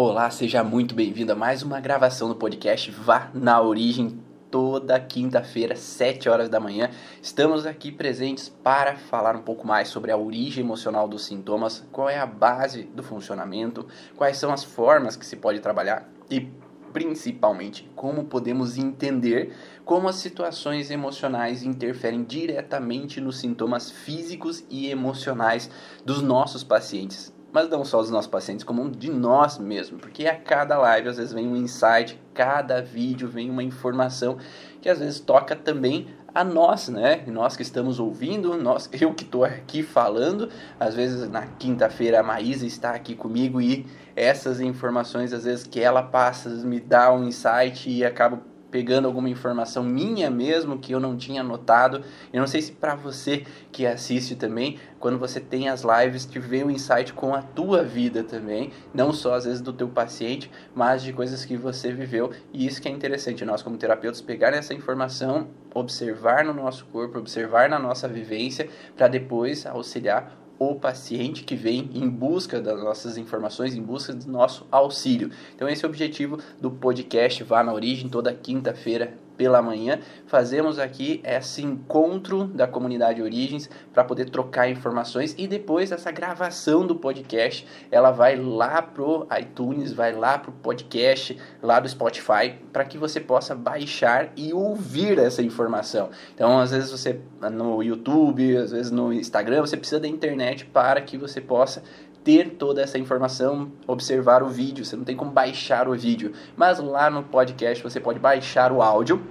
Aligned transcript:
Olá, 0.00 0.30
seja 0.30 0.62
muito 0.62 0.94
bem-vindo 0.94 1.32
a 1.32 1.34
mais 1.34 1.64
uma 1.64 1.80
gravação 1.80 2.28
do 2.28 2.36
podcast 2.36 2.88
Vá 2.88 3.32
na 3.34 3.60
Origem, 3.60 4.22
toda 4.48 5.00
quinta-feira, 5.00 5.74
7 5.74 6.28
horas 6.28 6.48
da 6.48 6.60
manhã. 6.60 6.88
Estamos 7.20 7.66
aqui 7.66 7.90
presentes 7.90 8.48
para 8.48 8.94
falar 8.94 9.34
um 9.34 9.42
pouco 9.42 9.66
mais 9.66 9.88
sobre 9.88 10.12
a 10.12 10.16
origem 10.16 10.62
emocional 10.62 11.08
dos 11.08 11.24
sintomas, 11.24 11.84
qual 11.90 12.08
é 12.08 12.16
a 12.16 12.26
base 12.26 12.84
do 12.84 13.02
funcionamento, 13.02 13.88
quais 14.14 14.36
são 14.36 14.52
as 14.52 14.62
formas 14.62 15.16
que 15.16 15.26
se 15.26 15.34
pode 15.34 15.58
trabalhar 15.58 16.08
e 16.30 16.48
principalmente 16.92 17.90
como 17.96 18.26
podemos 18.26 18.78
entender 18.78 19.52
como 19.84 20.06
as 20.06 20.14
situações 20.14 20.92
emocionais 20.92 21.64
interferem 21.64 22.22
diretamente 22.22 23.20
nos 23.20 23.40
sintomas 23.40 23.90
físicos 23.90 24.64
e 24.70 24.88
emocionais 24.88 25.68
dos 26.04 26.22
nossos 26.22 26.62
pacientes 26.62 27.36
mas 27.52 27.68
não 27.68 27.84
só 27.84 28.00
dos 28.00 28.10
nossos 28.10 28.30
pacientes, 28.30 28.64
como 28.64 28.90
de 28.90 29.10
nós 29.10 29.58
mesmos, 29.58 30.00
porque 30.00 30.26
a 30.26 30.36
cada 30.36 30.78
live 30.78 31.08
às 31.08 31.16
vezes 31.16 31.32
vem 31.32 31.48
um 31.48 31.56
insight, 31.56 32.20
cada 32.34 32.82
vídeo 32.82 33.28
vem 33.28 33.50
uma 33.50 33.62
informação 33.62 34.38
que 34.80 34.88
às 34.88 34.98
vezes 34.98 35.18
toca 35.20 35.56
também 35.56 36.08
a 36.34 36.44
nós, 36.44 36.88
né? 36.88 37.24
Nós 37.26 37.56
que 37.56 37.62
estamos 37.62 37.98
ouvindo, 37.98 38.56
nós, 38.56 38.88
eu 39.00 39.12
que 39.14 39.24
estou 39.24 39.44
aqui 39.44 39.82
falando, 39.82 40.48
às 40.78 40.94
vezes 40.94 41.28
na 41.28 41.46
quinta-feira 41.46 42.20
a 42.20 42.22
Maísa 42.22 42.66
está 42.66 42.90
aqui 42.90 43.14
comigo 43.14 43.60
e 43.60 43.86
essas 44.14 44.60
informações 44.60 45.32
às 45.32 45.44
vezes 45.44 45.66
que 45.66 45.80
ela 45.80 46.02
passa 46.02 46.50
me 46.50 46.80
dá 46.80 47.12
um 47.12 47.24
insight 47.24 47.90
e 47.90 48.04
acabo 48.04 48.42
pegando 48.70 49.06
alguma 49.06 49.28
informação 49.28 49.82
minha 49.82 50.30
mesmo 50.30 50.78
que 50.78 50.92
eu 50.92 51.00
não 51.00 51.16
tinha 51.16 51.42
notado. 51.42 52.02
Eu 52.32 52.40
não 52.40 52.46
sei 52.46 52.62
se 52.62 52.72
para 52.72 52.94
você 52.94 53.44
que 53.72 53.86
assiste 53.86 54.36
também, 54.36 54.78
quando 54.98 55.18
você 55.18 55.40
tem 55.40 55.68
as 55.68 55.82
lives, 55.82 56.26
te 56.26 56.38
vê 56.38 56.64
um 56.64 56.70
insight 56.70 57.12
com 57.12 57.34
a 57.34 57.42
tua 57.42 57.82
vida 57.82 58.22
também, 58.22 58.72
não 58.92 59.12
só 59.12 59.34
às 59.34 59.44
vezes 59.44 59.60
do 59.60 59.72
teu 59.72 59.88
paciente, 59.88 60.50
mas 60.74 61.02
de 61.02 61.12
coisas 61.12 61.44
que 61.44 61.56
você 61.56 61.92
viveu. 61.92 62.30
E 62.52 62.66
isso 62.66 62.80
que 62.80 62.88
é 62.88 62.90
interessante, 62.90 63.44
nós 63.44 63.62
como 63.62 63.76
terapeutas 63.76 64.20
pegar 64.20 64.52
essa 64.52 64.74
informação, 64.74 65.48
observar 65.74 66.44
no 66.44 66.52
nosso 66.52 66.84
corpo, 66.86 67.18
observar 67.18 67.68
na 67.68 67.78
nossa 67.78 68.08
vivência, 68.08 68.68
para 68.96 69.08
depois 69.08 69.66
auxiliar 69.66 70.47
o 70.58 70.74
paciente 70.74 71.44
que 71.44 71.54
vem 71.54 71.90
em 71.94 72.08
busca 72.08 72.60
das 72.60 72.82
nossas 72.82 73.16
informações, 73.16 73.74
em 73.74 73.82
busca 73.82 74.12
do 74.12 74.30
nosso 74.30 74.66
auxílio. 74.70 75.30
Então 75.54 75.68
esse 75.68 75.84
é 75.84 75.86
o 75.86 75.90
objetivo 75.90 76.38
do 76.60 76.70
podcast 76.70 77.42
Vá 77.44 77.62
na 77.62 77.72
Origem, 77.72 78.08
toda 78.08 78.34
quinta-feira 78.34 79.14
pela 79.38 79.62
manhã, 79.62 80.00
fazemos 80.26 80.78
aqui 80.78 81.22
esse 81.24 81.62
encontro 81.62 82.44
da 82.44 82.66
comunidade 82.66 83.22
Origens 83.22 83.70
para 83.94 84.02
poder 84.02 84.28
trocar 84.28 84.68
informações 84.68 85.34
e 85.38 85.46
depois 85.46 85.92
essa 85.92 86.10
gravação 86.10 86.84
do 86.84 86.96
podcast, 86.96 87.64
ela 87.90 88.10
vai 88.10 88.36
lá 88.36 88.82
pro 88.82 89.26
iTunes, 89.40 89.92
vai 89.92 90.12
lá 90.12 90.36
pro 90.36 90.50
podcast 90.50 91.38
lá 91.62 91.78
do 91.78 91.88
Spotify 91.88 92.56
para 92.72 92.84
que 92.84 92.98
você 92.98 93.20
possa 93.20 93.54
baixar 93.54 94.32
e 94.36 94.52
ouvir 94.52 95.18
essa 95.18 95.40
informação. 95.40 96.10
Então, 96.34 96.58
às 96.58 96.72
vezes 96.72 96.90
você 96.90 97.20
no 97.52 97.80
YouTube, 97.80 98.56
às 98.56 98.72
vezes 98.72 98.90
no 98.90 99.12
Instagram, 99.12 99.60
você 99.60 99.76
precisa 99.76 100.00
da 100.00 100.08
internet 100.08 100.66
para 100.66 101.00
que 101.00 101.16
você 101.16 101.40
possa 101.40 101.82
ter 102.28 102.56
toda 102.58 102.82
essa 102.82 102.98
informação, 102.98 103.72
observar 103.86 104.42
o 104.42 104.48
vídeo, 104.48 104.84
você 104.84 104.94
não 104.94 105.02
tem 105.02 105.16
como 105.16 105.30
baixar 105.30 105.88
o 105.88 105.96
vídeo, 105.96 106.34
mas 106.54 106.78
lá 106.78 107.08
no 107.08 107.22
podcast 107.22 107.82
você 107.82 107.98
pode 107.98 108.18
baixar 108.18 108.70
o 108.70 108.82
áudio 108.82 109.26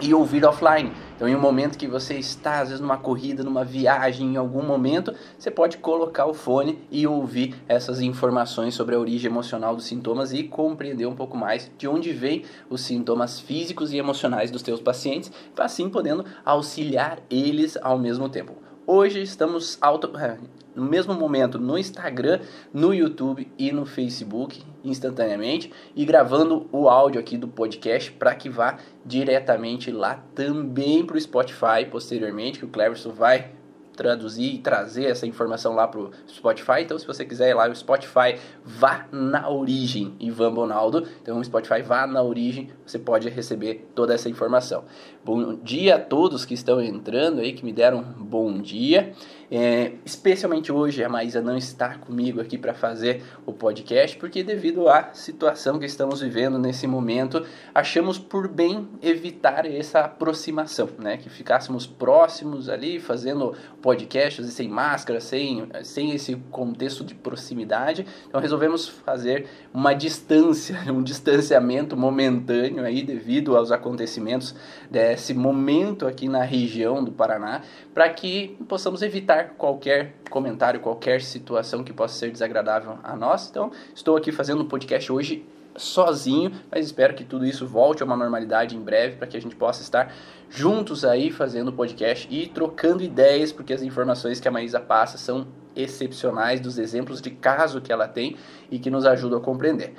e 0.00 0.14
ouvir 0.14 0.44
offline. 0.44 0.92
Então, 1.16 1.28
em 1.28 1.34
um 1.34 1.40
momento 1.40 1.76
que 1.76 1.88
você 1.88 2.14
está, 2.14 2.60
às 2.60 2.68
vezes, 2.68 2.80
numa 2.80 2.98
corrida, 2.98 3.42
numa 3.42 3.64
viagem, 3.64 4.34
em 4.34 4.36
algum 4.36 4.62
momento, 4.62 5.12
você 5.36 5.50
pode 5.50 5.78
colocar 5.78 6.26
o 6.26 6.34
fone 6.34 6.78
e 6.88 7.04
ouvir 7.04 7.56
essas 7.66 8.00
informações 8.00 8.76
sobre 8.76 8.94
a 8.94 9.00
origem 9.00 9.28
emocional 9.28 9.74
dos 9.74 9.86
sintomas 9.86 10.32
e 10.32 10.44
compreender 10.44 11.06
um 11.06 11.16
pouco 11.16 11.36
mais 11.36 11.68
de 11.76 11.88
onde 11.88 12.12
vem 12.12 12.44
os 12.70 12.80
sintomas 12.80 13.40
físicos 13.40 13.92
e 13.92 13.98
emocionais 13.98 14.52
dos 14.52 14.62
teus 14.62 14.80
pacientes, 14.80 15.32
assim 15.58 15.90
podendo 15.90 16.24
auxiliar 16.44 17.18
eles 17.28 17.76
ao 17.82 17.98
mesmo 17.98 18.28
tempo. 18.28 18.52
Hoje 18.86 19.20
estamos 19.20 19.78
auto, 19.80 20.16
é, 20.16 20.38
no 20.76 20.84
mesmo 20.84 21.14
momento 21.14 21.58
no 21.58 21.78
Instagram, 21.78 22.40
no 22.72 22.94
YouTube 22.94 23.50
e 23.58 23.72
no 23.72 23.86
Facebook 23.86 24.62
instantaneamente 24.84 25.72
e 25.96 26.04
gravando 26.04 26.68
o 26.70 26.88
áudio 26.88 27.18
aqui 27.18 27.36
do 27.36 27.48
podcast 27.48 28.12
para 28.12 28.34
que 28.34 28.48
vá 28.48 28.78
diretamente 29.04 29.90
lá 29.90 30.22
também 30.34 31.04
para 31.04 31.16
o 31.16 31.20
Spotify 31.20 31.86
posteriormente, 31.90 32.58
que 32.58 32.64
o 32.64 32.68
Cleverson 32.68 33.10
vai 33.10 33.56
traduzir 33.96 34.54
e 34.54 34.58
trazer 34.58 35.06
essa 35.06 35.26
informação 35.26 35.74
lá 35.74 35.88
para 35.88 36.00
o 36.00 36.10
Spotify. 36.28 36.82
Então, 36.82 36.98
se 36.98 37.06
você 37.06 37.24
quiser 37.24 37.50
ir 37.50 37.54
lá 37.54 37.66
no 37.66 37.74
Spotify, 37.74 38.38
vá 38.62 39.06
na 39.10 39.48
origem, 39.48 40.14
Ivan 40.20 40.52
Bonaldo. 40.52 41.08
Então, 41.22 41.40
o 41.40 41.44
Spotify 41.44 41.82
vá 41.82 42.06
na 42.06 42.22
origem, 42.22 42.68
você 42.84 42.98
pode 42.98 43.28
receber 43.28 43.88
toda 43.94 44.14
essa 44.14 44.28
informação. 44.28 44.84
Bom 45.24 45.54
dia 45.54 45.96
a 45.96 45.98
todos 45.98 46.44
que 46.44 46.54
estão 46.54 46.80
entrando 46.80 47.40
aí, 47.40 47.52
que 47.52 47.64
me 47.64 47.72
deram 47.72 47.98
um 47.98 48.24
bom 48.24 48.60
dia. 48.60 49.14
É, 49.50 49.92
especialmente 50.04 50.72
hoje 50.72 51.04
a 51.04 51.08
Maísa 51.08 51.40
não 51.40 51.56
está 51.56 51.96
comigo 51.96 52.40
aqui 52.40 52.58
para 52.58 52.74
fazer 52.74 53.22
o 53.44 53.52
podcast, 53.52 54.16
porque 54.16 54.42
devido 54.42 54.88
à 54.88 55.10
situação 55.12 55.78
que 55.78 55.86
estamos 55.86 56.20
vivendo 56.20 56.58
nesse 56.58 56.86
momento, 56.86 57.46
achamos 57.74 58.18
por 58.18 58.48
bem 58.48 58.88
evitar 59.02 59.64
essa 59.66 60.00
aproximação, 60.00 60.88
né? 60.98 61.16
Que 61.16 61.30
ficássemos 61.30 61.86
próximos 61.86 62.68
ali, 62.68 62.98
fazendo 62.98 63.54
podcasts 63.86 64.44
sem 64.52 64.68
máscara, 64.68 65.20
sem, 65.20 65.68
sem 65.84 66.10
esse 66.10 66.34
contexto 66.50 67.04
de 67.04 67.14
proximidade. 67.14 68.04
Então 68.26 68.40
resolvemos 68.40 68.88
fazer 68.88 69.46
uma 69.72 69.94
distância, 69.94 70.76
um 70.92 71.04
distanciamento 71.04 71.96
momentâneo 71.96 72.84
aí 72.84 73.04
devido 73.04 73.56
aos 73.56 73.70
acontecimentos 73.70 74.56
desse 74.90 75.32
momento 75.32 76.04
aqui 76.04 76.28
na 76.28 76.42
região 76.42 77.04
do 77.04 77.12
Paraná, 77.12 77.62
para 77.94 78.08
que 78.08 78.56
possamos 78.68 79.02
evitar 79.02 79.50
qualquer 79.50 80.16
comentário, 80.30 80.80
qualquer 80.80 81.22
situação 81.22 81.84
que 81.84 81.92
possa 81.92 82.18
ser 82.18 82.32
desagradável 82.32 82.98
a 83.04 83.14
nós. 83.14 83.48
Então, 83.48 83.70
estou 83.94 84.16
aqui 84.16 84.32
fazendo 84.32 84.64
um 84.64 84.66
podcast 84.66 85.12
hoje 85.12 85.46
sozinho, 85.76 86.52
mas 86.70 86.86
espero 86.86 87.14
que 87.14 87.24
tudo 87.24 87.44
isso 87.44 87.66
volte 87.66 88.02
a 88.02 88.06
uma 88.06 88.16
normalidade 88.16 88.76
em 88.76 88.80
breve 88.80 89.16
para 89.16 89.26
que 89.26 89.36
a 89.36 89.40
gente 89.40 89.56
possa 89.56 89.82
estar 89.82 90.12
juntos 90.48 91.04
aí 91.04 91.30
fazendo 91.30 91.72
podcast 91.72 92.28
e 92.30 92.46
trocando 92.46 93.02
ideias, 93.02 93.52
porque 93.52 93.72
as 93.72 93.82
informações 93.82 94.40
que 94.40 94.48
a 94.48 94.50
Maísa 94.50 94.80
passa 94.80 95.18
são 95.18 95.46
excepcionais 95.74 96.60
dos 96.60 96.78
exemplos 96.78 97.20
de 97.20 97.30
caso 97.30 97.80
que 97.80 97.92
ela 97.92 98.08
tem 98.08 98.36
e 98.70 98.78
que 98.78 98.90
nos 98.90 99.04
ajudam 99.04 99.38
a 99.38 99.42
compreender. 99.42 99.94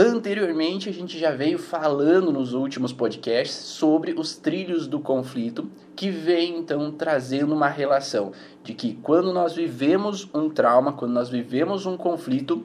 Anteriormente, 0.00 0.88
a 0.88 0.92
gente 0.92 1.18
já 1.18 1.32
veio 1.32 1.58
falando 1.58 2.30
nos 2.30 2.52
últimos 2.52 2.92
podcasts 2.92 3.56
sobre 3.56 4.12
os 4.12 4.36
trilhos 4.36 4.86
do 4.86 5.00
conflito, 5.00 5.68
que 5.96 6.08
vem 6.08 6.58
então 6.58 6.92
trazendo 6.92 7.52
uma 7.52 7.66
relação 7.66 8.30
de 8.62 8.74
que 8.74 8.94
quando 9.02 9.32
nós 9.32 9.54
vivemos 9.54 10.30
um 10.32 10.48
trauma, 10.48 10.92
quando 10.92 11.10
nós 11.10 11.28
vivemos 11.28 11.84
um 11.84 11.96
conflito, 11.96 12.64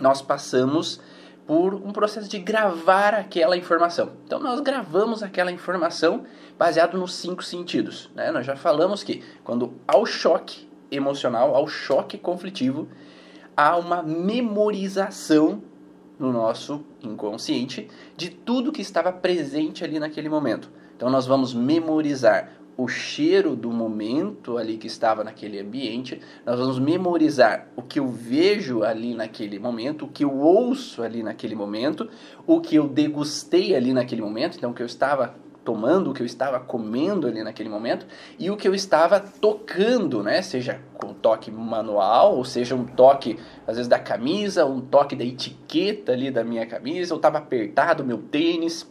nós 0.00 0.22
passamos 0.22 1.00
por 1.46 1.74
um 1.74 1.92
processo 1.92 2.28
de 2.28 2.38
gravar 2.38 3.14
aquela 3.14 3.56
informação. 3.56 4.12
Então, 4.24 4.38
nós 4.38 4.60
gravamos 4.60 5.22
aquela 5.22 5.50
informação 5.50 6.24
baseado 6.58 6.96
nos 6.96 7.14
cinco 7.14 7.42
sentidos. 7.42 8.10
Né? 8.14 8.30
Nós 8.30 8.46
já 8.46 8.56
falamos 8.56 9.02
que 9.02 9.22
quando 9.42 9.74
há 9.86 9.98
o 9.98 10.06
choque 10.06 10.68
emocional, 10.90 11.54
ao 11.54 11.66
choque 11.66 12.18
conflitivo, 12.18 12.88
há 13.56 13.76
uma 13.76 14.02
memorização 14.02 15.62
no 16.18 16.32
nosso 16.32 16.84
inconsciente 17.02 17.88
de 18.16 18.28
tudo 18.28 18.72
que 18.72 18.82
estava 18.82 19.10
presente 19.10 19.82
ali 19.82 19.98
naquele 19.98 20.28
momento. 20.28 20.70
Então 20.94 21.08
nós 21.08 21.26
vamos 21.26 21.54
memorizar 21.54 22.52
o 22.82 22.88
cheiro 22.88 23.54
do 23.54 23.70
momento 23.70 24.56
ali 24.56 24.78
que 24.78 24.86
estava 24.86 25.22
naquele 25.22 25.60
ambiente, 25.60 26.20
nós 26.46 26.58
vamos 26.58 26.78
memorizar 26.78 27.68
o 27.76 27.82
que 27.82 28.00
eu 28.00 28.08
vejo 28.08 28.82
ali 28.82 29.14
naquele 29.14 29.58
momento, 29.58 30.06
o 30.06 30.08
que 30.08 30.24
eu 30.24 30.34
ouço 30.34 31.02
ali 31.02 31.22
naquele 31.22 31.54
momento, 31.54 32.08
o 32.46 32.58
que 32.58 32.76
eu 32.76 32.88
degustei 32.88 33.74
ali 33.74 33.92
naquele 33.92 34.22
momento, 34.22 34.56
então 34.56 34.70
o 34.70 34.74
que 34.74 34.82
eu 34.82 34.86
estava 34.86 35.34
tomando, 35.62 36.10
o 36.10 36.14
que 36.14 36.22
eu 36.22 36.26
estava 36.26 36.58
comendo 36.58 37.26
ali 37.26 37.42
naquele 37.44 37.68
momento 37.68 38.06
e 38.38 38.50
o 38.50 38.56
que 38.56 38.66
eu 38.66 38.74
estava 38.74 39.20
tocando, 39.20 40.22
né? 40.22 40.40
Seja 40.40 40.80
com 40.94 41.12
toque 41.12 41.50
manual, 41.50 42.34
ou 42.36 42.44
seja 42.46 42.74
um 42.74 42.84
toque 42.84 43.38
às 43.66 43.76
vezes 43.76 43.88
da 43.88 43.98
camisa, 43.98 44.64
um 44.64 44.80
toque 44.80 45.14
da 45.14 45.24
etiqueta 45.24 46.12
ali 46.12 46.30
da 46.30 46.42
minha 46.42 46.66
camisa, 46.66 47.12
ou 47.12 47.18
estava 47.18 47.36
apertado 47.36 48.02
meu 48.02 48.18
tênis, 48.18 48.90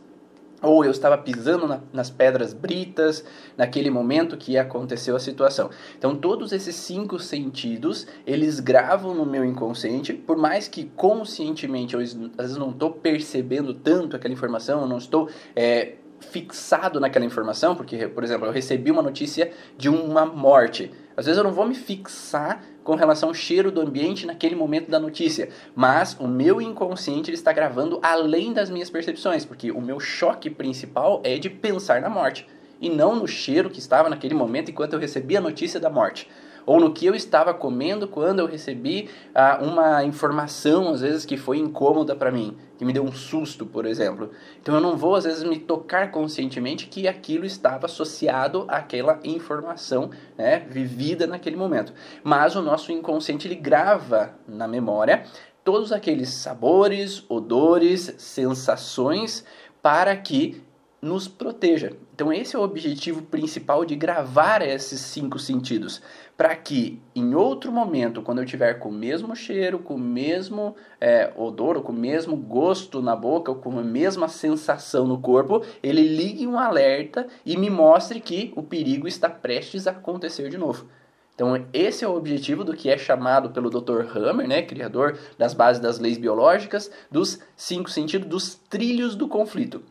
ou 0.62 0.84
eu 0.84 0.92
estava 0.92 1.18
pisando 1.18 1.68
na, 1.68 1.82
nas 1.92 2.10
pedras 2.10 2.54
britas 2.54 3.24
naquele 3.58 3.90
momento 3.90 4.38
que 4.38 4.58
aconteceu 4.58 5.16
a 5.16 5.20
situação. 5.20 5.70
Então 5.98 6.16
todos 6.16 6.52
esses 6.52 6.76
cinco 6.76 7.20
sentidos 7.20 8.08
eles 8.26 8.60
gravam 8.60 9.14
no 9.14 9.26
meu 9.26 9.46
inconsciente, 9.46 10.14
por 10.14 10.38
mais 10.38 10.68
que 10.68 10.86
conscientemente 10.96 11.94
eu 11.94 12.00
às 12.00 12.14
vezes 12.14 12.58
não 12.58 12.72
estou 12.72 12.92
percebendo 12.92 13.74
tanto 13.74 14.16
aquela 14.16 14.34
informação, 14.34 14.82
eu 14.82 14.88
não 14.88 14.98
estou 14.98 15.30
é, 15.56 15.94
fixado 16.20 17.00
naquela 17.00 17.26
informação, 17.26 17.76
porque, 17.76 18.08
por 18.08 18.24
exemplo, 18.24 18.48
eu 18.48 18.52
recebi 18.52 18.92
uma 18.92 19.02
notícia 19.02 19.52
de 19.78 19.90
uma 19.90 20.26
morte. 20.26 20.92
Às 21.20 21.26
vezes 21.26 21.38
eu 21.38 21.44
não 21.44 21.52
vou 21.52 21.68
me 21.68 21.76
fixar 21.76 22.64
com 22.82 22.96
relação 22.96 23.28
ao 23.28 23.36
cheiro 23.36 23.74
do 23.74 23.82
ambiente 23.82 24.26
naquele 24.26 24.56
momento 24.56 24.90
da 24.90 24.98
notícia, 24.98 25.50
mas 25.76 26.16
o 26.18 26.26
meu 26.26 26.62
inconsciente 26.62 27.30
está 27.30 27.52
gravando 27.52 28.00
além 28.02 28.54
das 28.54 28.70
minhas 28.70 28.90
percepções, 28.90 29.44
porque 29.44 29.70
o 29.70 29.82
meu 29.82 30.00
choque 30.00 30.50
principal 30.50 31.20
é 31.26 31.38
de 31.38 31.50
pensar 31.50 32.00
na 32.00 32.10
morte 32.10 32.48
e 32.80 32.90
não 32.90 33.18
no 33.18 33.28
cheiro 33.28 33.70
que 33.70 33.80
estava 33.80 34.08
naquele 34.08 34.34
momento 34.34 34.72
enquanto 34.72 34.94
eu 34.94 35.00
recebi 35.00 35.36
a 35.36 35.42
notícia 35.42 35.78
da 35.78 35.90
morte 35.90 36.26
ou 36.66 36.80
no 36.80 36.94
que 36.94 37.06
eu 37.06 37.16
estava 37.16 37.54
comendo 37.54 38.08
quando 38.08 38.40
eu 38.40 38.46
recebi 38.46 39.10
ah, 39.34 39.60
uma 39.62 40.04
informação, 40.04 40.90
às 40.90 41.02
vezes, 41.02 41.26
que 41.26 41.38
foi 41.38 41.58
incômoda 41.58 42.16
para 42.16 42.32
mim, 42.32 42.58
que 42.78 42.86
me 42.86 42.94
deu 42.94 43.04
um 43.04 43.12
susto, 43.12 43.66
por 43.66 43.86
exemplo. 43.86 44.32
Então 44.62 44.76
eu 44.76 44.82
não 44.82 44.98
vou, 44.98 45.16
às 45.16 45.24
vezes, 45.24 45.44
me 45.44 45.60
tocar 45.60 46.12
conscientemente 46.12 46.88
que 46.88 47.08
aquilo 47.08 47.46
estava 47.46 47.86
associado 47.86 48.66
àquela 48.68 49.20
informação 49.24 50.10
né, 50.38 50.66
vivida 50.70 51.28
naquele 51.28 51.56
momento. 51.56 51.94
Mas 52.24 52.56
o 52.56 52.62
nosso 52.62 52.92
inconsciente 52.92 53.48
ele 53.48 53.56
grava 53.56 54.36
na 54.48 54.68
memória 54.68 55.24
todos 55.64 55.92
aqueles 55.92 56.30
sabores, 56.30 57.24
odores, 57.30 58.16
sensações 58.18 59.46
para 59.82 60.16
que 60.16 60.64
nos 61.02 61.28
proteja. 61.28 61.94
Então, 62.14 62.32
esse 62.34 62.56
é 62.56 62.60
o 62.60 62.64
objetivo 62.64 63.22
principal 63.22 63.86
de 63.86 63.96
gravar 63.96 64.62
esses 64.62 65.00
cinco 65.00 65.40
sentidos, 65.40 66.02
para 66.36 66.56
que 66.56 67.02
em 67.16 67.34
outro 67.34 67.72
momento, 67.72 68.22
quando 68.22 68.40
eu 68.40 68.46
tiver 68.46 68.76
com 68.76 68.90
o 68.90 68.94
mesmo 68.94 69.36
cheiro, 69.36 69.80
com 69.80 69.96
o 69.96 70.00
mesmo 70.00 70.76
é, 71.00 71.32
odor, 71.38 71.78
ou 71.78 71.84
com 71.84 71.92
o 71.92 71.96
mesmo 71.96 72.36
gosto 72.36 73.02
na 73.02 73.16
boca, 73.16 73.52
ou 73.52 73.58
com 73.58 73.78
a 73.80 73.84
mesma 73.84 74.28
sensação 74.28 75.08
no 75.08 75.20
corpo, 75.20 75.64
ele 75.82 76.02
ligue 76.02 76.46
um 76.46 76.60
alerta 76.60 77.28
e 77.46 77.56
me 77.56 77.70
mostre 77.70 78.20
que 78.20 78.52
o 78.56 78.64
perigo 78.64 79.08
está 79.08 79.30
prestes 79.30 79.88
a 79.88 79.92
acontecer 79.92 80.50
de 80.50 80.58
novo. 80.58 80.88
Então, 81.34 81.66
esse 81.72 82.04
é 82.04 82.08
o 82.08 82.18
objetivo 82.18 82.66
do 82.66 82.76
que 82.76 82.90
é 82.90 82.98
chamado 82.98 83.52
pelo 83.52 83.70
Dr. 83.70 84.02
Hammer, 84.14 84.46
né, 84.46 84.62
criador 84.62 85.18
das 85.38 85.54
bases 85.54 85.82
das 85.82 85.98
leis 85.98 86.18
biológicas, 86.18 86.92
dos 87.10 87.40
cinco 87.56 87.90
sentidos, 87.90 88.28
dos 88.28 88.56
trilhos 88.56 89.16
do 89.16 89.26
conflito 89.26 89.82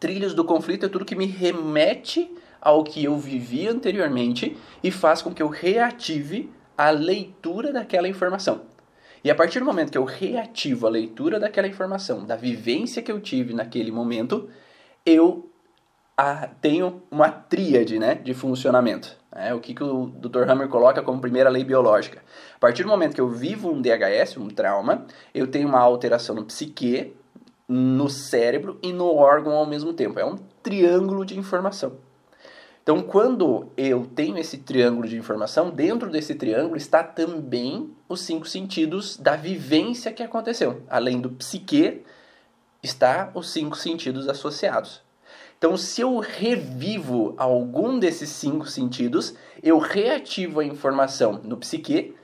trilhos 0.00 0.34
do 0.34 0.44
conflito 0.44 0.86
é 0.86 0.88
tudo 0.88 1.04
que 1.04 1.14
me 1.14 1.26
remete 1.26 2.34
ao 2.60 2.82
que 2.82 3.04
eu 3.04 3.16
vivi 3.16 3.68
anteriormente 3.68 4.56
e 4.82 4.90
faz 4.90 5.22
com 5.22 5.32
que 5.32 5.42
eu 5.42 5.48
reative 5.48 6.50
a 6.76 6.90
leitura 6.90 7.72
daquela 7.72 8.08
informação. 8.08 8.62
E 9.22 9.30
a 9.30 9.34
partir 9.34 9.58
do 9.58 9.66
momento 9.66 9.92
que 9.92 9.98
eu 9.98 10.04
reativo 10.04 10.86
a 10.86 10.90
leitura 10.90 11.38
daquela 11.38 11.68
informação, 11.68 12.24
da 12.24 12.36
vivência 12.36 13.02
que 13.02 13.12
eu 13.12 13.20
tive 13.20 13.52
naquele 13.52 13.92
momento, 13.92 14.48
eu 15.04 15.50
a, 16.16 16.48
tenho 16.60 17.02
uma 17.10 17.30
tríade 17.30 17.98
né, 17.98 18.14
de 18.14 18.32
funcionamento. 18.32 19.18
É, 19.32 19.54
o 19.54 19.60
que, 19.60 19.74
que 19.74 19.84
o 19.84 20.06
Dr. 20.06 20.48
Hammer 20.48 20.68
coloca 20.68 21.02
como 21.02 21.20
primeira 21.20 21.48
lei 21.48 21.62
biológica. 21.62 22.22
A 22.56 22.58
partir 22.58 22.82
do 22.82 22.88
momento 22.88 23.14
que 23.14 23.20
eu 23.20 23.28
vivo 23.28 23.70
um 23.70 23.80
DHS, 23.80 24.38
um 24.38 24.48
trauma, 24.48 25.06
eu 25.34 25.46
tenho 25.46 25.68
uma 25.68 25.78
alteração 25.78 26.34
no 26.34 26.44
psique, 26.44 27.14
no 27.72 28.10
cérebro 28.10 28.80
e 28.82 28.92
no 28.92 29.14
órgão 29.14 29.52
ao 29.52 29.64
mesmo 29.64 29.92
tempo. 29.92 30.18
É 30.18 30.24
um 30.24 30.36
triângulo 30.60 31.24
de 31.24 31.38
informação. 31.38 31.92
Então, 32.82 33.00
quando 33.00 33.68
eu 33.76 34.04
tenho 34.04 34.36
esse 34.38 34.58
triângulo 34.58 35.06
de 35.06 35.16
informação, 35.16 35.70
dentro 35.70 36.10
desse 36.10 36.34
triângulo 36.34 36.76
está 36.76 37.04
também 37.04 37.94
os 38.08 38.22
cinco 38.22 38.48
sentidos 38.48 39.16
da 39.16 39.36
vivência 39.36 40.12
que 40.12 40.22
aconteceu. 40.22 40.82
Além 40.88 41.20
do 41.20 41.30
psique, 41.30 42.02
está 42.82 43.30
os 43.34 43.50
cinco 43.52 43.76
sentidos 43.76 44.28
associados. 44.28 45.00
Então, 45.56 45.76
se 45.76 46.00
eu 46.00 46.18
revivo 46.18 47.34
algum 47.36 48.00
desses 48.00 48.30
cinco 48.30 48.66
sentidos, 48.66 49.34
eu 49.62 49.78
reativo 49.78 50.58
a 50.58 50.64
informação 50.64 51.40
no 51.44 51.56
psique, 51.56 52.16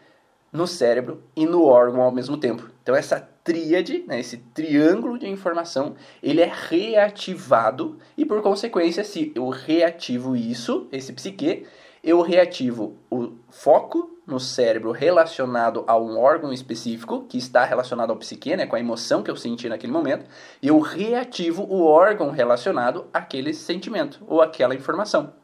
no 0.56 0.66
cérebro 0.66 1.22
e 1.36 1.44
no 1.44 1.64
órgão 1.64 2.00
ao 2.00 2.10
mesmo 2.10 2.38
tempo. 2.38 2.68
Então, 2.82 2.96
essa 2.96 3.20
tríade, 3.44 4.04
né, 4.08 4.18
esse 4.18 4.38
triângulo 4.38 5.18
de 5.18 5.28
informação, 5.28 5.94
ele 6.22 6.40
é 6.40 6.50
reativado 6.68 7.98
e 8.16 8.24
por 8.24 8.40
consequência, 8.40 9.04
se 9.04 9.32
eu 9.34 9.48
reativo 9.50 10.34
isso, 10.34 10.88
esse 10.90 11.12
psique, 11.12 11.66
eu 12.02 12.22
reativo 12.22 12.96
o 13.10 13.32
foco 13.50 14.18
no 14.26 14.40
cérebro 14.40 14.90
relacionado 14.92 15.84
a 15.86 15.96
um 15.96 16.18
órgão 16.18 16.52
específico 16.52 17.26
que 17.28 17.38
está 17.38 17.64
relacionado 17.64 18.10
ao 18.10 18.16
psique, 18.16 18.56
né, 18.56 18.66
com 18.66 18.76
a 18.76 18.80
emoção 18.80 19.22
que 19.22 19.30
eu 19.30 19.36
senti 19.36 19.68
naquele 19.68 19.92
momento, 19.92 20.24
e 20.62 20.68
eu 20.68 20.80
reativo 20.80 21.64
o 21.64 21.84
órgão 21.84 22.30
relacionado 22.30 23.06
àquele 23.12 23.52
sentimento 23.52 24.24
ou 24.26 24.40
àquela 24.40 24.74
informação. 24.74 25.34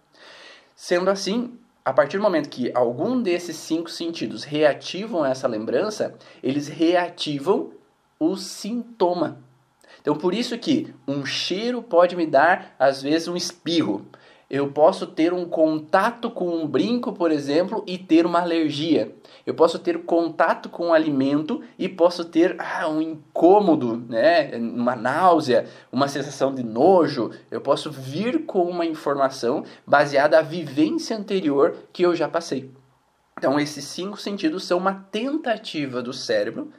Sendo 0.75 1.11
assim, 1.11 1.59
a 1.85 1.93
partir 1.93 2.17
do 2.17 2.23
momento 2.23 2.49
que 2.49 2.71
algum 2.75 3.21
desses 3.21 3.57
cinco 3.57 3.91
sentidos 3.91 4.45
reativam 4.45 5.25
essa 5.25 5.49
lembrança, 5.49 6.15
eles 6.43 6.69
reativam 6.69 7.73
o 8.19 8.37
sintoma. 8.37 9.41
Então, 10.01 10.17
por 10.17 10.35
isso 10.35 10.59
que 10.59 10.95
um 11.07 11.25
cheiro 11.25 11.83
pode 11.83 12.17
me 12.17 12.27
dar, 12.27 12.75
às 12.79 13.03
vezes, 13.03 13.29
um 13.29 13.37
espirro. 13.37 14.07
Eu 14.53 14.71
posso 14.71 15.07
ter 15.07 15.33
um 15.33 15.47
contato 15.47 16.31
com 16.31 16.55
um 16.55 16.69
brinco, 16.69 17.11
por 17.15 17.33
exemplo, 17.33 17.83
e 17.87 17.97
ter 17.97 18.27
uma 18.27 18.43
alergia. 18.43 19.17
Eu 19.47 19.55
posso 19.55 19.79
ter 19.79 20.05
contato 20.05 20.69
com 20.69 20.89
um 20.89 20.93
alimento 20.93 21.63
e 21.79 21.89
posso 21.89 22.27
ter 22.27 22.57
ah, 22.59 22.87
um 22.87 23.01
incômodo, 23.01 23.97
né? 23.97 24.55
uma 24.59 24.95
náusea, 24.95 25.65
uma 25.91 26.07
sensação 26.07 26.55
de 26.55 26.63
nojo. 26.63 27.31
Eu 27.51 27.63
posso 27.63 27.91
vir 27.91 28.45
com 28.45 28.65
uma 28.65 28.85
informação 28.85 29.65
baseada 29.87 30.37
na 30.37 30.43
vivência 30.43 31.17
anterior 31.17 31.75
que 31.91 32.03
eu 32.03 32.15
já 32.15 32.29
passei. 32.29 32.71
Então, 33.39 33.59
esses 33.59 33.87
cinco 33.87 34.21
sentidos 34.21 34.65
são 34.65 34.77
uma 34.77 35.07
tentativa 35.11 36.03
do 36.03 36.13
cérebro 36.13 36.71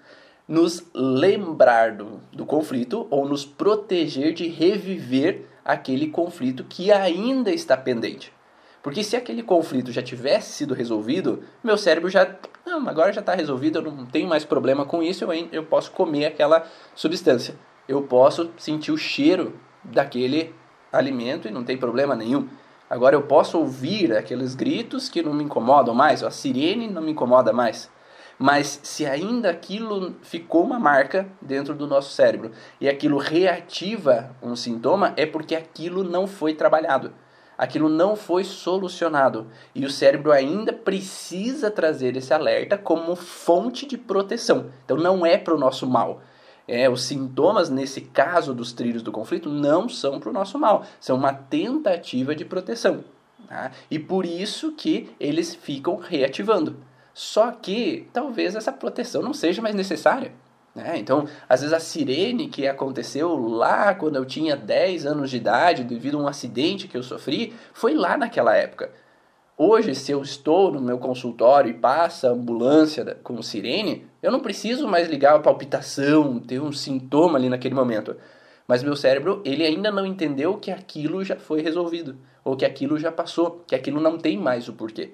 nos 0.47 0.85
lembrar 0.93 1.93
do, 1.95 2.19
do 2.31 2.45
conflito 2.45 3.07
ou 3.09 3.27
nos 3.27 3.45
proteger 3.45 4.33
de 4.33 4.47
reviver 4.47 5.45
aquele 5.63 6.07
conflito 6.07 6.63
que 6.63 6.91
ainda 6.91 7.51
está 7.51 7.77
pendente. 7.77 8.33
Porque 8.81 9.03
se 9.03 9.15
aquele 9.15 9.41
conflito 9.41 9.91
já 9.93 10.01
tivesse 10.01 10.51
sido 10.51 10.73
resolvido, 10.73 11.43
meu 11.63 11.77
cérebro 11.77 12.09
já. 12.09 12.35
Não, 12.65 12.87
agora 12.89 13.13
já 13.13 13.21
está 13.21 13.33
resolvido, 13.33 13.79
eu 13.79 13.83
não 13.83 14.05
tenho 14.05 14.27
mais 14.27 14.43
problema 14.43 14.85
com 14.85 15.01
isso, 15.01 15.23
eu, 15.23 15.31
eu 15.51 15.63
posso 15.63 15.91
comer 15.91 16.25
aquela 16.25 16.67
substância. 16.93 17.55
Eu 17.87 18.01
posso 18.01 18.51
sentir 18.57 18.91
o 18.91 18.97
cheiro 18.97 19.57
daquele 19.83 20.53
alimento 20.91 21.47
e 21.47 21.51
não 21.51 21.63
tem 21.63 21.77
problema 21.77 22.13
nenhum. 22.15 22.47
Agora 22.89 23.15
eu 23.15 23.23
posso 23.23 23.57
ouvir 23.57 24.15
aqueles 24.15 24.53
gritos 24.53 25.09
que 25.09 25.23
não 25.23 25.33
me 25.33 25.43
incomodam 25.43 25.95
mais, 25.95 26.21
a 26.21 26.29
sirene 26.29 26.87
não 26.87 27.01
me 27.01 27.11
incomoda 27.11 27.51
mais. 27.53 27.89
Mas 28.37 28.79
se 28.83 29.05
ainda 29.05 29.49
aquilo 29.49 30.15
ficou 30.21 30.63
uma 30.63 30.79
marca 30.79 31.27
dentro 31.41 31.73
do 31.75 31.87
nosso 31.87 32.11
cérebro 32.11 32.51
e 32.81 32.89
aquilo 32.89 33.17
reativa 33.17 34.35
um 34.41 34.55
sintoma, 34.55 35.13
é 35.15 35.25
porque 35.25 35.55
aquilo 35.55 36.03
não 36.03 36.27
foi 36.27 36.53
trabalhado. 36.53 37.13
Aquilo 37.57 37.87
não 37.87 38.15
foi 38.15 38.43
solucionado 38.43 39.47
e 39.75 39.85
o 39.85 39.89
cérebro 39.89 40.31
ainda 40.31 40.73
precisa 40.73 41.69
trazer 41.69 42.17
esse 42.17 42.33
alerta 42.33 42.77
como 42.77 43.15
fonte 43.15 43.85
de 43.85 43.97
proteção. 43.97 44.71
Então 44.83 44.97
não 44.97 45.25
é 45.25 45.37
para 45.37 45.53
o 45.53 45.59
nosso 45.59 45.87
mal. 45.87 46.21
É, 46.67 46.89
os 46.89 47.03
sintomas, 47.03 47.69
nesse 47.69 48.01
caso 48.01 48.53
dos 48.53 48.71
trilhos 48.71 49.03
do 49.03 49.11
conflito, 49.11 49.49
não 49.49 49.87
são 49.87 50.19
para 50.19 50.29
o 50.29 50.33
nosso 50.33 50.57
mal, 50.57 50.85
são 50.99 51.17
uma 51.17 51.33
tentativa 51.33 52.33
de 52.33 52.45
proteção. 52.45 53.03
Tá? 53.47 53.71
E 53.91 53.99
por 53.99 54.25
isso 54.25 54.71
que 54.71 55.11
eles 55.19 55.53
ficam 55.53 55.97
reativando. 55.97 56.77
Só 57.13 57.51
que 57.51 58.07
talvez 58.11 58.55
essa 58.55 58.71
proteção 58.71 59.21
não 59.21 59.33
seja 59.33 59.61
mais 59.61 59.75
necessária. 59.75 60.31
Né? 60.73 60.97
Então, 60.97 61.27
às 61.47 61.61
vezes 61.61 61.73
a 61.73 61.79
sirene 61.79 62.47
que 62.47 62.67
aconteceu 62.67 63.35
lá 63.37 63.93
quando 63.93 64.15
eu 64.15 64.25
tinha 64.25 64.55
10 64.55 65.05
anos 65.05 65.29
de 65.29 65.37
idade, 65.37 65.83
devido 65.83 66.17
a 66.17 66.21
um 66.21 66.27
acidente 66.27 66.87
que 66.87 66.97
eu 66.97 67.03
sofri, 67.03 67.53
foi 67.73 67.93
lá 67.93 68.17
naquela 68.17 68.55
época. 68.55 68.91
Hoje, 69.55 69.93
se 69.93 70.11
eu 70.11 70.23
estou 70.23 70.71
no 70.71 70.81
meu 70.81 70.97
consultório 70.97 71.69
e 71.69 71.75
passa 71.75 72.27
a 72.27 72.31
ambulância 72.31 73.15
com 73.23 73.39
sirene, 73.43 74.07
eu 74.21 74.31
não 74.31 74.39
preciso 74.39 74.87
mais 74.87 75.07
ligar 75.07 75.35
a 75.35 75.39
palpitação, 75.39 76.39
ter 76.39 76.59
um 76.59 76.71
sintoma 76.71 77.37
ali 77.37 77.49
naquele 77.49 77.75
momento. 77.75 78.15
Mas 78.67 78.81
meu 78.81 78.95
cérebro, 78.95 79.43
ele 79.45 79.63
ainda 79.63 79.91
não 79.91 80.07
entendeu 80.07 80.57
que 80.57 80.71
aquilo 80.71 81.23
já 81.23 81.35
foi 81.35 81.61
resolvido, 81.61 82.17
ou 82.43 82.57
que 82.57 82.65
aquilo 82.65 82.97
já 82.97 83.11
passou, 83.11 83.63
que 83.67 83.75
aquilo 83.75 84.01
não 84.01 84.17
tem 84.17 84.37
mais 84.37 84.67
o 84.67 84.73
porquê 84.73 85.13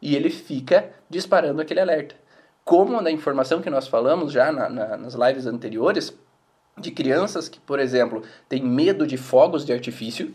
e 0.00 0.14
ele 0.14 0.30
fica 0.30 0.90
disparando 1.08 1.60
aquele 1.60 1.80
alerta. 1.80 2.14
Como 2.64 3.00
na 3.00 3.10
informação 3.10 3.60
que 3.60 3.70
nós 3.70 3.86
falamos 3.86 4.32
já 4.32 4.50
na, 4.50 4.68
na, 4.68 4.96
nas 4.96 5.14
lives 5.14 5.46
anteriores, 5.46 6.16
de 6.78 6.90
crianças 6.90 7.48
que, 7.48 7.58
por 7.58 7.78
exemplo, 7.78 8.22
têm 8.48 8.62
medo 8.62 9.06
de 9.06 9.16
fogos 9.16 9.64
de 9.64 9.72
artifício, 9.72 10.34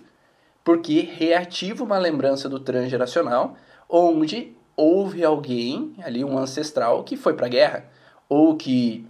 porque 0.64 1.02
reativa 1.02 1.84
uma 1.84 1.98
lembrança 1.98 2.50
do 2.50 2.60
transgeracional, 2.60 3.56
onde 3.90 4.56
houve 4.76 5.24
alguém 5.24 5.94
ali, 6.04 6.24
um 6.24 6.38
ancestral, 6.38 7.04
que 7.04 7.16
foi 7.16 7.34
para 7.34 7.46
a 7.46 7.50
guerra, 7.50 7.86
ou 8.28 8.56
que 8.56 9.06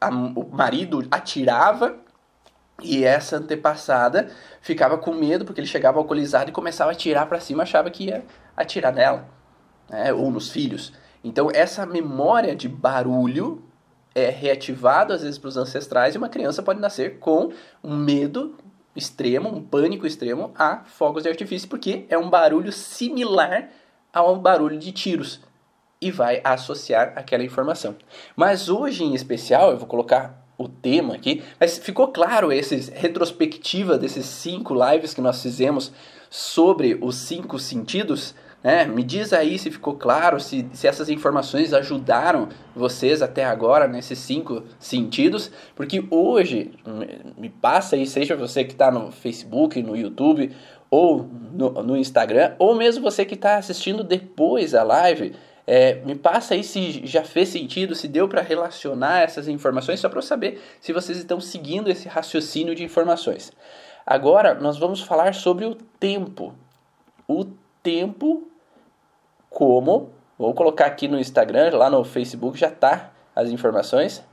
a, 0.00 0.08
o 0.08 0.48
marido 0.50 1.06
atirava 1.10 1.96
e 2.82 3.04
essa 3.04 3.36
antepassada 3.36 4.30
ficava 4.60 4.98
com 4.98 5.14
medo 5.14 5.44
porque 5.44 5.60
ele 5.60 5.68
chegava 5.68 5.98
alcoolizado 5.98 6.50
e 6.50 6.52
começava 6.52 6.90
a 6.90 6.94
atirar 6.94 7.26
para 7.26 7.38
cima, 7.38 7.62
achava 7.62 7.90
que 7.90 8.04
ia 8.04 8.24
atirar 8.56 8.92
nela. 8.92 9.28
Né, 9.88 10.12
ou 10.12 10.30
nos 10.30 10.50
filhos. 10.50 10.92
Então, 11.24 11.48
essa 11.52 11.86
memória 11.86 12.54
de 12.54 12.68
barulho 12.68 13.62
é 14.14 14.28
reativado 14.28 15.12
às 15.12 15.22
vezes 15.22 15.38
para 15.38 15.48
os 15.48 15.56
ancestrais 15.56 16.14
e 16.14 16.18
uma 16.18 16.28
criança 16.28 16.62
pode 16.62 16.80
nascer 16.80 17.18
com 17.18 17.52
um 17.82 17.96
medo 17.96 18.54
extremo, 18.94 19.48
um 19.48 19.62
pânico 19.62 20.06
extremo 20.06 20.52
a 20.54 20.84
fogos 20.84 21.22
de 21.22 21.28
artifício, 21.28 21.68
porque 21.68 22.04
é 22.08 22.18
um 22.18 22.28
barulho 22.28 22.70
similar 22.70 23.70
ao 24.12 24.36
barulho 24.36 24.78
de 24.78 24.92
tiros 24.92 25.40
e 26.00 26.10
vai 26.10 26.40
associar 26.44 27.12
aquela 27.16 27.44
informação. 27.44 27.96
Mas 28.36 28.68
hoje 28.68 29.04
em 29.04 29.14
especial, 29.14 29.70
eu 29.70 29.78
vou 29.78 29.86
colocar 29.86 30.42
o 30.58 30.68
tema 30.68 31.14
aqui, 31.14 31.42
mas 31.58 31.78
ficou 31.78 32.08
claro 32.08 32.52
essa 32.52 32.74
retrospectiva 32.92 33.96
desses 33.96 34.26
cinco 34.26 34.74
lives 34.74 35.14
que 35.14 35.20
nós 35.20 35.40
fizemos 35.40 35.92
sobre 36.28 36.98
os 37.00 37.16
cinco 37.16 37.58
sentidos? 37.58 38.34
Né? 38.62 38.84
Me 38.84 39.02
diz 39.02 39.32
aí 39.32 39.58
se 39.58 39.70
ficou 39.70 39.94
claro, 39.94 40.38
se, 40.38 40.68
se 40.72 40.86
essas 40.86 41.08
informações 41.08 41.72
ajudaram 41.72 42.48
vocês 42.74 43.20
até 43.20 43.44
agora 43.44 43.88
nesses 43.88 44.18
cinco 44.18 44.62
sentidos, 44.78 45.50
porque 45.74 46.04
hoje, 46.10 46.72
me 47.36 47.48
passa 47.48 47.96
aí, 47.96 48.06
seja 48.06 48.36
você 48.36 48.62
que 48.64 48.72
está 48.72 48.90
no 48.90 49.10
Facebook, 49.10 49.82
no 49.82 49.96
YouTube, 49.96 50.54
ou 50.88 51.26
no, 51.52 51.70
no 51.82 51.96
Instagram, 51.96 52.54
ou 52.58 52.74
mesmo 52.74 53.02
você 53.02 53.24
que 53.24 53.34
está 53.34 53.56
assistindo 53.56 54.04
depois 54.04 54.74
a 54.74 54.82
live, 54.82 55.34
é, 55.66 55.94
me 56.04 56.14
passa 56.14 56.54
aí 56.54 56.62
se 56.62 57.06
já 57.06 57.24
fez 57.24 57.48
sentido, 57.48 57.94
se 57.94 58.06
deu 58.06 58.28
para 58.28 58.42
relacionar 58.42 59.22
essas 59.22 59.48
informações, 59.48 60.00
só 60.00 60.08
para 60.08 60.18
eu 60.18 60.22
saber 60.22 60.60
se 60.80 60.92
vocês 60.92 61.18
estão 61.18 61.40
seguindo 61.40 61.90
esse 61.90 62.08
raciocínio 62.08 62.74
de 62.74 62.84
informações. 62.84 63.52
Agora 64.04 64.54
nós 64.54 64.76
vamos 64.76 65.00
falar 65.00 65.34
sobre 65.34 65.64
o 65.64 65.74
tempo. 65.74 66.52
O 67.28 67.46
tempo 67.82 68.51
como, 69.52 70.12
vou 70.38 70.54
colocar 70.54 70.86
aqui 70.86 71.06
no 71.06 71.18
Instagram, 71.18 71.76
lá 71.76 71.90
no 71.90 72.04
Facebook 72.04 72.58
já 72.58 72.70
tá 72.70 73.12
as 73.34 73.48
informações, 73.50 74.24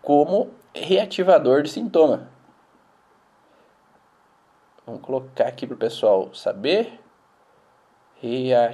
como 0.00 0.50
reativador 0.74 1.62
de 1.62 1.70
sintoma. 1.70 2.28
Vamos 4.84 5.02
colocar 5.02 5.46
aqui 5.46 5.66
para 5.66 5.74
o 5.74 5.78
pessoal 5.78 6.34
saber. 6.34 7.00
Reativador 8.20 8.72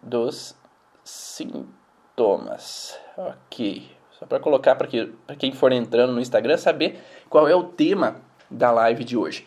dos 0.00 0.56
sintomas. 1.04 2.98
Ok. 3.16 3.96
Só 4.12 4.24
para 4.26 4.40
colocar 4.40 4.76
para 4.76 4.86
que, 4.86 5.14
quem 5.38 5.52
for 5.52 5.72
entrando 5.72 6.12
no 6.12 6.20
Instagram 6.20 6.56
saber 6.56 7.02
qual 7.28 7.46
é 7.48 7.54
o 7.54 7.64
tema 7.64 8.16
da 8.50 8.70
live 8.70 9.04
de 9.04 9.16
hoje. 9.16 9.46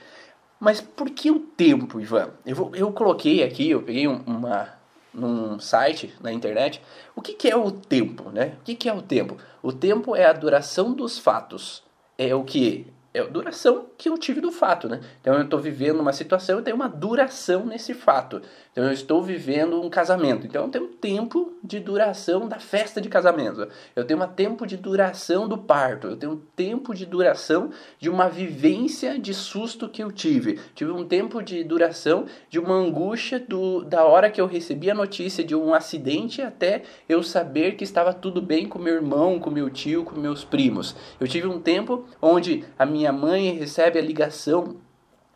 Mas 0.60 0.82
por 0.82 1.10
que 1.10 1.30
o 1.30 1.40
tempo, 1.40 2.00
Ivan? 2.00 2.30
Eu, 2.46 2.56
vou, 2.56 2.76
eu 2.76 2.92
coloquei 2.92 3.44
aqui, 3.44 3.70
eu 3.70 3.82
peguei 3.82 4.08
um, 4.08 4.22
uma, 4.26 4.70
num 5.14 5.60
site 5.60 6.14
na 6.22 6.32
internet, 6.32 6.82
o 7.16 7.22
que, 7.22 7.34
que 7.34 7.50
é 7.50 7.56
o 7.56 7.72
tempo, 7.72 8.30
né? 8.30 8.56
O 8.62 8.64
que, 8.64 8.76
que 8.76 8.90
é 8.90 8.94
o 8.94 9.02
tempo? 9.02 9.38
O 9.62 9.72
tempo 9.72 10.16
é 10.16 10.26
a 10.26 10.34
duração 10.34 10.94
dos 10.94 11.18
fatos. 11.18 11.84
É 12.18 12.34
o 12.34 12.44
que 12.44 12.88
é 13.14 13.22
a 13.22 13.26
duração 13.26 13.86
que 13.98 14.10
eu 14.10 14.18
tive 14.18 14.42
do 14.42 14.52
fato, 14.52 14.90
né? 14.90 15.00
Então 15.22 15.34
eu 15.34 15.44
estou 15.44 15.60
vivendo 15.60 16.02
uma 16.02 16.12
situação, 16.12 16.58
eu 16.58 16.64
tenho 16.64 16.76
uma 16.76 16.90
duração 16.90 17.66
nesse 17.66 17.94
fato. 17.94 18.42
Então 18.76 18.84
eu 18.84 18.92
estou 18.92 19.24
vivendo 19.24 19.82
um 19.82 19.90
casamento. 19.90 20.46
Então 20.46 20.66
eu 20.66 20.70
tenho 20.70 20.84
um 20.84 20.94
tempo 20.94 21.54
de 21.64 21.80
duração 21.80 22.46
da 22.46 22.60
festa 22.60 23.00
de 23.00 23.08
casamento. 23.08 23.70
Eu 23.96 24.04
tenho 24.04 24.22
um 24.22 24.28
tempo 24.28 24.68
de 24.68 24.76
duração 24.76 25.48
do 25.48 25.58
parto. 25.58 26.08
Eu 26.08 26.18
tenho 26.18 26.34
um 26.34 26.42
tempo 26.58 26.94
de 26.94 27.06
duração 27.06 27.70
de 27.98 28.10
uma 28.10 28.28
vivência 28.28 29.18
de 29.18 29.34
susto 29.34 29.88
que 29.88 30.04
eu 30.04 30.12
tive. 30.12 30.60
Tive 30.76 30.92
um 30.92 31.08
tempo 31.08 31.42
de 31.42 31.64
duração 31.64 32.26
de 32.50 32.60
uma 32.60 32.76
angústia 32.76 33.40
do, 33.40 33.82
da 33.82 34.04
hora 34.04 34.30
que 34.30 34.42
eu 34.42 34.46
recebi 34.46 34.92
a 34.92 34.94
notícia 34.94 35.42
de 35.42 35.56
um 35.56 35.74
acidente 35.74 36.42
até 36.42 36.84
eu 37.08 37.24
saber 37.24 37.78
que 37.78 37.84
estava 37.86 38.14
tudo 38.14 38.42
bem 38.42 38.68
com 38.68 38.78
meu 38.78 38.96
irmão, 38.96 39.40
com 39.40 39.50
meu 39.50 39.70
tio, 39.70 40.04
com 40.04 40.20
meus 40.20 40.44
primos. 40.44 40.94
Eu 41.18 41.30
tive 41.30 41.48
um 41.48 41.62
tempo 41.62 42.04
onde 42.22 42.66
a 42.78 42.86
minha 42.86 43.14
mãe 43.14 43.52
recebe 43.52 43.98
a 43.98 44.02
ligação 44.02 44.76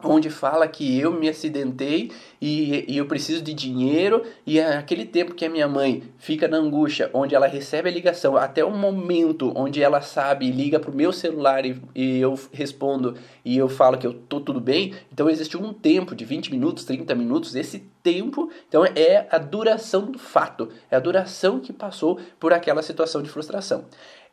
onde 0.02 0.30
fala 0.30 0.66
que 0.68 0.98
eu 0.98 1.12
me 1.12 1.28
acidentei 1.28 2.12
e, 2.40 2.86
e, 2.88 2.98
eu 2.98 3.06
preciso 3.06 3.42
de 3.44 3.54
dinheiro. 3.54 4.24
E 4.46 4.58
é 4.58 4.78
aquele 4.78 5.06
tempo 5.06 5.34
que 5.34 5.46
a 5.46 5.50
minha 5.50 5.68
mãe 5.68 6.04
fica 6.18 6.48
na 6.48 6.58
angústia, 6.58 7.10
onde 7.14 7.36
ela 7.36 7.48
recebe 7.48 7.90
a 7.90 7.92
ligação, 7.92 8.38
até 8.38 8.64
o 8.64 8.72
momento 8.72 9.52
onde 9.56 9.84
ela 9.84 10.02
sabe 10.02 10.50
liga 10.52 10.80
pro 10.80 10.94
meu 10.94 11.12
celular 11.12 11.66
e, 11.66 11.82
e, 11.94 12.20
eu 12.20 12.40
respondo 12.54 13.16
e 13.44 13.58
eu 13.58 13.68
falo 13.68 13.98
que 13.98 14.08
eu 14.08 14.14
tô 14.14 14.40
tudo 14.40 14.62
bem, 14.62 14.94
então 15.12 15.30
existe 15.30 15.58
um 15.58 15.74
tempo 15.74 16.16
de 16.16 16.24
20 16.24 16.52
minutos, 16.52 16.86
30 16.86 17.16
minutos, 17.16 17.56
esse 17.56 17.80
tempo, 18.04 18.50
então 18.68 18.86
é 18.86 19.28
a 19.30 19.38
duração 19.38 20.06
do 20.12 20.20
fato, 20.20 20.70
é 20.90 20.96
a 20.96 21.00
duração 21.00 21.60
que 21.60 21.74
passou 21.74 22.20
por 22.40 22.54
aquela 22.54 22.82
situação 22.82 23.22
de 23.22 23.30
frustração 23.30 23.86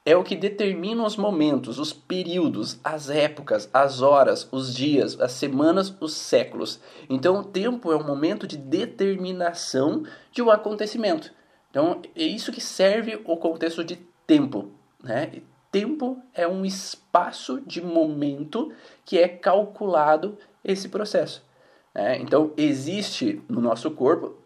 é 0.06 0.16
o 0.16 0.22
que 0.22 0.36
determina 0.36 1.04
os 1.04 1.16
momentos, 1.16 1.80
os 1.80 1.92
períodos, 1.92 2.78
as 2.84 3.10
épocas, 3.10 3.68
as 3.74 4.00
horas, 4.00 4.48
os 4.52 4.72
dias, 4.72 5.20
as 5.20 5.32
semanas, 5.32 5.92
os 6.00 6.14
séculos. 6.14 6.80
Então, 7.10 7.40
o 7.40 7.44
tempo 7.44 7.90
é 7.90 7.96
um 7.96 8.06
momento 8.06 8.46
de 8.46 8.56
determinação 8.56 10.04
de 10.30 10.40
um 10.40 10.48
acontecimento. 10.48 11.34
Então, 11.68 12.00
é 12.14 12.22
isso 12.22 12.52
que 12.52 12.60
serve 12.60 13.20
o 13.24 13.36
contexto 13.36 13.82
de 13.82 13.96
tempo. 14.24 14.70
Né? 15.02 15.42
tempo 15.72 16.22
é 16.32 16.48
um 16.48 16.64
espaço 16.64 17.60
de 17.60 17.82
momento 17.82 18.72
que 19.04 19.18
é 19.18 19.28
calculado 19.28 20.38
esse 20.64 20.88
processo. 20.88 21.44
Né? 21.92 22.18
Então, 22.18 22.52
existe 22.56 23.42
no 23.48 23.60
nosso 23.60 23.90
corpo, 23.90 24.36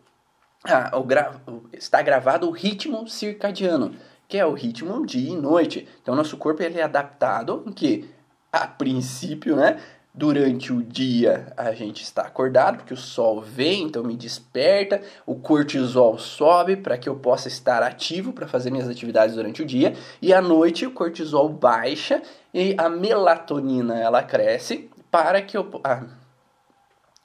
ah, 0.64 0.90
gra 1.06 1.40
está 1.72 2.02
gravado 2.02 2.48
o 2.48 2.50
ritmo 2.50 3.06
circadiano 3.06 3.94
que 4.30 4.38
é 4.38 4.46
o 4.46 4.54
ritmo 4.54 5.04
dia 5.04 5.32
e 5.32 5.36
noite. 5.36 5.88
Então, 6.00 6.14
nosso 6.14 6.36
corpo 6.36 6.62
ele 6.62 6.78
é 6.78 6.84
adaptado 6.84 7.64
em 7.66 7.72
que, 7.72 8.08
a 8.52 8.64
princípio, 8.64 9.56
né, 9.56 9.80
durante 10.14 10.72
o 10.72 10.82
dia 10.82 11.52
a 11.56 11.72
gente 11.72 12.04
está 12.04 12.22
acordado, 12.22 12.78
porque 12.78 12.94
o 12.94 12.96
sol 12.96 13.40
vem, 13.40 13.82
então 13.82 14.04
me 14.04 14.16
desperta, 14.16 15.02
o 15.26 15.34
cortisol 15.34 16.16
sobe 16.16 16.76
para 16.76 16.96
que 16.96 17.08
eu 17.08 17.16
possa 17.16 17.48
estar 17.48 17.82
ativo 17.82 18.32
para 18.32 18.46
fazer 18.46 18.70
minhas 18.70 18.88
atividades 18.88 19.34
durante 19.34 19.62
o 19.62 19.66
dia, 19.66 19.94
e 20.22 20.32
à 20.32 20.40
noite 20.40 20.86
o 20.86 20.92
cortisol 20.92 21.48
baixa 21.48 22.22
e 22.54 22.74
a 22.78 22.88
melatonina 22.88 23.98
ela 23.98 24.22
cresce 24.22 24.88
para 25.10 25.42
que 25.42 25.56
eu. 25.56 25.68
Ah, 25.82 26.04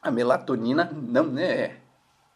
a 0.02 0.10
melatonina, 0.10 0.92
não, 0.92 1.26
né? 1.26 1.78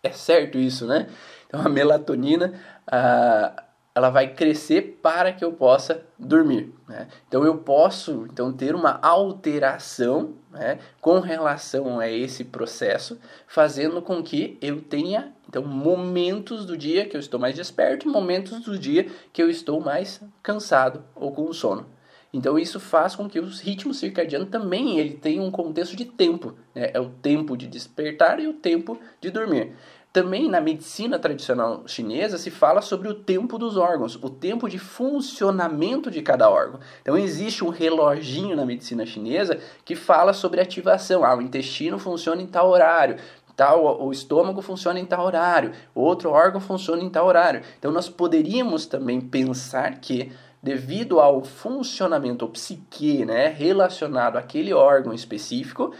É 0.03 0.11
certo 0.11 0.57
isso, 0.57 0.85
né? 0.85 1.07
Então 1.47 1.61
a 1.61 1.69
melatonina. 1.69 2.53
Ah, 2.87 3.63
ela 3.99 4.09
vai 4.09 4.33
crescer 4.33 4.99
para 5.01 5.33
que 5.33 5.43
eu 5.43 5.51
possa 5.51 6.03
dormir. 6.17 6.73
Né? 6.87 7.07
Então 7.27 7.43
eu 7.43 7.57
posso 7.57 8.25
então 8.31 8.51
ter 8.51 8.73
uma 8.73 8.97
alteração 9.01 10.35
né, 10.49 10.79
com 11.01 11.19
relação 11.19 11.99
a 11.99 12.09
esse 12.09 12.45
processo, 12.45 13.19
fazendo 13.45 14.01
com 14.01 14.23
que 14.23 14.57
eu 14.61 14.81
tenha 14.81 15.33
então 15.47 15.63
momentos 15.63 16.65
do 16.65 16.77
dia 16.77 17.05
que 17.05 17.15
eu 17.15 17.19
estou 17.19 17.39
mais 17.39 17.55
desperto 17.55 18.07
e 18.07 18.11
momentos 18.11 18.61
do 18.61 18.77
dia 18.77 19.07
que 19.33 19.43
eu 19.43 19.49
estou 19.49 19.81
mais 19.81 20.21
cansado 20.41 21.03
ou 21.13 21.31
com 21.31 21.51
sono. 21.51 21.85
Então 22.31 22.59
isso 22.59 22.79
faz 22.79 23.15
com 23.15 23.27
que 23.27 23.39
os 23.39 23.59
ritmos 23.59 23.97
circadianos 23.97 24.49
também 24.49 24.99
ele 24.99 25.15
tenham 25.15 25.45
um 25.45 25.51
contexto 25.51 25.95
de 25.95 26.05
tempo. 26.05 26.53
Né? 26.75 26.91
É 26.93 26.99
o 26.99 27.09
tempo 27.09 27.57
de 27.57 27.67
despertar 27.67 28.39
e 28.39 28.47
o 28.47 28.53
tempo 28.53 28.99
de 29.19 29.31
dormir. 29.31 29.73
Também 30.11 30.49
na 30.49 30.59
medicina 30.59 31.19
tradicional 31.19 31.83
chinesa 31.85 32.39
se 32.39 32.49
fala 32.49 32.81
sobre 32.81 33.07
o 33.07 33.13
tempo 33.13 33.59
dos 33.59 33.77
órgãos, 33.77 34.15
o 34.15 34.29
tempo 34.29 34.67
de 34.67 34.79
funcionamento 34.79 36.09
de 36.09 36.21
cada 36.23 36.49
órgão. 36.49 36.79
Então 37.01 37.15
existe 37.15 37.63
um 37.63 37.69
reloginho 37.69 38.55
na 38.55 38.65
medicina 38.65 39.05
chinesa 39.05 39.59
que 39.85 39.95
fala 39.95 40.33
sobre 40.33 40.61
ativação. 40.61 41.23
Ah, 41.23 41.35
o 41.35 41.41
intestino 41.41 41.99
funciona 41.99 42.41
em 42.41 42.47
tal 42.47 42.69
horário, 42.69 43.17
tal, 43.55 44.01
o 44.01 44.11
estômago 44.11 44.61
funciona 44.61 44.99
em 44.99 45.05
tal 45.05 45.25
horário, 45.25 45.73
outro 45.93 46.31
órgão 46.31 46.59
funciona 46.59 47.03
em 47.03 47.09
tal 47.09 47.27
horário. 47.27 47.61
Então 47.77 47.91
nós 47.91 48.09
poderíamos 48.09 48.85
também 48.87 49.21
pensar 49.21 49.99
que 49.99 50.31
devido 50.61 51.19
ao 51.19 51.43
funcionamento 51.43 52.47
psique 52.47 53.25
né, 53.25 53.47
relacionado 53.47 54.37
àquele 54.37 54.73
órgão 54.73 55.13
específico, 55.13 55.93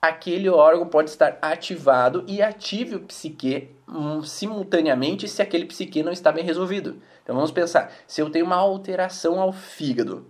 aquele 0.00 0.48
órgão 0.48 0.86
pode 0.86 1.10
estar 1.10 1.38
ativado 1.40 2.24
e 2.26 2.42
ative 2.42 2.96
o 2.96 3.00
psique 3.00 3.70
um, 3.88 4.22
simultaneamente 4.22 5.28
se 5.28 5.42
aquele 5.42 5.66
psique 5.66 6.02
não 6.02 6.12
está 6.12 6.32
bem 6.32 6.44
resolvido. 6.44 7.00
Então 7.22 7.34
vamos 7.34 7.50
pensar, 7.50 7.92
se 8.06 8.20
eu 8.20 8.30
tenho 8.30 8.44
uma 8.44 8.56
alteração 8.56 9.40
ao 9.40 9.52
fígado, 9.52 10.26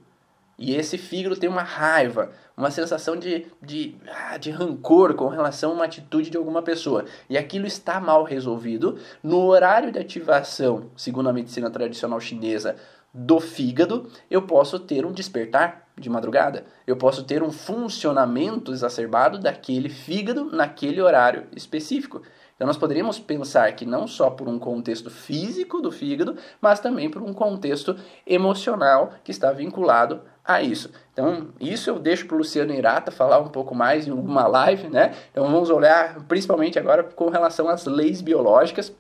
e 0.58 0.75
esse 0.75 0.96
fígado 0.96 1.37
tem 1.37 1.50
uma 1.50 1.62
raiva, 1.62 2.32
uma 2.56 2.70
sensação 2.70 3.16
de, 3.16 3.46
de, 3.61 3.94
ah, 4.08 4.38
de 4.38 4.50
rancor 4.50 5.14
com 5.14 5.28
relação 5.28 5.73
a 5.73 5.75
uma 5.75 5.85
atitude 5.85 6.30
de 6.30 6.37
alguma 6.37 6.62
pessoa, 6.62 7.04
e 7.28 7.37
aquilo 7.37 7.66
está 7.66 8.00
mal 8.00 8.25
resolvido, 8.25 8.99
no 9.23 9.44
horário 9.44 9.92
de 9.92 9.99
ativação, 9.99 10.90
segundo 10.96 11.28
a 11.28 11.32
medicina 11.32 11.70
tradicional 11.70 12.18
chinesa, 12.20 12.76
do 13.12 13.40
fígado, 13.40 14.11
eu 14.30 14.42
posso 14.42 14.78
ter 14.78 15.04
um 15.04 15.12
despertar 15.12 15.85
de 15.98 16.10
madrugada. 16.10 16.64
Eu 16.86 16.96
posso 16.96 17.24
ter 17.24 17.42
um 17.42 17.50
funcionamento 17.50 18.72
exacerbado 18.72 19.38
daquele 19.38 19.88
fígado 19.88 20.44
naquele 20.44 21.00
horário 21.00 21.46
específico. 21.54 22.22
Então 22.54 22.66
nós 22.66 22.76
poderíamos 22.76 23.18
pensar 23.18 23.70
que 23.72 23.84
não 23.84 24.06
só 24.06 24.30
por 24.30 24.48
um 24.48 24.58
contexto 24.58 25.10
físico 25.10 25.80
do 25.80 25.92
fígado, 25.92 26.36
mas 26.60 26.80
também 26.80 27.10
por 27.10 27.22
um 27.22 27.32
contexto 27.32 27.96
emocional 28.26 29.12
que 29.22 29.30
está 29.30 29.52
vinculado 29.52 30.22
a 30.42 30.62
isso. 30.62 30.90
Então, 31.12 31.48
isso 31.60 31.90
eu 31.90 31.98
deixo 31.98 32.26
para 32.26 32.36
o 32.36 32.38
Luciano 32.38 32.72
Irata 32.72 33.10
falar 33.10 33.40
um 33.40 33.48
pouco 33.48 33.74
mais 33.74 34.06
em 34.06 34.12
uma 34.12 34.46
live, 34.46 34.88
né? 34.88 35.14
Então 35.30 35.44
vamos 35.44 35.70
olhar 35.70 36.20
principalmente 36.26 36.78
agora 36.78 37.02
com 37.02 37.28
relação 37.28 37.68
às 37.68 37.84
leis 37.84 38.22
biológicas, 38.22 38.94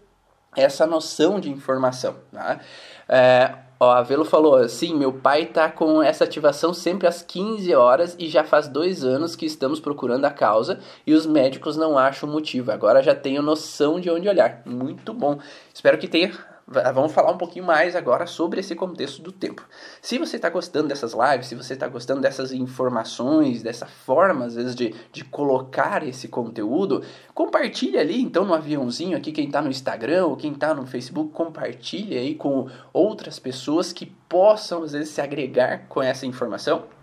essa 0.56 0.86
noção 0.86 1.38
de 1.38 1.50
informação. 1.50 2.16
Tá? 2.32 2.60
É, 3.08 3.54
Ó, 3.78 3.90
a 3.90 4.02
Velo 4.02 4.24
falou, 4.24 4.66
sim, 4.68 4.94
meu 4.94 5.12
pai 5.12 5.44
tá 5.44 5.70
com 5.70 6.02
essa 6.02 6.24
ativação 6.24 6.72
sempre 6.72 7.06
às 7.06 7.20
15 7.20 7.74
horas 7.74 8.16
e 8.18 8.26
já 8.26 8.42
faz 8.42 8.68
dois 8.68 9.04
anos 9.04 9.36
que 9.36 9.44
estamos 9.44 9.78
procurando 9.78 10.24
a 10.24 10.30
causa 10.30 10.78
e 11.06 11.12
os 11.12 11.26
médicos 11.26 11.76
não 11.76 11.98
acham 11.98 12.26
motivo. 12.26 12.72
Agora 12.72 13.02
já 13.02 13.14
tenho 13.14 13.42
noção 13.42 14.00
de 14.00 14.10
onde 14.10 14.28
olhar. 14.28 14.62
Muito 14.64 15.12
bom. 15.12 15.38
Espero 15.74 15.98
que 15.98 16.08
tenha 16.08 16.32
vamos 16.66 17.12
falar 17.12 17.30
um 17.30 17.38
pouquinho 17.38 17.64
mais 17.64 17.94
agora 17.94 18.26
sobre 18.26 18.58
esse 18.58 18.74
contexto 18.74 19.22
do 19.22 19.30
tempo. 19.30 19.64
Se 20.02 20.18
você 20.18 20.36
está 20.36 20.50
gostando 20.50 20.88
dessas 20.88 21.12
lives, 21.12 21.46
se 21.46 21.54
você 21.54 21.74
está 21.74 21.86
gostando 21.86 22.20
dessas 22.20 22.50
informações, 22.50 23.62
dessa 23.62 23.86
forma, 23.86 24.46
às 24.46 24.56
vezes, 24.56 24.74
de, 24.74 24.92
de 25.12 25.24
colocar 25.24 26.02
esse 26.02 26.26
conteúdo, 26.26 27.04
compartilhe 27.32 27.98
ali, 27.98 28.20
então, 28.20 28.44
no 28.44 28.54
aviãozinho 28.54 29.16
aqui, 29.16 29.30
quem 29.30 29.46
está 29.46 29.62
no 29.62 29.70
Instagram 29.70 30.26
ou 30.26 30.36
quem 30.36 30.52
está 30.52 30.74
no 30.74 30.84
Facebook, 30.84 31.30
compartilhe 31.32 32.18
aí 32.18 32.34
com 32.34 32.68
outras 32.92 33.38
pessoas 33.38 33.92
que 33.92 34.06
possam, 34.28 34.82
às 34.82 34.92
vezes, 34.92 35.10
se 35.10 35.20
agregar 35.20 35.86
com 35.88 36.02
essa 36.02 36.26
informação 36.26 36.95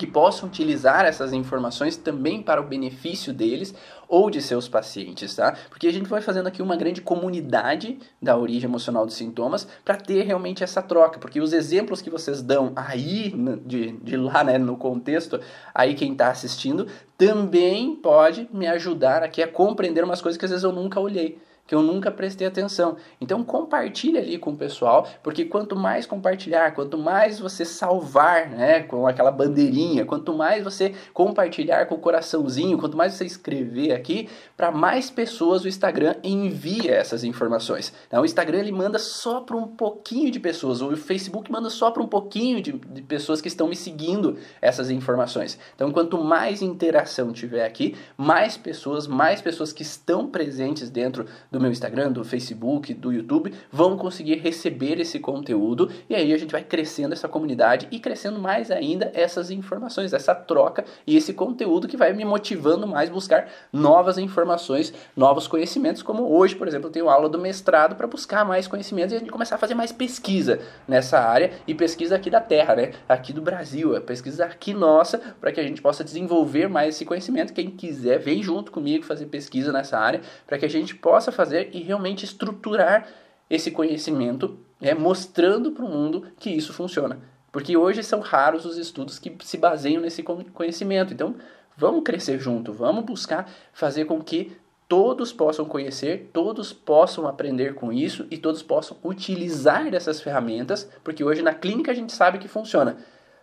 que 0.00 0.06
possam 0.06 0.48
utilizar 0.48 1.04
essas 1.04 1.30
informações 1.30 1.94
também 1.94 2.40
para 2.40 2.58
o 2.58 2.64
benefício 2.64 3.34
deles 3.34 3.74
ou 4.08 4.30
de 4.30 4.40
seus 4.40 4.66
pacientes, 4.66 5.36
tá? 5.36 5.54
Porque 5.68 5.86
a 5.86 5.92
gente 5.92 6.08
vai 6.08 6.22
fazendo 6.22 6.46
aqui 6.46 6.62
uma 6.62 6.74
grande 6.74 7.02
comunidade 7.02 7.98
da 8.20 8.34
origem 8.34 8.66
emocional 8.66 9.04
dos 9.04 9.14
sintomas 9.14 9.68
para 9.84 9.96
ter 9.96 10.22
realmente 10.22 10.64
essa 10.64 10.80
troca, 10.80 11.18
porque 11.18 11.38
os 11.38 11.52
exemplos 11.52 12.00
que 12.00 12.08
vocês 12.08 12.40
dão 12.40 12.72
aí 12.74 13.30
de, 13.66 13.92
de 13.92 14.16
lá, 14.16 14.42
né, 14.42 14.56
no 14.56 14.74
contexto, 14.74 15.38
aí 15.74 15.94
quem 15.94 16.12
está 16.12 16.30
assistindo 16.30 16.86
também 17.18 17.94
pode 17.94 18.48
me 18.50 18.66
ajudar 18.68 19.22
aqui 19.22 19.42
a 19.42 19.48
compreender 19.48 20.02
umas 20.02 20.22
coisas 20.22 20.38
que 20.38 20.46
às 20.46 20.50
vezes 20.50 20.64
eu 20.64 20.72
nunca 20.72 20.98
olhei 20.98 21.38
que 21.70 21.74
eu 21.76 21.82
nunca 21.82 22.10
prestei 22.10 22.48
atenção. 22.48 22.96
Então 23.20 23.44
compartilhe 23.44 24.18
ali 24.18 24.38
com 24.38 24.50
o 24.50 24.56
pessoal, 24.56 25.06
porque 25.22 25.44
quanto 25.44 25.76
mais 25.76 26.04
compartilhar, 26.04 26.72
quanto 26.72 26.98
mais 26.98 27.38
você 27.38 27.64
salvar, 27.64 28.50
né, 28.50 28.80
com 28.80 29.06
aquela 29.06 29.30
bandeirinha, 29.30 30.04
quanto 30.04 30.34
mais 30.34 30.64
você 30.64 30.92
compartilhar 31.14 31.86
com 31.86 31.94
o 31.94 31.98
coraçãozinho, 31.98 32.76
quanto 32.76 32.96
mais 32.96 33.14
você 33.14 33.24
escrever 33.24 33.92
aqui, 33.92 34.28
para 34.56 34.72
mais 34.72 35.10
pessoas 35.10 35.62
o 35.62 35.68
Instagram 35.68 36.16
envia 36.24 36.90
essas 36.90 37.22
informações. 37.22 37.92
Então, 38.08 38.22
o 38.22 38.24
Instagram 38.24 38.58
ele 38.58 38.72
manda 38.72 38.98
só 38.98 39.40
para 39.40 39.56
um 39.56 39.68
pouquinho 39.68 40.28
de 40.32 40.40
pessoas, 40.40 40.82
o 40.82 40.96
Facebook 40.96 41.52
manda 41.52 41.70
só 41.70 41.92
para 41.92 42.02
um 42.02 42.08
pouquinho 42.08 42.60
de, 42.60 42.72
de 42.72 43.02
pessoas 43.02 43.40
que 43.40 43.46
estão 43.46 43.68
me 43.68 43.76
seguindo 43.76 44.36
essas 44.60 44.90
informações. 44.90 45.56
Então, 45.76 45.92
quanto 45.92 46.18
mais 46.18 46.62
interação 46.62 47.32
tiver 47.32 47.64
aqui, 47.64 47.94
mais 48.16 48.56
pessoas, 48.56 49.06
mais 49.06 49.40
pessoas 49.40 49.72
que 49.72 49.82
estão 49.82 50.26
presentes 50.26 50.90
dentro 50.90 51.26
do 51.48 51.59
meu 51.60 51.70
Instagram, 51.70 52.12
do 52.12 52.24
Facebook, 52.24 52.94
do 52.94 53.12
YouTube, 53.12 53.52
vão 53.70 53.96
conseguir 53.96 54.36
receber 54.36 55.00
esse 55.00 55.18
conteúdo 55.18 55.90
e 56.08 56.14
aí 56.14 56.32
a 56.32 56.38
gente 56.38 56.52
vai 56.52 56.62
crescendo 56.62 57.12
essa 57.12 57.28
comunidade 57.28 57.88
e 57.90 57.98
crescendo 57.98 58.38
mais 58.38 58.70
ainda 58.70 59.10
essas 59.14 59.50
informações, 59.50 60.12
essa 60.12 60.34
troca 60.34 60.84
e 61.06 61.16
esse 61.16 61.32
conteúdo 61.32 61.88
que 61.88 61.96
vai 61.96 62.12
me 62.12 62.24
motivando 62.24 62.86
mais 62.86 63.08
buscar 63.08 63.48
novas 63.72 64.18
informações, 64.18 64.92
novos 65.16 65.46
conhecimentos, 65.46 66.02
como 66.02 66.30
hoje, 66.32 66.56
por 66.56 66.66
exemplo, 66.66 66.88
eu 66.88 66.92
tenho 66.92 67.08
aula 67.08 67.28
do 67.28 67.38
mestrado 67.38 67.96
para 67.96 68.06
buscar 68.06 68.44
mais 68.44 68.66
conhecimentos 68.66 69.12
e 69.12 69.16
a 69.16 69.18
gente 69.18 69.30
começar 69.30 69.56
a 69.56 69.58
fazer 69.58 69.74
mais 69.74 69.92
pesquisa 69.92 70.60
nessa 70.86 71.18
área 71.18 71.52
e 71.66 71.74
pesquisa 71.74 72.16
aqui 72.16 72.30
da 72.30 72.40
Terra, 72.40 72.74
né? 72.74 72.92
Aqui 73.08 73.32
do 73.32 73.42
Brasil, 73.42 73.96
a 73.96 74.00
pesquisa 74.00 74.44
aqui 74.44 74.72
nossa, 74.72 75.18
para 75.40 75.52
que 75.52 75.60
a 75.60 75.62
gente 75.62 75.82
possa 75.82 76.02
desenvolver 76.02 76.68
mais 76.68 76.94
esse 76.94 77.04
conhecimento. 77.04 77.52
Quem 77.52 77.70
quiser, 77.70 78.18
vem 78.18 78.42
junto 78.42 78.72
comigo 78.72 79.04
fazer 79.04 79.26
pesquisa 79.26 79.72
nessa 79.72 79.98
área, 79.98 80.20
para 80.46 80.58
que 80.58 80.64
a 80.64 80.70
gente 80.70 80.94
possa 80.94 81.30
fazer 81.30 81.49
fazer 81.50 81.70
e 81.72 81.80
realmente 81.82 82.24
estruturar 82.24 83.08
esse 83.48 83.70
conhecimento, 83.72 84.58
é, 84.80 84.94
mostrando 84.94 85.72
para 85.72 85.84
o 85.84 85.88
mundo 85.88 86.28
que 86.38 86.50
isso 86.50 86.72
funciona. 86.72 87.18
Porque 87.50 87.76
hoje 87.76 88.02
são 88.04 88.20
raros 88.20 88.64
os 88.64 88.76
estudos 88.76 89.18
que 89.18 89.36
se 89.42 89.58
baseiam 89.58 90.00
nesse 90.00 90.22
conhecimento. 90.22 91.12
Então, 91.12 91.34
vamos 91.76 92.04
crescer 92.04 92.38
junto, 92.38 92.72
vamos 92.72 93.04
buscar 93.04 93.50
fazer 93.72 94.04
com 94.04 94.22
que 94.22 94.52
todos 94.88 95.32
possam 95.32 95.64
conhecer, 95.64 96.30
todos 96.32 96.72
possam 96.72 97.26
aprender 97.26 97.74
com 97.74 97.92
isso 97.92 98.26
e 98.30 98.38
todos 98.38 98.62
possam 98.62 98.96
utilizar 99.02 99.90
dessas 99.90 100.20
ferramentas, 100.20 100.88
porque 101.02 101.24
hoje 101.24 101.42
na 101.42 101.54
clínica 101.54 101.90
a 101.90 101.94
gente 101.94 102.12
sabe 102.12 102.38
que 102.38 102.48
funciona. 102.48 102.96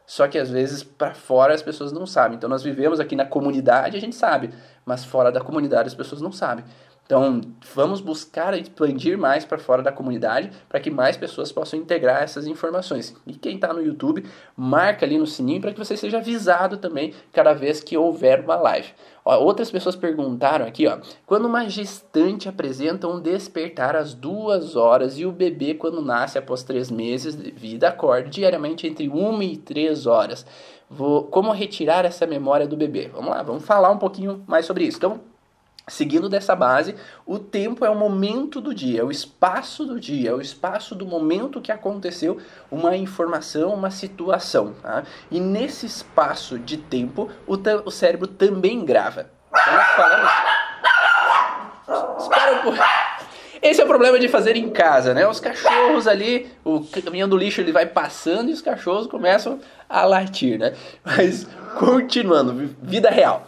Só 0.06 0.26
que 0.26 0.38
às 0.38 0.50
vezes 0.50 0.84
para 0.84 1.14
fora 1.14 1.54
as 1.54 1.62
pessoas 1.62 1.92
não 1.92 2.06
sabem. 2.06 2.38
Então 2.38 2.50
nós 2.50 2.64
vivemos 2.64 2.98
aqui 3.00 3.14
na 3.14 3.26
comunidade, 3.26 3.98
a 3.98 4.00
gente 4.00 4.16
sabe, 4.16 4.52
mas 4.86 5.04
fora 5.04 5.32
da 5.32 5.42
comunidade 5.42 5.88
as 5.88 5.96
pessoas 5.96 6.22
não 6.22 6.32
sabem. 6.32 6.64
Então, 7.08 7.40
vamos 7.74 8.02
buscar 8.02 8.54
expandir 8.60 9.18
mais 9.18 9.46
para 9.46 9.58
fora 9.58 9.82
da 9.82 9.94
comunidade 9.94 10.52
para 10.68 10.78
que 10.78 10.92
mais 10.92 11.16
pessoas 11.16 11.54
possam 11.54 11.80
integrar 11.80 12.22
essas 12.22 12.46
informações. 12.46 13.16
E 13.26 13.34
quem 13.34 13.56
está 13.56 13.72
no 13.74 13.82
YouTube, 13.82 14.26
marca 14.58 15.06
ali 15.06 15.18
no 15.18 15.26
sininho 15.26 15.62
para 15.62 15.72
que 15.72 15.80
você 15.80 15.96
seja 15.96 16.18
avisado 16.18 16.76
também 16.76 17.14
cada 17.32 17.54
vez 17.54 17.82
que 17.82 17.96
houver 17.96 18.42
uma 18.42 18.58
live. 18.58 18.90
Ó, 19.24 19.40
outras 19.42 19.72
pessoas 19.72 19.96
perguntaram 19.96 20.66
aqui, 20.66 20.86
ó, 20.86 20.98
quando 21.26 21.46
uma 21.46 21.70
gestante 21.70 22.50
apresenta 22.50 23.08
um 23.08 23.22
despertar 23.22 23.96
às 23.96 24.14
duas 24.14 24.76
horas 24.76 25.18
e 25.18 25.26
o 25.26 25.32
bebê, 25.32 25.76
quando 25.76 26.02
nasce 26.02 26.38
após 26.38 26.62
três 26.62 26.92
meses 26.92 27.38
de 27.38 27.52
vida, 27.52 27.88
acorda 27.88 28.28
diariamente 28.28 28.86
entre 28.86 29.08
uma 29.08 29.46
e 29.46 29.56
três 29.56 30.06
horas. 30.06 30.46
Vou, 30.90 31.24
como 31.24 31.54
retirar 31.54 32.04
essa 32.04 32.28
memória 32.28 32.68
do 32.68 32.76
bebê? 32.76 33.08
Vamos 33.08 33.30
lá, 33.30 33.42
vamos 33.44 33.64
falar 33.64 33.92
um 33.92 33.98
pouquinho 33.98 34.44
mais 34.46 34.66
sobre 34.66 34.84
isso. 34.84 34.98
Então, 34.98 35.22
Seguindo 35.90 36.28
dessa 36.28 36.54
base, 36.54 36.96
o 37.26 37.40
tempo 37.40 37.86
é 37.86 37.90
o 37.90 37.96
momento 37.96 38.60
do 38.60 38.76
dia, 38.76 39.00
é 39.00 39.04
o 39.06 39.10
espaço 39.10 39.86
do 39.86 39.98
dia, 39.98 40.32
é 40.32 40.34
o 40.34 40.42
espaço 40.42 40.94
do 40.94 41.06
momento 41.06 41.62
que 41.62 41.72
aconteceu 41.72 42.42
uma 42.70 42.98
informação, 42.98 43.74
uma 43.74 43.90
situação. 43.90 44.74
Tá? 44.82 45.04
E 45.32 45.40
nesse 45.40 45.86
espaço 45.86 46.60
de 46.60 46.76
tempo, 46.76 47.32
o, 47.48 47.56
o 47.86 47.90
cérebro 47.90 48.28
também 48.28 48.84
grava. 48.84 49.30
Então 49.50 49.74
nós 49.74 49.88
falamos. 49.96 50.32
Espera 52.22 52.52
um 52.52 52.62
pouco. 52.64 52.80
Esse 53.62 53.82
é 53.82 53.84
o 53.84 53.88
problema 53.88 54.20
de 54.20 54.28
fazer 54.28 54.58
em 54.58 54.70
casa, 54.70 55.14
né? 55.14 55.26
Os 55.26 55.40
cachorros 55.40 56.06
ali, 56.06 56.52
o 56.66 56.82
caminhão 57.04 57.30
do 57.30 57.38
lixo 57.38 57.62
ele 57.62 57.72
vai 57.72 57.86
passando 57.86 58.50
e 58.50 58.54
os 58.54 58.62
cachorros 58.62 59.08
começam 59.08 59.60
a 59.90 60.06
latir, 60.06 60.60
né? 60.60 60.74
Mas 61.04 61.48
continuando, 61.80 62.76
vida 62.82 63.10
real. 63.10 63.48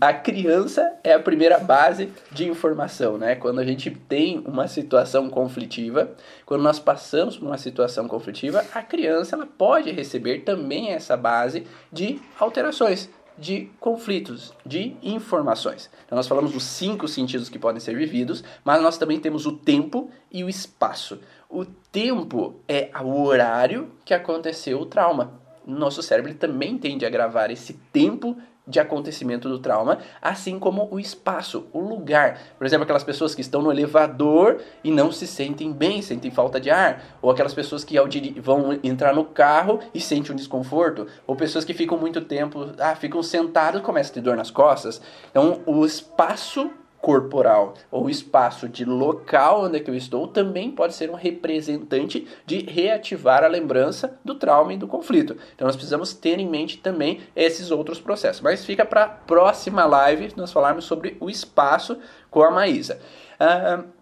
A 0.00 0.12
criança 0.12 0.96
é 1.02 1.12
a 1.12 1.18
primeira 1.18 1.58
base 1.58 2.12
de 2.30 2.48
informação, 2.48 3.18
né? 3.18 3.34
Quando 3.34 3.58
a 3.58 3.64
gente 3.64 3.90
tem 3.90 4.38
uma 4.46 4.68
situação 4.68 5.28
conflitiva, 5.28 6.12
quando 6.44 6.62
nós 6.62 6.78
passamos 6.78 7.36
por 7.36 7.46
uma 7.46 7.58
situação 7.58 8.06
conflitiva, 8.06 8.64
a 8.72 8.82
criança 8.82 9.34
ela 9.34 9.46
pode 9.46 9.90
receber 9.90 10.40
também 10.40 10.92
essa 10.92 11.16
base 11.16 11.66
de 11.92 12.20
alterações, 12.38 13.10
de 13.36 13.68
conflitos, 13.80 14.54
de 14.64 14.96
informações. 15.02 15.90
Então 16.06 16.14
nós 16.14 16.28
falamos 16.28 16.52
dos 16.52 16.62
cinco 16.62 17.08
sentidos 17.08 17.48
que 17.48 17.58
podem 17.58 17.80
ser 17.80 17.96
vividos, 17.96 18.44
mas 18.64 18.80
nós 18.80 18.96
também 18.96 19.18
temos 19.18 19.46
o 19.46 19.52
tempo 19.52 20.08
e 20.30 20.44
o 20.44 20.48
espaço. 20.48 21.18
O 21.50 21.64
tempo 21.64 22.60
é 22.68 22.90
o 23.02 23.24
horário 23.24 23.90
que 24.04 24.14
aconteceu 24.14 24.80
o 24.80 24.86
trauma. 24.86 25.40
Nosso 25.66 26.04
cérebro 26.04 26.32
também 26.34 26.78
tende 26.78 27.04
a 27.04 27.10
gravar 27.10 27.50
esse 27.50 27.72
tempo 27.92 28.36
de 28.66 28.80
acontecimento 28.80 29.48
do 29.48 29.58
trauma, 29.58 29.98
assim 30.20 30.58
como 30.58 30.88
o 30.90 30.98
espaço, 30.98 31.66
o 31.72 31.78
lugar. 31.78 32.40
Por 32.58 32.66
exemplo, 32.66 32.82
aquelas 32.82 33.04
pessoas 33.04 33.34
que 33.34 33.40
estão 33.40 33.62
no 33.62 33.70
elevador 33.70 34.60
e 34.82 34.90
não 34.90 35.12
se 35.12 35.26
sentem 35.26 35.72
bem, 35.72 36.02
sentem 36.02 36.30
falta 36.30 36.60
de 36.60 36.68
ar, 36.68 37.02
ou 37.22 37.30
aquelas 37.30 37.54
pessoas 37.54 37.84
que 37.84 37.96
vão 38.40 38.78
entrar 38.82 39.14
no 39.14 39.24
carro 39.24 39.80
e 39.94 40.00
sentem 40.00 40.32
um 40.32 40.36
desconforto, 40.36 41.06
ou 41.26 41.36
pessoas 41.36 41.64
que 41.64 41.74
ficam 41.74 41.96
muito 41.96 42.20
tempo, 42.20 42.72
ah, 42.78 42.96
ficam 42.96 43.22
sentados 43.22 43.80
e 43.80 43.84
começam 43.84 44.10
a 44.10 44.14
ter 44.14 44.20
dor 44.20 44.36
nas 44.36 44.50
costas. 44.50 45.00
Então, 45.30 45.60
o 45.66 45.84
espaço 45.84 46.70
corporal 47.06 47.74
ou 47.88 48.10
espaço 48.10 48.68
de 48.68 48.84
local 48.84 49.66
onde 49.66 49.76
é 49.76 49.80
que 49.80 49.88
eu 49.88 49.94
estou 49.94 50.26
também 50.26 50.72
pode 50.72 50.92
ser 50.92 51.08
um 51.08 51.14
representante 51.14 52.26
de 52.44 52.58
reativar 52.58 53.44
a 53.44 53.46
lembrança 53.46 54.18
do 54.24 54.34
trauma 54.34 54.74
e 54.74 54.76
do 54.76 54.88
conflito. 54.88 55.36
Então 55.54 55.68
nós 55.68 55.76
precisamos 55.76 56.12
ter 56.12 56.40
em 56.40 56.48
mente 56.48 56.78
também 56.78 57.20
esses 57.36 57.70
outros 57.70 58.00
processos. 58.00 58.42
Mas 58.42 58.64
fica 58.64 58.84
para 58.84 59.04
a 59.04 59.08
próxima 59.08 59.84
live 59.84 60.32
nós 60.36 60.50
falarmos 60.50 60.84
sobre 60.84 61.16
o 61.20 61.30
espaço 61.30 61.96
com 62.28 62.42
a 62.42 62.50
Maísa. 62.50 62.98
Uh, 63.38 63.95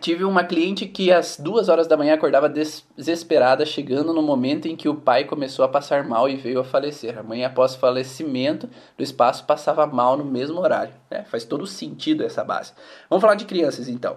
Tive 0.00 0.24
uma 0.24 0.44
cliente 0.44 0.86
que 0.86 1.12
às 1.12 1.36
duas 1.38 1.68
horas 1.68 1.86
da 1.86 1.96
manhã 1.96 2.14
acordava 2.14 2.48
desesperada, 2.48 3.64
chegando 3.64 4.12
no 4.12 4.22
momento 4.22 4.66
em 4.66 4.74
que 4.74 4.88
o 4.88 4.96
pai 4.96 5.24
começou 5.24 5.64
a 5.64 5.68
passar 5.68 6.04
mal 6.04 6.28
e 6.28 6.36
veio 6.36 6.60
a 6.60 6.64
falecer. 6.64 7.18
A 7.18 7.22
mãe, 7.22 7.44
após 7.44 7.76
falecimento 7.76 8.68
do 8.98 9.04
espaço, 9.04 9.44
passava 9.44 9.86
mal 9.86 10.16
no 10.16 10.24
mesmo 10.24 10.60
horário. 10.60 10.92
É, 11.10 11.22
faz 11.22 11.44
todo 11.44 11.66
sentido 11.66 12.24
essa 12.24 12.42
base. 12.42 12.72
Vamos 13.08 13.22
falar 13.22 13.36
de 13.36 13.44
crianças 13.44 13.88
então. 13.88 14.16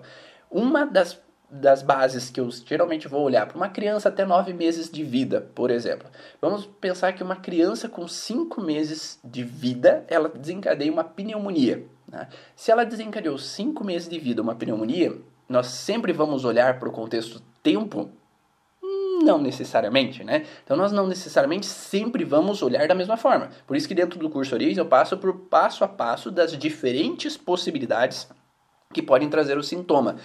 Uma 0.49 0.83
das, 0.85 1.21
das 1.49 1.83
bases 1.83 2.29
que 2.29 2.39
eu 2.39 2.49
geralmente 2.49 3.07
vou 3.07 3.21
olhar 3.21 3.45
para 3.45 3.55
uma 3.55 3.69
criança 3.69 4.09
até 4.09 4.25
nove 4.25 4.53
meses 4.53 4.89
de 4.89 5.03
vida, 5.03 5.41
por 5.53 5.69
exemplo. 5.69 6.09
Vamos 6.41 6.65
pensar 6.65 7.13
que 7.13 7.23
uma 7.23 7.35
criança 7.35 7.87
com 7.87 8.07
cinco 8.07 8.61
meses 8.61 9.19
de 9.23 9.43
vida, 9.43 10.03
ela 10.07 10.27
desencadeia 10.27 10.91
uma 10.91 11.03
pneumonia. 11.03 11.85
Né? 12.07 12.27
Se 12.55 12.71
ela 12.71 12.83
desencadeou 12.83 13.37
cinco 13.37 13.83
meses 13.83 14.09
de 14.09 14.17
vida 14.17 14.41
uma 14.41 14.55
pneumonia, 14.55 15.13
nós 15.47 15.67
sempre 15.67 16.11
vamos 16.11 16.43
olhar 16.43 16.79
para 16.79 16.89
o 16.89 16.91
contexto 16.91 17.41
tempo? 17.63 18.09
Não 19.23 19.39
necessariamente, 19.39 20.23
né? 20.23 20.45
Então 20.63 20.77
nós 20.77 20.91
não 20.91 21.07
necessariamente 21.07 21.65
sempre 21.65 22.23
vamos 22.23 22.61
olhar 22.61 22.87
da 22.87 22.95
mesma 22.95 23.17
forma. 23.17 23.49
Por 23.65 23.75
isso 23.75 23.87
que 23.87 23.95
dentro 23.95 24.19
do 24.19 24.29
curso 24.29 24.53
Origens 24.53 24.77
eu 24.77 24.85
passo 24.85 25.17
por 25.17 25.33
passo 25.33 25.83
a 25.83 25.87
passo 25.87 26.29
das 26.29 26.57
diferentes 26.57 27.35
possibilidades 27.35 28.29
que 28.93 29.01
podem 29.01 29.29
trazer 29.29 29.57
o 29.57 29.63
sintoma. 29.63 30.15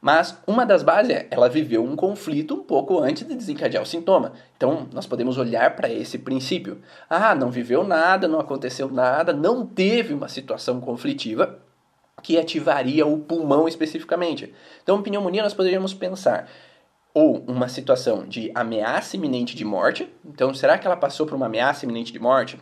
Mas 0.00 0.38
uma 0.46 0.66
das 0.66 0.82
bases 0.82 1.14
é, 1.14 1.28
ela 1.30 1.48
viveu 1.48 1.84
um 1.84 1.96
conflito 1.96 2.54
um 2.54 2.62
pouco 2.64 2.98
antes 3.00 3.26
de 3.26 3.34
desencadear 3.34 3.82
o 3.82 3.86
sintoma. 3.86 4.32
Então, 4.56 4.88
nós 4.92 5.06
podemos 5.06 5.38
olhar 5.38 5.74
para 5.76 5.90
esse 5.90 6.18
princípio. 6.18 6.80
Ah, 7.08 7.34
não 7.34 7.50
viveu 7.50 7.84
nada, 7.84 8.28
não 8.28 8.40
aconteceu 8.40 8.90
nada, 8.90 9.32
não 9.32 9.66
teve 9.66 10.12
uma 10.12 10.28
situação 10.28 10.80
conflitiva 10.80 11.60
que 12.22 12.38
ativaria 12.38 13.06
o 13.06 13.18
pulmão 13.18 13.66
especificamente. 13.66 14.54
Então, 14.82 15.02
pneumonia 15.02 15.42
nós 15.42 15.54
poderíamos 15.54 15.94
pensar 15.94 16.48
ou 17.12 17.44
uma 17.46 17.68
situação 17.68 18.26
de 18.26 18.50
ameaça 18.54 19.16
iminente 19.16 19.56
de 19.56 19.64
morte. 19.64 20.08
Então, 20.24 20.54
será 20.54 20.78
que 20.78 20.86
ela 20.86 20.96
passou 20.96 21.26
por 21.26 21.34
uma 21.34 21.46
ameaça 21.46 21.84
iminente 21.84 22.12
de 22.12 22.18
morte? 22.18 22.58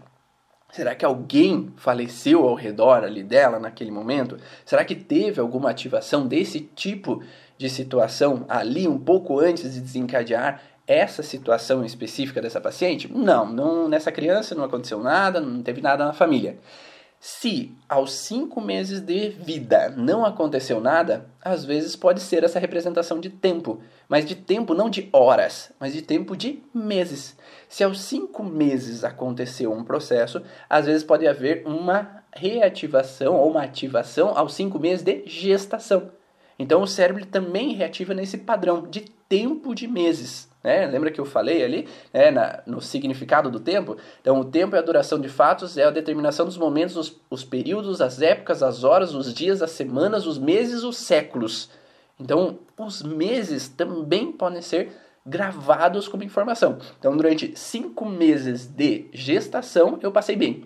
Será 0.71 0.95
que 0.95 1.05
alguém 1.05 1.73
faleceu 1.77 2.47
ao 2.47 2.55
redor 2.55 3.03
ali 3.03 3.23
dela 3.23 3.59
naquele 3.59 3.91
momento? 3.91 4.39
Será 4.65 4.85
que 4.85 4.95
teve 4.95 5.41
alguma 5.41 5.71
ativação 5.71 6.27
desse 6.27 6.61
tipo 6.61 7.23
de 7.57 7.71
situação 7.71 8.45
ali 8.49 8.87
um 8.87 8.99
pouco 8.99 9.39
antes 9.39 9.73
de 9.73 9.81
desencadear 9.81 10.61
essa 10.87 11.23
situação 11.23 11.85
específica 11.85 12.41
dessa 12.41 12.61
paciente? 12.61 13.11
Não, 13.11 13.51
não 13.51 13.89
nessa 13.89 14.13
criança 14.13 14.55
não 14.55 14.65
aconteceu 14.65 15.03
nada, 15.03 15.41
não 15.41 15.63
teve 15.63 15.81
nada 15.81 16.05
na 16.05 16.13
família. 16.13 16.59
Se 17.21 17.77
aos 17.89 18.13
cinco 18.13 18.61
meses 18.61 19.01
de 19.01 19.31
vida 19.31 19.89
não 19.97 20.25
aconteceu 20.25 20.81
nada, 20.81 21.29
às 21.43 21.65
vezes 21.65 21.97
pode 21.97 22.21
ser 22.21 22.45
essa 22.45 22.61
representação 22.61 23.19
de 23.19 23.29
tempo, 23.29 23.81
mas 24.09 24.25
de 24.25 24.37
tempo 24.37 24.73
não 24.73 24.89
de 24.89 25.09
horas, 25.13 25.73
mas 25.81 25.93
de 25.93 26.01
tempo 26.01 26.37
de 26.37 26.63
meses. 26.73 27.37
Se 27.69 27.83
aos 27.83 28.03
cinco 28.03 28.45
meses 28.45 29.03
aconteceu 29.03 29.73
um 29.73 29.83
processo, 29.83 30.41
às 30.71 30.87
vezes 30.87 31.03
pode 31.03 31.27
haver 31.27 31.67
uma 31.67 32.23
reativação 32.33 33.35
ou 33.35 33.51
uma 33.51 33.63
ativação 33.63 34.39
aos 34.39 34.55
cinco 34.55 34.79
meses 34.79 35.05
de 35.05 35.25
gestação. 35.27 36.13
Então 36.57 36.83
o 36.83 36.87
cérebro 36.87 37.27
também 37.27 37.75
reativa 37.75 38.15
nesse 38.15 38.39
padrão 38.39 38.83
de 38.89 39.01
tempo 39.29 39.75
de 39.75 39.89
meses. 39.89 40.48
Né? 40.69 40.87
Lembra 40.87 41.11
que 41.11 41.19
eu 41.19 41.25
falei 41.25 41.65
ali 41.65 41.89
né, 42.13 42.31
na, 42.31 42.63
no 42.67 42.79
significado 42.79 43.51
do 43.51 43.59
tempo? 43.59 43.97
Então, 44.21 44.39
o 44.39 44.45
tempo 44.45 44.77
é 44.77 44.79
a 44.79 44.83
duração 44.83 45.19
de 45.19 45.27
fatos, 45.27 45.79
é 45.79 45.85
a 45.85 45.91
determinação 45.91 46.45
dos 46.45 46.59
momentos, 46.59 46.95
os, 46.95 47.19
os 47.31 47.43
períodos, 47.43 48.03
as 48.03 48.21
épocas, 48.21 48.63
as 48.63 48.85
horas, 48.85 49.15
os 49.15 49.33
dias, 49.33 49.63
as 49.63 49.71
semanas, 49.71 50.27
os 50.27 50.37
meses, 50.37 50.83
os 50.83 50.99
séculos. 50.99 51.71
Então, 52.21 52.59
os 52.77 53.03
meses 53.03 53.67
também 53.67 54.31
podem 54.31 54.61
ser 54.61 54.93
gravados 55.25 56.07
como 56.07 56.23
informação. 56.23 56.77
Então, 56.99 57.17
durante 57.17 57.59
cinco 57.59 58.05
meses 58.05 58.67
de 58.67 59.07
gestação, 59.11 59.99
eu 60.03 60.13
passei 60.13 60.37
bem. 60.37 60.65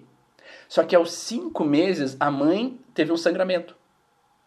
Só 0.69 0.83
que 0.83 0.97
aos 0.97 1.13
cinco 1.13 1.63
meses, 1.63 2.17
a 2.19 2.29
mãe 2.29 2.77
teve 2.93 3.13
um 3.13 3.17
sangramento. 3.17 3.77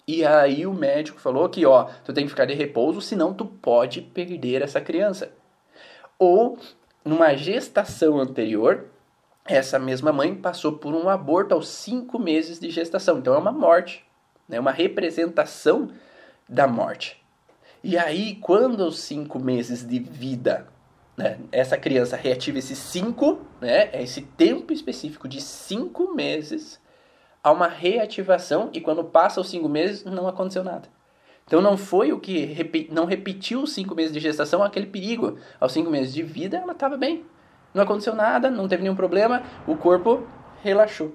E 0.07 0.23
aí 0.23 0.67
o 0.67 0.73
médico 0.73 1.19
falou 1.19 1.49
que, 1.49 1.65
ó, 1.65 1.85
tu 2.03 2.13
tem 2.13 2.25
que 2.25 2.29
ficar 2.29 2.45
de 2.45 2.53
repouso, 2.53 3.01
senão 3.01 3.33
tu 3.33 3.45
pode 3.45 4.01
perder 4.01 4.61
essa 4.61 4.79
criança. 4.79 5.31
Ou 6.17 6.57
numa 7.03 7.35
gestação 7.35 8.19
anterior, 8.19 8.85
essa 9.45 9.77
mesma 9.77 10.11
mãe 10.11 10.33
passou 10.33 10.73
por 10.73 10.93
um 10.93 11.07
aborto 11.07 11.53
aos 11.53 11.67
cinco 11.67 12.17
meses 12.17 12.59
de 12.59 12.69
gestação. 12.69 13.19
Então 13.19 13.35
é 13.35 13.37
uma 13.37 13.51
morte, 13.51 14.03
né? 14.49 14.59
uma 14.59 14.71
representação 14.71 15.91
da 16.49 16.67
morte. 16.67 17.23
E 17.83 17.97
aí, 17.97 18.35
quando 18.37 18.81
os 18.81 18.99
cinco 18.99 19.37
meses 19.37 19.87
de 19.87 19.99
vida, 19.99 20.67
né, 21.15 21.37
essa 21.51 21.77
criança 21.77 22.17
reativa 22.17 22.57
esses 22.57 22.79
cinco, 22.79 23.39
né, 23.61 23.89
é 23.93 24.01
esse 24.01 24.21
tempo 24.21 24.73
específico 24.73 25.27
de 25.27 25.39
cinco 25.39 26.15
meses, 26.15 26.81
há 27.43 27.51
uma 27.51 27.67
reativação 27.67 28.71
e 28.73 28.81
quando 28.81 29.03
passa 29.03 29.39
os 29.39 29.49
cinco 29.49 29.69
meses 29.69 30.03
não 30.03 30.27
aconteceu 30.27 30.63
nada. 30.63 30.89
Então 31.45 31.61
não 31.61 31.77
foi 31.77 32.11
o 32.11 32.19
que 32.19 32.89
não 32.91 33.05
repetiu 33.05 33.61
os 33.63 33.73
cinco 33.73 33.93
meses 33.93 34.11
de 34.11 34.19
gestação 34.19 34.63
aquele 34.63 34.87
perigo. 34.87 35.37
Aos 35.59 35.73
cinco 35.73 35.91
meses 35.91 36.13
de 36.13 36.23
vida 36.23 36.57
ela 36.57 36.73
estava 36.73 36.97
bem, 36.97 37.23
não 37.73 37.83
aconteceu 37.83 38.15
nada, 38.15 38.49
não 38.49 38.67
teve 38.67 38.81
nenhum 38.81 38.95
problema, 38.95 39.43
o 39.67 39.75
corpo 39.75 40.25
relaxou. 40.63 41.13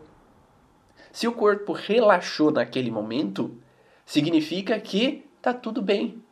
Se 1.11 1.27
o 1.27 1.33
corpo 1.33 1.73
relaxou 1.73 2.53
naquele 2.53 2.91
momento, 2.91 3.59
significa 4.07 4.79
que 4.79 5.29
está 5.37 5.53
tudo 5.53 5.83
bem, 5.83 6.23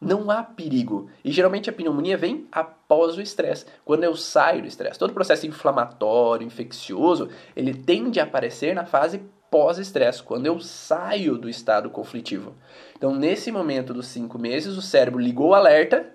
não 0.00 0.30
há 0.30 0.42
perigo. 0.42 1.08
E 1.24 1.30
geralmente 1.30 1.70
a 1.70 1.72
pneumonia 1.72 2.16
vem 2.16 2.48
após 2.50 3.16
o 3.16 3.20
estresse, 3.20 3.66
quando 3.84 4.02
eu 4.02 4.16
saio 4.16 4.62
do 4.62 4.68
estresse. 4.68 4.98
Todo 4.98 5.14
processo 5.14 5.46
inflamatório, 5.46 6.46
infeccioso, 6.46 7.28
ele 7.54 7.72
tende 7.72 8.18
a 8.18 8.24
aparecer 8.24 8.74
na 8.74 8.84
fase 8.84 9.22
pós-estresse, 9.50 10.22
quando 10.22 10.46
eu 10.46 10.58
saio 10.60 11.38
do 11.38 11.48
estado 11.48 11.88
conflitivo. 11.88 12.54
Então, 12.96 13.14
nesse 13.14 13.52
momento 13.52 13.94
dos 13.94 14.06
cinco 14.06 14.38
meses, 14.38 14.76
o 14.76 14.82
cérebro 14.82 15.20
ligou 15.20 15.50
o 15.50 15.54
alerta, 15.54 16.06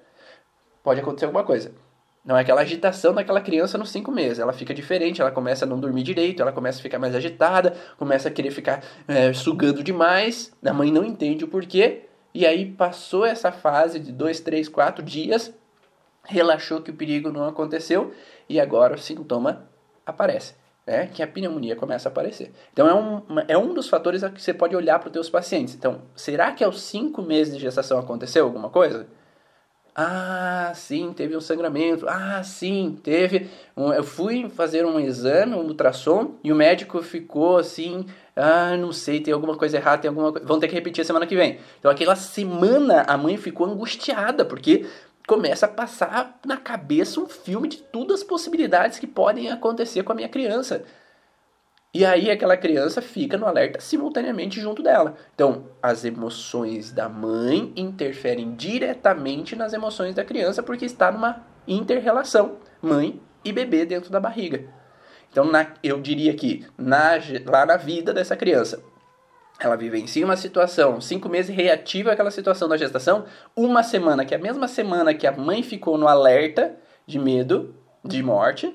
pode 0.84 1.00
acontecer 1.00 1.26
alguma 1.26 1.44
coisa. 1.44 1.72
Não 2.24 2.38
é 2.38 2.42
aquela 2.42 2.62
agitação 2.62 3.14
daquela 3.14 3.42
criança 3.42 3.78
nos 3.78 3.90
cinco 3.90 4.12
meses. 4.12 4.40
Ela 4.40 4.52
fica 4.52 4.74
diferente, 4.74 5.22
ela 5.22 5.32
começa 5.32 5.66
a 5.66 5.68
não 5.68 5.80
dormir 5.80 6.04
direito, 6.04 6.42
ela 6.42 6.52
começa 6.52 6.80
a 6.80 6.82
ficar 6.82 7.00
mais 7.00 7.16
agitada, 7.16 7.76
começa 7.98 8.28
a 8.28 8.32
querer 8.32 8.52
ficar 8.52 8.84
é, 9.08 9.32
sugando 9.34 9.82
demais. 9.82 10.52
A 10.64 10.74
mãe 10.74 10.92
não 10.92 11.04
entende 11.04 11.46
o 11.46 11.48
porquê. 11.48 12.08
E 12.34 12.46
aí 12.46 12.66
passou 12.66 13.26
essa 13.26 13.52
fase 13.52 14.00
de 14.00 14.12
dois, 14.12 14.40
três, 14.40 14.70
quatro 14.70 15.04
dias, 15.04 15.52
relaxou 16.24 16.82
que 16.82 16.92
o 16.92 16.94
perigo 16.94 17.32
não 17.32 17.48
aconteceu 17.48 18.14
e 18.48 18.60
agora 18.60 18.94
o 18.94 19.00
sintoma 19.00 19.68
aparece 20.06 20.59
é 20.90 21.06
que 21.06 21.22
a 21.22 21.28
pneumonia 21.28 21.76
começa 21.76 22.10
a 22.10 22.12
aparecer. 22.12 22.52
Então 22.74 22.88
é 22.88 22.94
um, 22.94 23.22
é 23.48 23.58
um 23.58 23.74
dos 23.74 23.88
fatores 23.88 24.24
que 24.24 24.42
você 24.42 24.54
pode 24.54 24.76
olhar 24.76 25.00
para 25.00 25.08
os 25.08 25.14
teus 25.14 25.30
pacientes. 25.30 25.76
Então, 25.76 26.02
será 26.16 26.52
que 26.52 26.64
aos 26.64 26.82
cinco 26.82 27.22
meses 27.22 27.56
de 27.56 27.62
gestação 27.62 28.00
aconteceu 28.00 28.46
alguma 28.46 28.70
coisa? 28.70 29.08
Ah, 30.02 30.72
sim, 30.76 31.12
teve 31.12 31.36
um 31.36 31.42
sangramento. 31.42 32.06
Ah, 32.08 32.42
sim, 32.42 32.98
teve. 33.04 33.50
Um, 33.76 33.92
eu 33.92 34.04
fui 34.04 34.48
fazer 34.50 34.86
um 34.86 34.98
exame, 34.98 35.56
um 35.56 35.64
ultrassom, 35.64 36.36
e 36.42 36.54
o 36.54 36.56
médico 36.56 37.02
ficou 37.02 37.58
assim. 37.58 38.06
Ah, 38.34 38.78
não 38.78 38.94
sei, 38.94 39.20
tem 39.20 39.34
alguma 39.34 39.58
coisa 39.58 39.76
errada, 39.76 40.02
tem 40.02 40.08
alguma 40.08 40.32
coisa. 40.32 40.48
Vão 40.48 40.58
ter 40.58 40.70
que 40.70 40.74
repetir 40.74 41.02
a 41.02 41.06
semana 41.06 41.28
que 41.28 41.36
vem. 41.36 41.60
Então, 41.80 41.92
aquela 41.92 42.16
semana 42.16 43.04
a 43.08 43.18
mãe 43.18 43.36
ficou 43.36 43.68
angustiada, 43.68 44.46
porque 44.46 44.86
começa 45.30 45.68
a 45.68 45.70
passar 45.70 46.40
na 46.44 46.58
cabeça 46.58 47.20
um 47.20 47.28
filme 47.28 47.68
de 47.68 47.78
todas 47.78 48.22
as 48.22 48.24
possibilidades 48.24 48.98
que 48.98 49.06
podem 49.06 49.52
acontecer 49.52 50.02
com 50.02 50.12
a 50.12 50.16
minha 50.16 50.28
criança. 50.28 50.84
E 51.94 52.04
aí 52.04 52.32
aquela 52.32 52.58
criança 52.58 53.00
fica 53.00 53.38
no 53.38 53.46
alerta 53.46 53.80
simultaneamente 53.80 54.60
junto 54.60 54.82
dela. 54.82 55.14
Então, 55.36 55.66
as 55.84 56.04
emoções 56.04 56.92
da 56.92 57.08
mãe 57.08 57.72
interferem 57.76 58.56
diretamente 58.56 59.56
nas 59.56 59.72
emoções 59.72 60.16
da 60.16 60.26
criança 60.26 60.64
porque 60.64 60.86
está 60.86 61.12
numa 61.12 61.46
interrelação 61.68 62.58
mãe 62.82 63.22
e 63.46 63.54
bebê 63.54 63.86
dentro 63.86 64.10
da 64.10 64.20
barriga. 64.20 64.66
Então, 65.32 65.46
na, 65.46 65.74
eu 65.84 66.02
diria 66.02 66.34
que 66.34 66.66
na, 66.76 67.12
lá 67.46 67.68
na 67.68 67.78
vida 67.78 68.12
dessa 68.12 68.36
criança, 68.36 68.84
ela 69.60 69.76
vivencia 69.76 70.24
uma 70.24 70.38
situação, 70.38 71.02
cinco 71.02 71.28
meses 71.28 71.54
reativa 71.54 72.12
aquela 72.12 72.32
situação 72.32 72.70
da 72.70 72.78
gestação, 72.78 73.26
uma 73.56 73.84
semana, 73.84 74.24
que 74.24 74.34
é 74.34 74.38
a 74.38 74.42
mesma 74.42 74.68
semana 74.68 75.14
que 75.14 75.28
a 75.28 75.32
mãe 75.32 75.62
ficou 75.62 75.98
no 75.98 76.08
alerta 76.08 76.76
de 77.06 77.20
medo, 77.20 77.76
de 78.04 78.24
morte, 78.24 78.74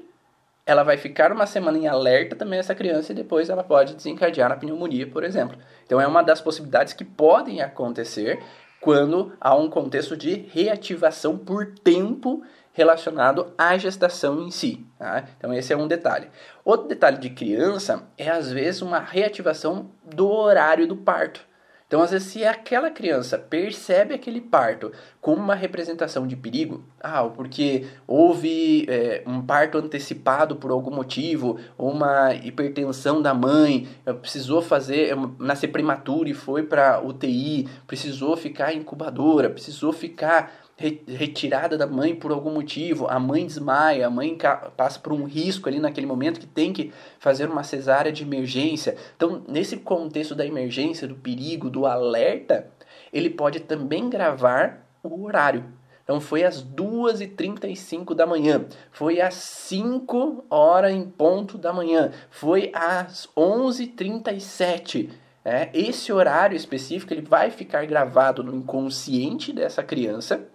ela 0.66 0.82
vai 0.82 0.96
ficar 0.96 1.32
uma 1.32 1.46
semana 1.46 1.78
em 1.78 1.86
alerta 1.86 2.36
também 2.36 2.58
essa 2.58 2.74
criança 2.74 3.12
e 3.12 3.14
depois 3.14 3.48
ela 3.48 3.62
pode 3.62 3.94
desencadear 3.94 4.50
a 4.50 4.56
pneumonia, 4.56 5.06
por 5.06 5.24
exemplo. 5.24 5.58
Então 5.84 6.00
é 6.00 6.06
uma 6.06 6.22
das 6.22 6.40
possibilidades 6.40 6.92
que 6.92 7.04
podem 7.04 7.60
acontecer 7.60 8.42
quando 8.80 9.32
há 9.40 9.54
um 9.54 9.68
contexto 9.68 10.16
de 10.16 10.46
reativação 10.52 11.38
por 11.38 11.66
tempo 11.82 12.42
relacionado 12.74 13.54
à 13.56 13.78
gestação 13.78 14.42
em 14.42 14.50
si. 14.50 14.84
Tá? 14.98 15.24
Então, 15.38 15.54
esse 15.54 15.72
é 15.72 15.76
um 15.76 15.88
detalhe. 15.88 16.28
Outro 16.62 16.88
detalhe 16.88 17.16
de 17.16 17.30
criança 17.30 18.06
é, 18.18 18.28
às 18.28 18.52
vezes, 18.52 18.82
uma 18.82 18.98
reativação 18.98 19.90
do 20.04 20.28
horário 20.28 20.86
do 20.86 20.96
parto. 20.96 21.40
Então, 21.86 22.02
às 22.02 22.10
vezes, 22.10 22.28
se 22.28 22.44
aquela 22.44 22.90
criança 22.90 23.38
percebe 23.38 24.14
aquele 24.14 24.40
parto 24.40 24.90
como 25.20 25.40
uma 25.40 25.54
representação 25.54 26.26
de 26.26 26.34
perigo, 26.34 26.84
ah, 27.00 27.22
porque 27.24 27.86
houve 28.04 28.84
é, 28.88 29.22
um 29.24 29.40
parto 29.40 29.78
antecipado 29.78 30.56
por 30.56 30.72
algum 30.72 30.90
motivo, 30.90 31.60
ou 31.78 31.92
uma 31.92 32.34
hipertensão 32.34 33.22
da 33.22 33.32
mãe, 33.32 33.86
precisou 34.20 34.60
fazer, 34.60 35.12
é, 35.12 35.16
nascer 35.38 35.68
prematuro 35.68 36.28
e 36.28 36.34
foi 36.34 36.64
para 36.64 37.00
UTI, 37.00 37.68
precisou 37.86 38.36
ficar 38.36 38.74
incubadora, 38.74 39.48
precisou 39.48 39.92
ficar 39.92 40.63
retirada 40.76 41.78
da 41.78 41.86
mãe 41.86 42.14
por 42.14 42.32
algum 42.32 42.50
motivo, 42.50 43.06
a 43.06 43.18
mãe 43.18 43.46
desmaia, 43.46 44.06
a 44.06 44.10
mãe 44.10 44.36
passa 44.76 44.98
por 44.98 45.12
um 45.12 45.24
risco 45.24 45.68
ali 45.68 45.78
naquele 45.78 46.06
momento 46.06 46.40
que 46.40 46.46
tem 46.46 46.72
que 46.72 46.92
fazer 47.18 47.48
uma 47.48 47.62
cesárea 47.62 48.10
de 48.10 48.24
emergência. 48.24 48.96
Então, 49.16 49.42
nesse 49.46 49.76
contexto 49.76 50.34
da 50.34 50.44
emergência, 50.44 51.06
do 51.06 51.14
perigo, 51.14 51.70
do 51.70 51.86
alerta, 51.86 52.66
ele 53.12 53.30
pode 53.30 53.60
também 53.60 54.10
gravar 54.10 54.84
o 55.02 55.24
horário. 55.24 55.64
Então 56.02 56.20
foi 56.20 56.44
às 56.44 56.62
2h35 56.62 58.14
da 58.14 58.26
manhã, 58.26 58.66
foi 58.90 59.22
às 59.22 59.34
5 59.34 60.44
horas 60.50 60.92
em 60.92 61.04
ponto 61.08 61.56
da 61.56 61.72
manhã, 61.72 62.12
foi 62.30 62.70
às 62.74 63.26
11h37. 63.34 65.08
É, 65.42 65.70
esse 65.72 66.12
horário 66.12 66.56
específico 66.56 67.12
ele 67.12 67.22
vai 67.22 67.50
ficar 67.50 67.86
gravado 67.86 68.42
no 68.42 68.54
inconsciente 68.54 69.50
dessa 69.50 69.82
criança 69.82 70.46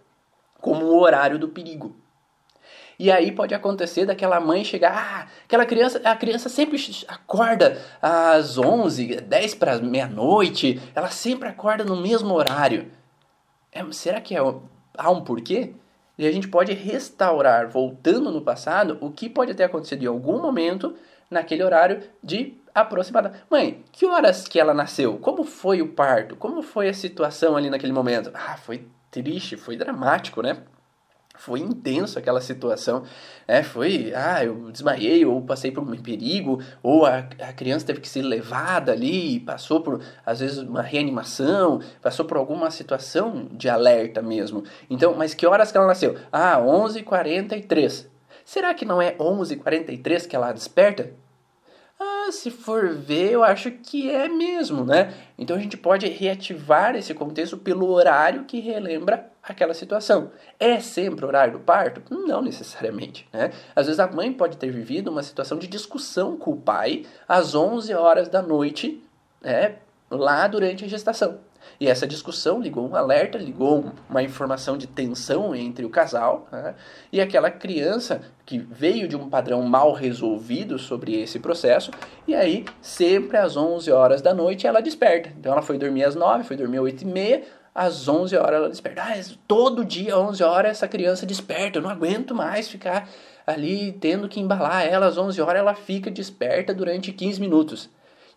como 0.62 0.86
o 0.86 1.00
horário 1.00 1.40
do 1.40 1.50
perigo. 1.50 1.96
E 3.00 3.10
aí 3.10 3.32
pode 3.32 3.56
acontecer 3.56 4.06
daquela 4.06 4.42
mãe 4.42 4.66
chegar, 4.66 4.94
ah, 4.94 5.28
aquela 5.46 5.66
criança, 5.66 6.02
a 6.04 6.16
criança 6.18 6.50
sempre 6.50 6.78
acorda 7.08 7.82
às 8.02 8.58
11, 8.58 9.22
10 9.22 9.56
para 9.56 9.80
meia-noite, 9.80 10.82
ela 10.94 11.10
sempre 11.10 11.48
acorda 11.48 11.86
no 11.86 11.96
mesmo 11.96 12.34
horário. 12.34 12.92
É, 13.72 13.82
será 13.92 14.20
que 14.20 14.36
é, 14.36 14.40
há 14.98 15.12
um 15.12 15.22
porquê? 15.22 15.74
E 16.18 16.28
a 16.28 16.32
gente 16.32 16.50
pode 16.50 16.74
restaurar, 16.74 17.70
voltando 17.70 18.30
no 18.32 18.42
passado, 18.42 18.98
o 19.00 19.10
que 19.10 19.30
pode 19.30 19.54
ter 19.54 19.64
acontecido 19.64 20.04
em 20.04 20.08
algum 20.08 20.42
momento 20.42 20.94
naquele 21.32 21.64
horário 21.64 22.04
de 22.22 22.58
aproximada. 22.76 23.34
Mãe, 23.50 23.82
que 23.94 24.06
horas 24.06 24.46
que 24.46 24.60
ela 24.60 24.74
nasceu? 24.74 25.18
Como 25.20 25.46
foi 25.46 25.82
o 25.82 25.94
parto? 25.94 26.36
Como 26.36 26.62
foi 26.62 26.90
a 26.90 26.94
situação 26.94 27.56
ali 27.56 27.70
naquele 27.70 27.94
momento? 27.94 28.32
Ah, 28.34 28.58
foi 28.58 28.86
triste, 29.12 29.58
foi 29.58 29.76
dramático, 29.76 30.42
né? 30.42 30.64
Foi 31.38 31.62
intenso 31.62 32.20
aquela 32.20 32.42
situação, 32.42 33.04
né? 33.48 33.64
Foi, 33.64 34.12
ah, 34.14 34.44
eu 34.44 34.70
desmaiei, 34.72 35.26
ou 35.26 35.42
passei 35.42 35.72
por 35.72 35.82
um 35.82 35.96
perigo, 35.96 36.62
ou 36.84 37.06
a, 37.06 37.20
a 37.20 37.54
criança 37.54 37.86
teve 37.86 38.02
que 38.02 38.10
ser 38.10 38.24
levada 38.24 38.92
ali, 38.92 39.40
passou 39.40 39.80
por, 39.80 40.02
às 40.26 40.42
vezes, 40.42 40.58
uma 40.58 40.82
reanimação, 40.82 41.82
passou 42.02 42.26
por 42.26 42.36
alguma 42.36 42.70
situação 42.70 43.48
de 43.54 43.70
alerta 43.70 44.22
mesmo. 44.22 44.64
Então, 44.90 45.16
mas 45.16 45.34
que 45.34 45.48
horas 45.48 45.72
que 45.72 45.78
ela 45.78 45.88
nasceu? 45.88 46.18
Ah, 46.30 46.60
11h43. 46.60 48.08
Será 48.44 48.74
que 48.74 48.84
não 48.84 49.02
é 49.02 49.16
11h43 49.16 50.28
que 50.28 50.36
ela 50.36 50.52
desperta? 50.52 51.14
Ah, 52.02 52.32
se 52.32 52.50
for 52.50 52.94
ver, 52.96 53.32
eu 53.32 53.44
acho 53.44 53.72
que 53.72 54.10
é 54.10 54.30
mesmo, 54.30 54.86
né? 54.86 55.14
Então 55.38 55.58
a 55.58 55.60
gente 55.60 55.76
pode 55.76 56.08
reativar 56.08 56.96
esse 56.96 57.14
contexto 57.14 57.58
pelo 57.58 57.90
horário 57.90 58.46
que 58.46 58.62
relembra 58.62 59.30
aquela 59.44 59.74
situação. 59.74 60.32
É 60.58 60.80
sempre 60.80 61.26
o 61.26 61.28
horário 61.28 61.54
do 61.54 61.60
parto? 61.60 62.02
Não 62.10 62.42
necessariamente, 62.42 63.28
né? 63.34 63.52
Às 63.76 63.88
vezes 63.88 64.00
a 64.00 64.08
mãe 64.08 64.32
pode 64.32 64.56
ter 64.56 64.72
vivido 64.72 65.12
uma 65.12 65.24
situação 65.24 65.58
de 65.58 65.68
discussão 65.68 66.38
com 66.38 66.52
o 66.52 66.62
pai 66.62 67.06
às 67.28 67.54
11 67.54 67.94
horas 67.94 68.30
da 68.30 68.42
noite, 68.42 69.04
né? 69.42 69.76
Lá 70.10 70.48
durante 70.48 70.86
a 70.86 70.88
gestação. 70.88 71.40
E 71.80 71.88
essa 71.88 72.06
discussão 72.06 72.60
ligou 72.60 72.90
um 72.90 72.96
alerta, 72.96 73.38
ligou 73.38 73.94
uma 74.10 74.22
informação 74.22 74.78
de 74.78 74.86
tensão 74.86 75.56
entre 75.56 75.86
o 75.86 75.90
casal 75.90 76.46
né? 76.52 76.76
e 77.12 77.22
aquela 77.22 77.50
criança 77.50 78.22
que 78.46 78.58
veio 78.58 79.08
de 79.08 79.16
um 79.16 79.30
padrão 79.30 79.62
mal 79.62 79.94
resolvido 79.94 80.78
sobre 80.78 81.22
esse 81.22 81.40
processo, 81.40 81.92
e 82.28 82.36
aí 82.36 82.66
sempre 82.82 83.38
às 83.38 83.56
11 83.56 83.90
horas 83.92 84.22
da 84.22 84.34
noite 84.34 84.68
ela 84.68 84.82
desperta. 84.82 85.30
Então 85.40 85.54
ela 85.54 85.62
foi 85.62 85.78
dormir 85.78 86.04
às 86.04 86.16
9, 86.16 86.44
foi 86.44 86.58
dormir 86.58 86.80
às 86.80 86.84
8 86.84 87.02
e 87.02 87.06
meia, 87.06 87.44
às 87.74 88.10
11 88.10 88.36
horas 88.36 88.56
ela 88.56 88.70
desperta. 88.70 89.02
Ah, 89.02 89.36
todo 89.48 89.86
dia, 89.86 90.14
às 90.14 90.20
11 90.20 90.44
horas, 90.44 90.72
essa 90.72 90.88
criança 90.88 91.26
desperta, 91.26 91.78
eu 91.78 91.82
não 91.82 91.90
aguento 91.90 92.36
mais 92.36 92.68
ficar 92.68 93.08
ali 93.48 93.94
tendo 93.94 94.28
que 94.28 94.42
embalar 94.42 94.86
ela 94.86 95.06
às 95.06 95.18
11 95.18 95.42
horas, 95.42 95.62
ela 95.62 95.74
fica 95.74 96.12
desperta 96.12 96.74
durante 96.74 97.14
15 97.14 97.40
minutos 97.40 97.90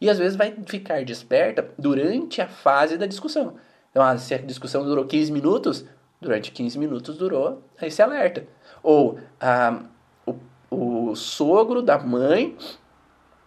e 0.03 0.11
às 0.11 0.19
vezes 0.19 0.35
vai 0.35 0.53
ficar 0.67 1.05
desperta 1.05 1.65
durante 1.79 2.43
a 2.43 2.49
fase 2.49 2.99
da 2.99 3.07
discussão. 3.07 3.55
Então, 3.89 4.03
ah, 4.03 4.19
se 4.19 4.35
a 4.35 4.39
discussão 4.39 4.85
durou 4.85 5.05
15 5.05 5.31
minutos, 5.31 5.85
durante 6.21 6.51
15 6.51 6.77
minutos 6.77 7.17
durou 7.17 7.63
esse 7.81 8.03
alerta. 8.03 8.45
Ou 8.83 9.21
ah, 9.41 9.81
o, 10.27 10.35
o 11.11 11.15
sogro 11.15 11.81
da 11.81 12.01
mãe 12.01 12.57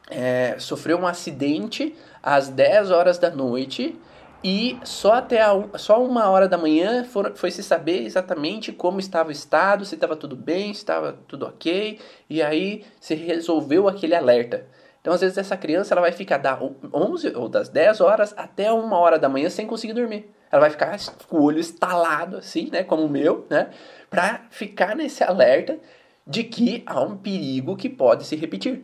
é, 0.09 0.55
sofreu 0.57 0.97
um 0.97 1.05
acidente 1.05 1.93
às 2.23 2.47
10 2.47 2.89
horas 2.89 3.17
da 3.17 3.29
noite 3.29 3.99
e 4.41 4.79
só 4.85 5.15
até 5.15 5.41
a, 5.41 5.61
só 5.77 6.01
uma 6.01 6.29
hora 6.29 6.47
da 6.47 6.57
manhã 6.57 7.03
for, 7.03 7.33
foi 7.35 7.51
se 7.51 7.63
saber 7.63 8.05
exatamente 8.05 8.71
como 8.71 9.01
estava 9.01 9.27
o 9.27 9.31
estado, 9.33 9.83
se 9.83 9.95
estava 9.95 10.15
tudo 10.15 10.37
bem, 10.37 10.73
se 10.73 10.79
estava 10.79 11.19
tudo 11.27 11.47
ok, 11.47 11.99
e 12.29 12.41
aí 12.41 12.85
se 13.01 13.13
resolveu 13.13 13.89
aquele 13.89 14.15
alerta. 14.15 14.65
Então, 15.05 15.13
às 15.13 15.21
vezes, 15.21 15.37
essa 15.37 15.55
criança 15.55 15.93
ela 15.93 16.01
vai 16.01 16.11
ficar 16.11 16.39
das 16.39 16.59
11 16.91 17.35
ou 17.35 17.47
das 17.47 17.69
10 17.69 18.01
horas 18.01 18.33
até 18.35 18.71
uma 18.71 18.97
hora 18.97 19.19
da 19.19 19.29
manhã 19.29 19.51
sem 19.51 19.67
conseguir 19.67 19.93
dormir. 19.93 20.31
Ela 20.51 20.61
vai 20.61 20.71
ficar 20.71 20.97
com 21.29 21.37
o 21.37 21.43
olho 21.43 21.59
estalado, 21.59 22.37
assim, 22.37 22.71
né? 22.71 22.83
Como 22.83 23.03
o 23.03 23.09
meu, 23.09 23.45
né? 23.47 23.69
Para 24.09 24.41
ficar 24.49 24.95
nesse 24.95 25.23
alerta 25.23 25.77
de 26.25 26.43
que 26.43 26.81
há 26.87 26.99
um 27.01 27.15
perigo 27.15 27.75
que 27.75 27.87
pode 27.87 28.23
se 28.23 28.35
repetir. 28.35 28.83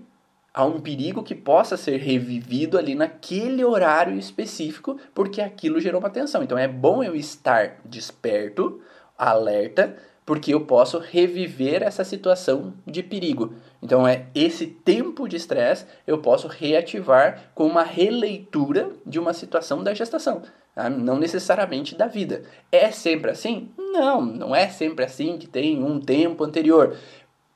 Há 0.53 0.63
um 0.63 0.79
perigo 0.79 1.23
que 1.23 1.33
possa 1.33 1.75
ser 1.75 1.97
revivido 1.97 2.77
ali 2.77 2.93
naquele 2.93 3.65
horário 3.65 4.15
específico, 4.15 4.99
porque 5.15 5.41
aquilo 5.41 5.81
gerou 5.81 5.99
uma 5.99 6.11
tensão. 6.11 6.43
Então 6.43 6.55
é 6.55 6.67
bom 6.67 7.01
eu 7.01 7.15
estar 7.15 7.77
desperto, 7.83 8.79
alerta, 9.17 9.97
porque 10.31 10.53
eu 10.53 10.61
posso 10.61 10.97
reviver 10.97 11.83
essa 11.83 12.05
situação 12.05 12.73
de 12.87 13.03
perigo. 13.03 13.53
Então 13.83 14.07
é 14.07 14.27
esse 14.33 14.65
tempo 14.65 15.27
de 15.27 15.35
estresse 15.35 15.85
eu 16.07 16.19
posso 16.19 16.47
reativar 16.47 17.51
com 17.53 17.67
uma 17.67 17.83
releitura 17.83 18.91
de 19.05 19.19
uma 19.19 19.33
situação 19.33 19.83
da 19.83 19.93
gestação, 19.93 20.41
tá? 20.73 20.89
não 20.89 21.19
necessariamente 21.19 21.95
da 21.95 22.07
vida. 22.07 22.43
É 22.71 22.91
sempre 22.91 23.29
assim? 23.29 23.71
Não, 23.77 24.21
não 24.21 24.55
é 24.55 24.69
sempre 24.69 25.03
assim 25.03 25.37
que 25.37 25.47
tem 25.47 25.83
um 25.83 25.99
tempo 25.99 26.45
anterior. 26.45 26.95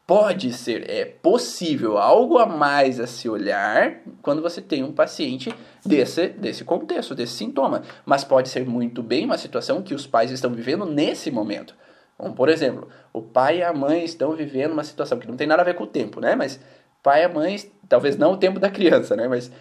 Pode 0.05 0.51
ser, 0.51 0.89
é 0.89 1.05
possível 1.05 1.97
algo 1.97 2.37
a 2.39 2.45
mais 2.45 2.99
a 2.99 3.07
se 3.07 3.29
olhar 3.29 4.01
quando 4.21 4.41
você 4.41 4.61
tem 4.61 4.83
um 4.83 4.91
paciente 4.91 5.49
desse, 5.85 6.27
desse 6.27 6.65
contexto, 6.65 7.15
desse 7.15 7.35
sintoma. 7.35 7.83
Mas 8.05 8.25
pode 8.25 8.49
ser 8.49 8.65
muito 8.65 9.01
bem 9.01 9.23
uma 9.23 9.37
situação 9.37 9.81
que 9.81 9.93
os 9.93 10.05
pais 10.05 10.29
estão 10.29 10.51
vivendo 10.51 10.85
nesse 10.85 11.31
momento. 11.31 11.73
Bom, 12.17 12.31
por 12.31 12.49
exemplo, 12.49 12.87
o 13.11 13.21
pai 13.21 13.59
e 13.59 13.63
a 13.63 13.73
mãe 13.73 14.03
estão 14.03 14.31
vivendo 14.33 14.71
uma 14.71 14.83
situação 14.83 15.19
que 15.19 15.27
não 15.27 15.35
tem 15.35 15.47
nada 15.47 15.61
a 15.61 15.65
ver 15.65 15.75
com 15.75 15.83
o 15.83 15.87
tempo, 15.87 16.21
né? 16.21 16.35
Mas 16.35 16.59
pai 17.03 17.21
e 17.21 17.25
a 17.25 17.29
mãe, 17.29 17.57
talvez 17.87 18.17
não 18.17 18.33
o 18.33 18.37
tempo 18.37 18.59
da 18.59 18.69
criança, 18.69 19.15
né? 19.15 19.27
Mas 19.27 19.51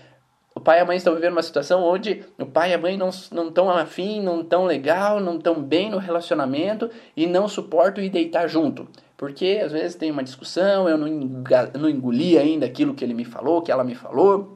o 0.54 0.60
pai 0.60 0.78
e 0.78 0.82
a 0.82 0.84
mãe 0.84 0.96
estão 0.96 1.14
vivendo 1.14 1.32
uma 1.32 1.42
situação 1.42 1.82
onde 1.82 2.24
o 2.38 2.46
pai 2.46 2.70
e 2.70 2.74
a 2.74 2.78
mãe 2.78 2.96
não 2.96 3.08
estão 3.08 3.68
afim, 3.68 4.22
não 4.22 4.40
estão 4.40 4.64
legal, 4.64 5.18
não 5.18 5.36
estão 5.36 5.60
bem 5.60 5.90
no 5.90 5.98
relacionamento 5.98 6.88
e 7.16 7.26
não 7.26 7.48
suportam 7.48 8.02
ir 8.04 8.08
deitar 8.08 8.46
junto. 8.48 8.88
Porque 9.16 9.60
às 9.64 9.72
vezes 9.72 9.96
tem 9.96 10.12
uma 10.12 10.22
discussão, 10.22 10.88
eu 10.88 10.96
não, 10.96 11.08
não 11.78 11.88
engoli 11.88 12.38
ainda 12.38 12.66
aquilo 12.66 12.94
que 12.94 13.04
ele 13.04 13.14
me 13.14 13.24
falou, 13.24 13.62
que 13.62 13.72
ela 13.72 13.82
me 13.82 13.96
falou, 13.96 14.53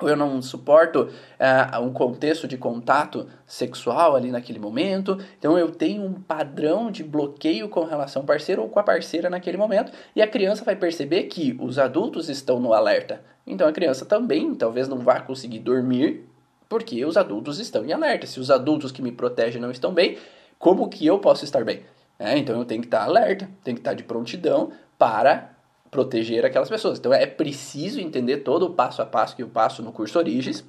ou 0.00 0.08
eu 0.08 0.16
não 0.16 0.40
suporto 0.40 1.08
uh, 1.08 1.80
um 1.80 1.92
contexto 1.92 2.46
de 2.46 2.56
contato 2.56 3.26
sexual 3.46 4.14
ali 4.14 4.30
naquele 4.30 4.58
momento, 4.58 5.18
então 5.38 5.58
eu 5.58 5.70
tenho 5.70 6.04
um 6.04 6.14
padrão 6.14 6.90
de 6.90 7.02
bloqueio 7.02 7.68
com 7.68 7.84
relação 7.84 8.22
ao 8.22 8.26
parceiro 8.26 8.62
ou 8.62 8.68
com 8.68 8.78
a 8.78 8.82
parceira 8.82 9.28
naquele 9.28 9.56
momento, 9.56 9.92
e 10.14 10.22
a 10.22 10.26
criança 10.26 10.64
vai 10.64 10.76
perceber 10.76 11.24
que 11.24 11.56
os 11.60 11.78
adultos 11.78 12.28
estão 12.28 12.60
no 12.60 12.72
alerta. 12.72 13.22
Então 13.46 13.66
a 13.66 13.72
criança 13.72 14.04
também 14.04 14.54
talvez 14.54 14.88
não 14.88 14.98
vá 14.98 15.20
conseguir 15.20 15.60
dormir 15.60 16.24
porque 16.68 17.04
os 17.04 17.16
adultos 17.16 17.58
estão 17.58 17.84
em 17.84 17.92
alerta. 17.92 18.26
Se 18.26 18.38
os 18.38 18.50
adultos 18.50 18.92
que 18.92 19.00
me 19.00 19.10
protegem 19.10 19.60
não 19.60 19.70
estão 19.70 19.92
bem, 19.92 20.18
como 20.58 20.88
que 20.88 21.06
eu 21.06 21.18
posso 21.18 21.44
estar 21.44 21.64
bem? 21.64 21.82
É, 22.18 22.36
então 22.36 22.58
eu 22.58 22.64
tenho 22.64 22.82
que 22.82 22.88
estar 22.88 23.04
alerta, 23.04 23.48
tenho 23.62 23.76
que 23.76 23.80
estar 23.80 23.94
de 23.94 24.02
prontidão 24.02 24.72
para 24.98 25.56
proteger 25.90 26.44
aquelas 26.44 26.68
pessoas. 26.68 26.98
Então 26.98 27.12
é 27.12 27.26
preciso 27.26 28.00
entender 28.00 28.38
todo 28.38 28.66
o 28.66 28.70
passo 28.70 29.02
a 29.02 29.06
passo 29.06 29.34
que 29.34 29.42
eu 29.42 29.48
passo 29.48 29.82
no 29.82 29.92
curso 29.92 30.18
Origens 30.18 30.64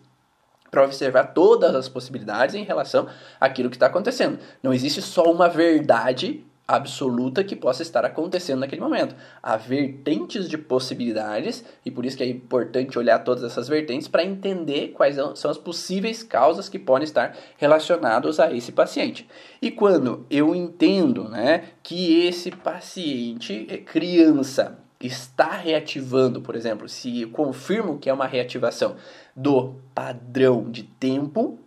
para 0.70 0.84
observar 0.84 1.34
todas 1.34 1.74
as 1.76 1.90
possibilidades 1.90 2.56
em 2.56 2.64
relação 2.64 3.08
àquilo 3.40 3.70
que 3.70 3.76
está 3.76 3.88
acontecendo. 3.88 4.40
Não 4.62 4.74
existe 4.74 5.02
só 5.02 5.24
uma 5.24 5.50
verdade 5.50 6.46
absoluta 6.70 7.44
que 7.44 7.56
possa 7.56 7.82
estar 7.82 8.06
acontecendo 8.06 8.60
naquele 8.60 8.82
momento. 8.82 9.16
Há 9.42 9.58
vertentes 9.58 10.48
de 10.48 10.56
possibilidades 10.56 11.66
e 11.84 11.90
por 11.90 12.06
isso 12.06 12.16
que 12.16 12.22
é 12.22 12.28
importante 12.28 13.00
olhar 13.00 13.18
todas 13.20 13.44
essas 13.44 13.68
vertentes 13.68 14.08
para 14.08 14.24
entender 14.24 14.90
quais 14.90 15.16
são 15.34 15.50
as 15.50 15.58
possíveis 15.58 16.22
causas 16.22 16.70
que 16.70 16.78
podem 16.78 17.06
estar 17.06 17.36
relacionadas 17.58 18.40
a 18.40 18.54
esse 18.54 18.72
paciente. 18.72 19.28
E 19.60 19.72
quando 19.72 20.28
eu 20.30 20.54
entendo, 20.54 21.28
né, 21.28 21.64
que 21.82 22.28
esse 22.28 22.52
paciente, 22.52 23.66
é 23.68 23.78
criança, 23.78 24.78
está 25.00 25.52
reativando, 25.52 26.42
por 26.42 26.56
exemplo, 26.56 26.90
se 26.90 27.26
confirmo 27.28 27.98
que 27.98 28.10
é 28.10 28.14
uma 28.14 28.28
reativação 28.28 28.96
do 29.36 29.76
padrão 29.96 30.70
de 30.70 30.84
tempo, 30.84 31.58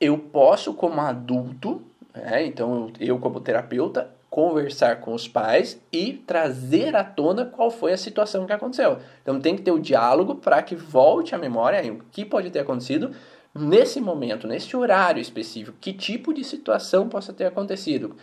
eu 0.00 0.18
posso 0.18 0.74
como 0.74 1.00
adulto, 1.00 1.82
né, 2.14 2.44
então 2.44 2.90
eu 2.98 3.18
como 3.18 3.40
terapeuta 3.40 4.10
conversar 4.30 5.00
com 5.00 5.14
os 5.14 5.26
pais 5.26 5.80
e 5.90 6.12
trazer 6.12 6.94
à 6.94 7.02
tona 7.02 7.46
qual 7.46 7.70
foi 7.70 7.92
a 7.92 7.96
situação 7.96 8.46
que 8.46 8.52
aconteceu. 8.52 8.98
Então 9.22 9.40
tem 9.40 9.56
que 9.56 9.62
ter 9.62 9.70
o 9.70 9.78
diálogo 9.78 10.36
para 10.36 10.62
que 10.62 10.76
volte 10.76 11.34
à 11.34 11.38
memória 11.38 11.92
o 11.92 11.98
que 12.12 12.24
pode 12.24 12.50
ter 12.50 12.60
acontecido 12.60 13.12
nesse 13.54 14.00
momento, 14.00 14.46
nesse 14.46 14.76
horário 14.76 15.20
específico, 15.20 15.76
que 15.80 15.92
tipo 15.92 16.32
de 16.34 16.44
situação 16.44 17.08
possa 17.08 17.32
ter 17.32 17.46
acontecido. 17.46 18.16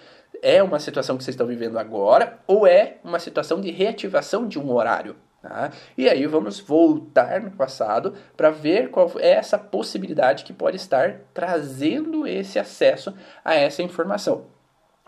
É 0.47 0.61
uma 0.61 0.79
situação 0.79 1.17
que 1.17 1.23
vocês 1.23 1.33
estão 1.33 1.47
vivendo 1.47 1.79
agora 1.79 2.37
ou 2.45 2.67
é 2.67 2.97
uma 3.03 3.17
situação 3.17 3.59
de 3.59 3.71
reativação 3.71 4.47
de 4.47 4.59
um 4.59 4.71
horário? 4.71 5.15
Tá? 5.41 5.71
E 5.97 6.07
aí 6.07 6.27
vamos 6.27 6.59
voltar 6.59 7.41
no 7.41 7.49
passado 7.49 8.13
para 8.37 8.51
ver 8.51 8.91
qual 8.91 9.11
é 9.17 9.31
essa 9.31 9.57
possibilidade 9.57 10.43
que 10.43 10.53
pode 10.53 10.77
estar 10.77 11.21
trazendo 11.33 12.27
esse 12.27 12.59
acesso 12.59 13.11
a 13.43 13.55
essa 13.55 13.81
informação 13.81 14.45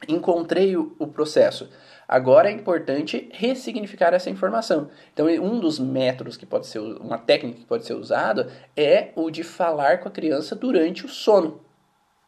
encontrei 0.08 0.76
o, 0.76 0.95
o 1.00 1.08
processo. 1.08 1.69
Agora 2.08 2.50
é 2.50 2.54
importante 2.54 3.30
ressignificar 3.32 4.13
essa 4.13 4.30
informação. 4.30 4.89
Então, 5.13 5.28
um 5.28 5.60
dos 5.60 5.80
métodos 5.80 6.38
que 6.38 6.45
pode 6.45 6.67
ser, 6.67 6.80
uma 6.80 7.17
técnica 7.17 7.60
que 7.60 7.65
pode 7.65 7.86
ser 7.86 7.93
usada 7.93 8.50
é 8.76 9.10
o 9.15 9.32
de 9.32 9.43
falar 9.43 10.00
com 10.00 10.08
a 10.08 10.12
criança 10.12 10.56
durante 10.56 11.06
o 11.06 11.10
sono. 11.10 11.62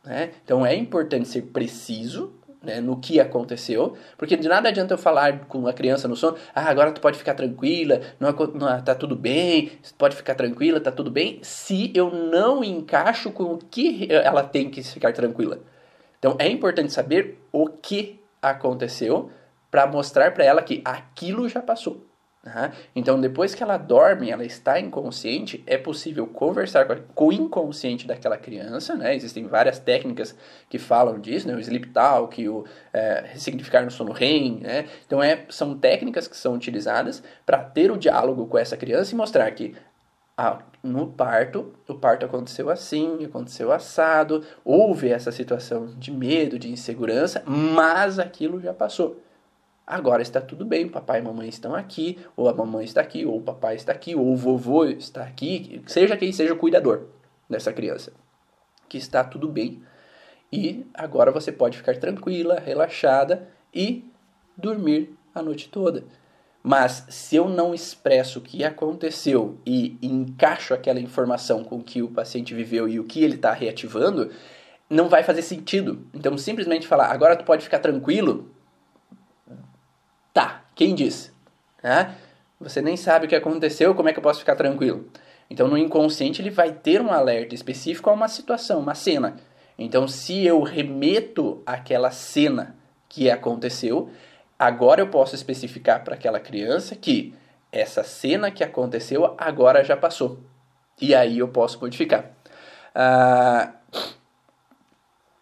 Né? 0.03 0.31
Então, 0.43 0.65
é 0.65 0.75
importante 0.75 1.27
ser 1.27 1.43
preciso 1.43 2.38
né, 2.61 2.81
no 2.81 2.97
que 2.97 3.19
aconteceu, 3.19 3.95
porque 4.17 4.35
de 4.35 4.47
nada 4.47 4.69
adianta 4.69 4.93
eu 4.93 4.97
falar 4.97 5.45
com 5.45 5.67
a 5.67 5.73
criança 5.73 6.07
no 6.07 6.15
sono, 6.15 6.37
ah, 6.53 6.69
agora 6.69 6.91
tu 6.91 6.99
pode 6.99 7.17
ficar 7.17 7.33
tranquila, 7.33 8.01
não, 8.19 8.31
não 8.53 8.81
tá 8.81 8.93
tudo 8.93 9.15
bem, 9.15 9.71
pode 9.97 10.15
ficar 10.15 10.35
tranquila, 10.35 10.79
tá 10.79 10.91
tudo 10.91 11.09
bem, 11.09 11.39
se 11.41 11.91
eu 11.95 12.11
não 12.11 12.63
encaixo 12.63 13.31
com 13.31 13.53
o 13.53 13.57
que 13.57 14.07
ela 14.11 14.43
tem 14.43 14.69
que 14.69 14.83
ficar 14.83 15.13
tranquila. 15.13 15.59
Então 16.19 16.35
é 16.37 16.49
importante 16.49 16.91
saber 16.91 17.39
o 17.51 17.67
que 17.67 18.19
aconteceu 18.41 19.31
para 19.71 19.87
mostrar 19.87 20.33
para 20.33 20.43
ela 20.43 20.61
que 20.61 20.81
aquilo 20.83 21.47
já 21.47 21.61
passou. 21.61 22.08
Uhum. 22.45 22.71
Então, 22.95 23.19
depois 23.19 23.53
que 23.53 23.61
ela 23.61 23.75
dorme, 23.75 24.31
ela 24.31 24.45
está 24.45 24.79
inconsciente, 24.79 25.61
é 25.67 25.77
possível 25.77 26.25
conversar 26.25 26.85
com, 27.13 27.27
o 27.27 27.33
inconsciente 27.33 28.07
daquela 28.07 28.37
criança, 28.37 28.95
né? 28.95 29.13
Existem 29.13 29.45
várias 29.45 29.77
técnicas 29.77 30.33
que 30.69 30.79
falam 30.79 31.19
disso, 31.19 31.47
né? 31.47 31.53
O 31.53 31.59
sleep 31.59 31.89
talk, 31.89 32.47
o 32.47 32.65
é, 32.93 33.25
ressignificar 33.27 33.83
no 33.83 33.91
sono 33.91 34.13
REM, 34.13 34.61
né? 34.61 34.85
Então, 35.05 35.21
é, 35.21 35.45
são 35.49 35.77
técnicas 35.77 36.29
que 36.29 36.37
são 36.37 36.53
utilizadas 36.53 37.21
para 37.45 37.59
ter 37.59 37.91
o 37.91 37.97
diálogo 37.97 38.47
com 38.47 38.57
essa 38.57 38.77
criança 38.77 39.13
e 39.13 39.17
mostrar 39.17 39.51
que 39.51 39.75
ah, 40.37 40.59
no 40.81 41.07
parto, 41.07 41.73
o 41.89 41.95
parto 41.95 42.25
aconteceu 42.25 42.69
assim, 42.69 43.25
aconteceu 43.25 43.73
assado, 43.73 44.45
houve 44.63 45.09
essa 45.09 45.33
situação 45.33 45.87
de 45.97 46.09
medo, 46.09 46.57
de 46.57 46.71
insegurança, 46.71 47.43
mas 47.45 48.17
aquilo 48.17 48.61
já 48.61 48.73
passou. 48.73 49.21
Agora 49.89 50.21
está 50.21 50.39
tudo 50.39 50.65
bem, 50.65 50.87
papai 50.87 51.17
e 51.17 51.23
mamãe 51.23 51.49
estão 51.49 51.73
aqui, 51.73 52.19
ou 52.37 52.47
a 52.47 52.53
mamãe 52.53 52.85
está 52.85 53.01
aqui, 53.01 53.25
ou 53.25 53.37
o 53.37 53.41
papai 53.41 53.75
está 53.75 53.91
aqui, 53.91 54.15
ou 54.15 54.31
o 54.31 54.35
vovô 54.35 54.85
está 54.85 55.23
aqui, 55.23 55.81
seja 55.87 56.15
quem 56.15 56.31
seja 56.31 56.53
o 56.53 56.57
cuidador 56.57 57.07
dessa 57.49 57.73
criança, 57.73 58.13
que 58.87 58.99
está 58.99 59.23
tudo 59.23 59.47
bem. 59.47 59.81
E 60.53 60.85
agora 60.93 61.31
você 61.31 61.51
pode 61.51 61.75
ficar 61.75 61.97
tranquila, 61.97 62.59
relaxada 62.59 63.47
e 63.73 64.05
dormir 64.55 65.17
a 65.33 65.41
noite 65.41 65.69
toda. 65.69 66.03
Mas 66.61 67.07
se 67.09 67.37
eu 67.37 67.49
não 67.49 67.73
expresso 67.73 68.37
o 68.37 68.41
que 68.43 68.63
aconteceu 68.63 69.57
e 69.65 69.97
encaixo 70.03 70.75
aquela 70.75 70.99
informação 70.99 71.63
com 71.63 71.77
o 71.77 71.83
que 71.83 72.03
o 72.03 72.11
paciente 72.11 72.53
viveu 72.53 72.87
e 72.87 72.99
o 72.99 73.05
que 73.05 73.23
ele 73.23 73.37
está 73.37 73.53
reativando, 73.53 74.29
não 74.87 75.09
vai 75.09 75.23
fazer 75.23 75.41
sentido. 75.41 76.05
Então, 76.13 76.37
simplesmente 76.37 76.87
falar, 76.87 77.07
agora 77.07 77.35
tu 77.35 77.43
pode 77.43 77.63
ficar 77.63 77.79
tranquilo. 77.79 78.51
Tá, 80.39 80.63
quem 80.75 80.95
disse? 80.95 81.31
Ah, 81.83 82.11
você 82.59 82.81
nem 82.81 82.95
sabe 82.95 83.25
o 83.25 83.29
que 83.29 83.35
aconteceu, 83.35 83.93
como 83.93 84.07
é 84.09 84.13
que 84.13 84.19
eu 84.19 84.23
posso 84.23 84.39
ficar 84.39 84.55
tranquilo? 84.55 85.09
Então, 85.49 85.67
no 85.67 85.77
inconsciente, 85.77 86.41
ele 86.41 86.49
vai 86.49 86.71
ter 86.71 87.01
um 87.01 87.11
alerta 87.11 87.55
específico 87.55 88.09
a 88.09 88.13
uma 88.13 88.27
situação, 88.27 88.79
uma 88.79 88.95
cena. 88.95 89.35
Então, 89.77 90.07
se 90.07 90.45
eu 90.45 90.61
remeto 90.61 91.61
àquela 91.65 92.11
cena 92.11 92.75
que 93.09 93.29
aconteceu, 93.29 94.09
Agora 94.59 94.99
eu 94.99 95.07
posso 95.07 95.35
especificar 95.35 96.03
para 96.03 96.15
aquela 96.15 96.37
criança 96.37 96.93
que 96.93 97.33
essa 97.71 98.03
cena 98.03 98.51
que 98.51 98.61
aconteceu 98.61 99.33
agora 99.37 99.85
já 99.85 99.95
passou. 99.95 100.39
E 100.99 101.15
aí 101.15 101.39
eu 101.39 101.47
posso 101.47 101.79
modificar. 101.79 102.25
Ah, 102.93 103.71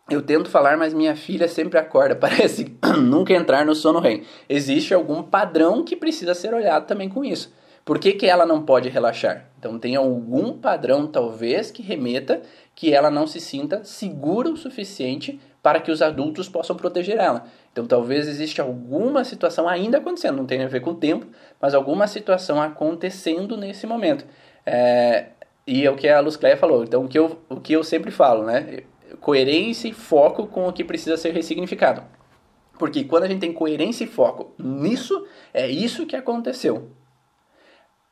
eu 0.10 0.22
tento 0.22 0.50
falar, 0.50 0.78
mas 0.78 0.94
minha 0.94 1.16
filha 1.16 1.48
sempre 1.48 1.78
acorda. 1.78 2.16
Parece 2.18 2.78
nunca 2.98 3.34
entrar 3.34 3.66
no 3.66 3.76
sono 3.76 4.00
REM. 4.00 4.24
Existe 4.48 4.94
algum 4.94 5.22
padrão 5.22 5.84
que 5.84 5.96
precisa 5.96 6.34
ser 6.34 6.54
olhado 6.54 6.86
também 6.86 7.10
com 7.10 7.24
isso. 7.24 7.54
Por 7.84 8.00
que, 8.00 8.12
que 8.12 8.26
ela 8.26 8.46
não 8.46 8.64
pode 8.64 8.90
relaxar? 8.90 9.46
Então 9.58 9.80
tem 9.80 9.96
algum 9.96 10.58
padrão, 10.58 11.08
talvez, 11.08 11.72
que 11.72 11.82
remeta 11.82 12.42
que 12.76 12.94
ela 12.94 13.10
não 13.10 13.26
se 13.26 13.40
sinta 13.40 13.82
segura 13.86 14.50
o 14.50 14.58
suficiente 14.58 15.40
para 15.64 15.80
que 15.80 15.90
os 15.90 16.02
adultos 16.02 16.50
possam 16.50 16.76
proteger 16.76 17.18
ela. 17.18 17.46
Então 17.72 17.86
talvez 17.86 18.28
exista 18.28 18.62
alguma 18.62 19.24
situação 19.24 19.70
ainda 19.70 20.00
acontecendo, 20.00 20.36
não 20.36 20.46
tem 20.46 20.64
a 20.64 20.68
ver 20.68 20.82
com 20.82 20.92
o 20.92 20.96
tempo, 20.96 21.28
mas 21.62 21.74
alguma 21.74 22.08
situação 22.08 22.62
acontecendo 22.62 23.56
nesse 23.56 23.88
momento. 23.88 24.26
É, 24.66 25.28
e 25.66 25.86
é 25.86 25.90
o 25.90 25.96
que 25.96 26.10
a 26.10 26.20
Luz 26.20 26.36
Cleia 26.36 26.58
falou. 26.58 26.84
Então 26.84 27.06
o 27.06 27.08
que, 27.08 27.18
eu, 27.18 27.40
o 27.50 27.58
que 27.58 27.72
eu 27.72 27.86
sempre 27.86 28.12
falo, 28.12 28.44
né? 28.44 28.84
Coerência 29.20 29.88
e 29.88 29.94
foco 29.94 30.48
com 30.48 30.68
o 30.68 30.74
que 30.74 30.84
precisa 30.84 31.18
ser 31.18 31.34
ressignificado. 31.34 32.04
Porque 32.78 33.04
quando 33.04 33.24
a 33.24 33.28
gente 33.28 33.40
tem 33.40 33.54
coerência 33.54 34.04
e 34.04 34.08
foco 34.08 34.54
nisso, 34.58 35.26
é 35.54 35.68
isso 35.68 36.06
que 36.06 36.16
aconteceu. 36.16 36.92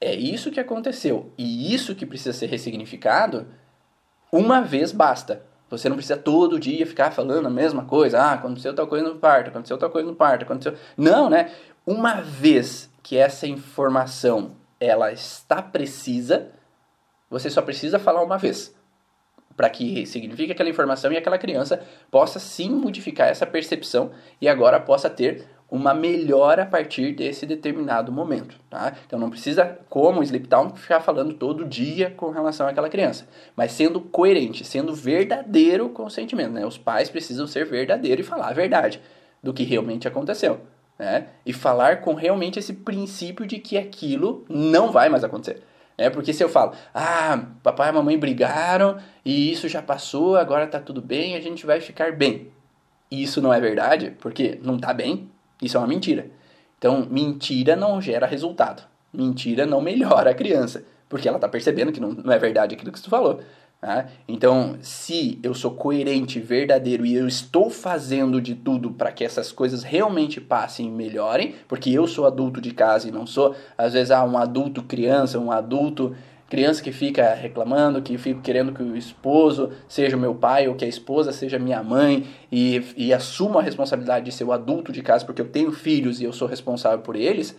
É 0.01 0.13
isso 0.13 0.51
que 0.51 0.59
aconteceu. 0.59 1.31
E 1.37 1.73
isso 1.73 1.95
que 1.95 2.05
precisa 2.05 2.33
ser 2.33 2.47
ressignificado, 2.47 3.47
uma 4.31 4.61
vez 4.61 4.91
basta. 4.91 5.45
Você 5.69 5.89
não 5.89 5.95
precisa 5.95 6.17
todo 6.17 6.59
dia 6.59 6.85
ficar 6.85 7.11
falando 7.11 7.47
a 7.47 7.49
mesma 7.49 7.85
coisa. 7.85 8.19
Ah, 8.19 8.33
aconteceu 8.33 8.73
tal 8.73 8.87
coisa 8.87 9.07
no 9.07 9.15
parto, 9.15 9.49
aconteceu 9.49 9.77
tal 9.77 9.89
coisa 9.89 10.07
no 10.07 10.15
parto, 10.15 10.43
aconteceu. 10.43 10.77
Não, 10.95 11.29
né? 11.29 11.51
Uma 11.85 12.21
vez 12.21 12.89
que 13.01 13.17
essa 13.17 13.47
informação 13.47 14.55
ela 14.79 15.11
está 15.11 15.61
precisa, 15.61 16.51
você 17.29 17.49
só 17.49 17.61
precisa 17.61 17.97
falar 17.97 18.23
uma 18.23 18.37
vez. 18.37 18.75
Para 19.55 19.69
que 19.69 20.05
signifique 20.05 20.51
aquela 20.51 20.69
informação 20.69 21.11
e 21.11 21.17
aquela 21.17 21.37
criança 21.37 21.81
possa 22.11 22.39
sim 22.39 22.69
modificar 22.69 23.29
essa 23.29 23.45
percepção 23.45 24.11
e 24.41 24.47
agora 24.47 24.79
possa 24.79 25.09
ter 25.09 25.47
uma 25.69 25.93
melhora 25.93 26.63
a 26.63 26.65
partir 26.65 27.13
desse 27.13 27.45
determinado 27.45 28.11
momento, 28.11 28.59
tá? 28.69 28.95
Então 29.05 29.17
não 29.17 29.29
precisa, 29.29 29.79
como 29.89 30.19
o 30.19 30.23
Sleep 30.23 30.47
Town, 30.47 30.75
ficar 30.75 30.99
falando 30.99 31.33
todo 31.33 31.65
dia 31.65 32.13
com 32.15 32.29
relação 32.29 32.67
àquela 32.67 32.89
criança, 32.89 33.27
mas 33.55 33.71
sendo 33.71 33.99
coerente, 33.99 34.63
sendo 34.63 34.93
verdadeiro 34.93 35.89
com 35.89 36.05
o 36.05 36.09
sentimento, 36.09 36.51
né? 36.51 36.65
Os 36.65 36.77
pais 36.77 37.09
precisam 37.09 37.47
ser 37.47 37.65
verdadeiros 37.65 38.25
e 38.25 38.29
falar 38.29 38.49
a 38.49 38.53
verdade 38.53 39.01
do 39.41 39.53
que 39.53 39.63
realmente 39.63 40.07
aconteceu, 40.07 40.59
né? 40.99 41.27
E 41.45 41.51
falar 41.51 42.01
com 42.01 42.13
realmente 42.13 42.59
esse 42.59 42.73
princípio 42.73 43.45
de 43.45 43.57
que 43.57 43.77
aquilo 43.77 44.45
não 44.47 44.91
vai 44.91 45.09
mais 45.09 45.23
acontecer. 45.23 45.63
É 45.97 46.09
porque 46.09 46.33
se 46.33 46.43
eu 46.43 46.49
falo, 46.49 46.73
ah, 46.93 47.45
papai 47.63 47.89
e 47.89 47.91
mamãe 47.91 48.17
brigaram 48.17 48.97
e 49.23 49.51
isso 49.51 49.69
já 49.69 49.81
passou, 49.81 50.35
agora 50.35 50.67
tá 50.67 50.79
tudo 50.79 51.01
bem, 51.01 51.35
a 51.35 51.41
gente 51.41 51.65
vai 51.65 51.79
ficar 51.79 52.11
bem. 52.11 52.51
E 53.09 53.23
isso 53.23 53.41
não 53.41 53.53
é 53.53 53.61
verdade, 53.61 54.13
porque 54.19 54.59
não 54.61 54.77
tá 54.77 54.93
bem, 54.93 55.29
isso 55.61 55.77
é 55.77 55.79
uma 55.79 55.87
mentira. 55.87 56.29
Então, 56.77 57.07
mentira 57.09 57.75
não 57.75 58.01
gera 58.01 58.25
resultado. 58.25 58.83
Mentira 59.13 59.65
não 59.65 59.79
melhora 59.79 60.31
a 60.31 60.33
criança, 60.33 60.83
porque 61.07 61.27
ela 61.27 61.37
está 61.37 61.47
percebendo 61.47 61.91
que 61.91 62.01
não, 62.01 62.11
não 62.11 62.33
é 62.33 62.37
verdade 62.37 62.75
aquilo 62.75 62.91
que 62.91 63.01
tu 63.01 63.09
falou. 63.09 63.39
Tá? 63.85 64.07
Então, 64.27 64.77
se 64.81 65.37
eu 65.43 65.53
sou 65.53 65.69
coerente, 65.69 66.39
verdadeiro 66.39 67.05
e 67.05 67.13
eu 67.13 67.27
estou 67.27 67.69
fazendo 67.69 68.41
de 68.41 68.55
tudo 68.55 68.89
para 68.89 69.11
que 69.11 69.23
essas 69.23 69.51
coisas 69.51 69.83
realmente 69.83 70.41
passem 70.41 70.87
e 70.87 70.89
melhorem, 70.89 71.53
porque 71.67 71.91
eu 71.91 72.07
sou 72.07 72.25
adulto 72.25 72.59
de 72.59 72.71
casa 72.71 73.07
e 73.07 73.11
não 73.11 73.27
sou, 73.27 73.55
às 73.77 73.93
vezes, 73.93 74.09
ah, 74.09 74.23
um 74.23 74.39
adulto 74.39 74.81
criança, 74.81 75.37
um 75.37 75.51
adulto 75.51 76.15
Criança 76.49 76.81
que 76.81 76.91
fica 76.91 77.33
reclamando, 77.33 78.01
que 78.01 78.17
fica 78.17 78.41
querendo 78.41 78.71
que 78.71 78.81
o 78.81 78.95
esposo 78.95 79.71
seja 79.87 80.15
o 80.15 80.19
meu 80.19 80.33
pai 80.33 80.67
ou 80.67 80.75
que 80.75 80.85
a 80.85 80.87
esposa 80.87 81.31
seja 81.31 81.59
minha 81.59 81.83
mãe 81.83 82.27
e, 82.51 82.83
e 82.97 83.13
assumo 83.13 83.59
a 83.59 83.61
responsabilidade 83.61 84.25
de 84.25 84.31
ser 84.31 84.45
o 84.45 84.51
adulto 84.51 84.91
de 84.91 85.03
casa 85.03 85.25
porque 85.25 85.41
eu 85.41 85.49
tenho 85.49 85.71
filhos 85.71 86.21
e 86.21 86.23
eu 86.23 86.33
sou 86.33 86.47
responsável 86.47 86.99
por 86.99 87.15
eles, 87.15 87.55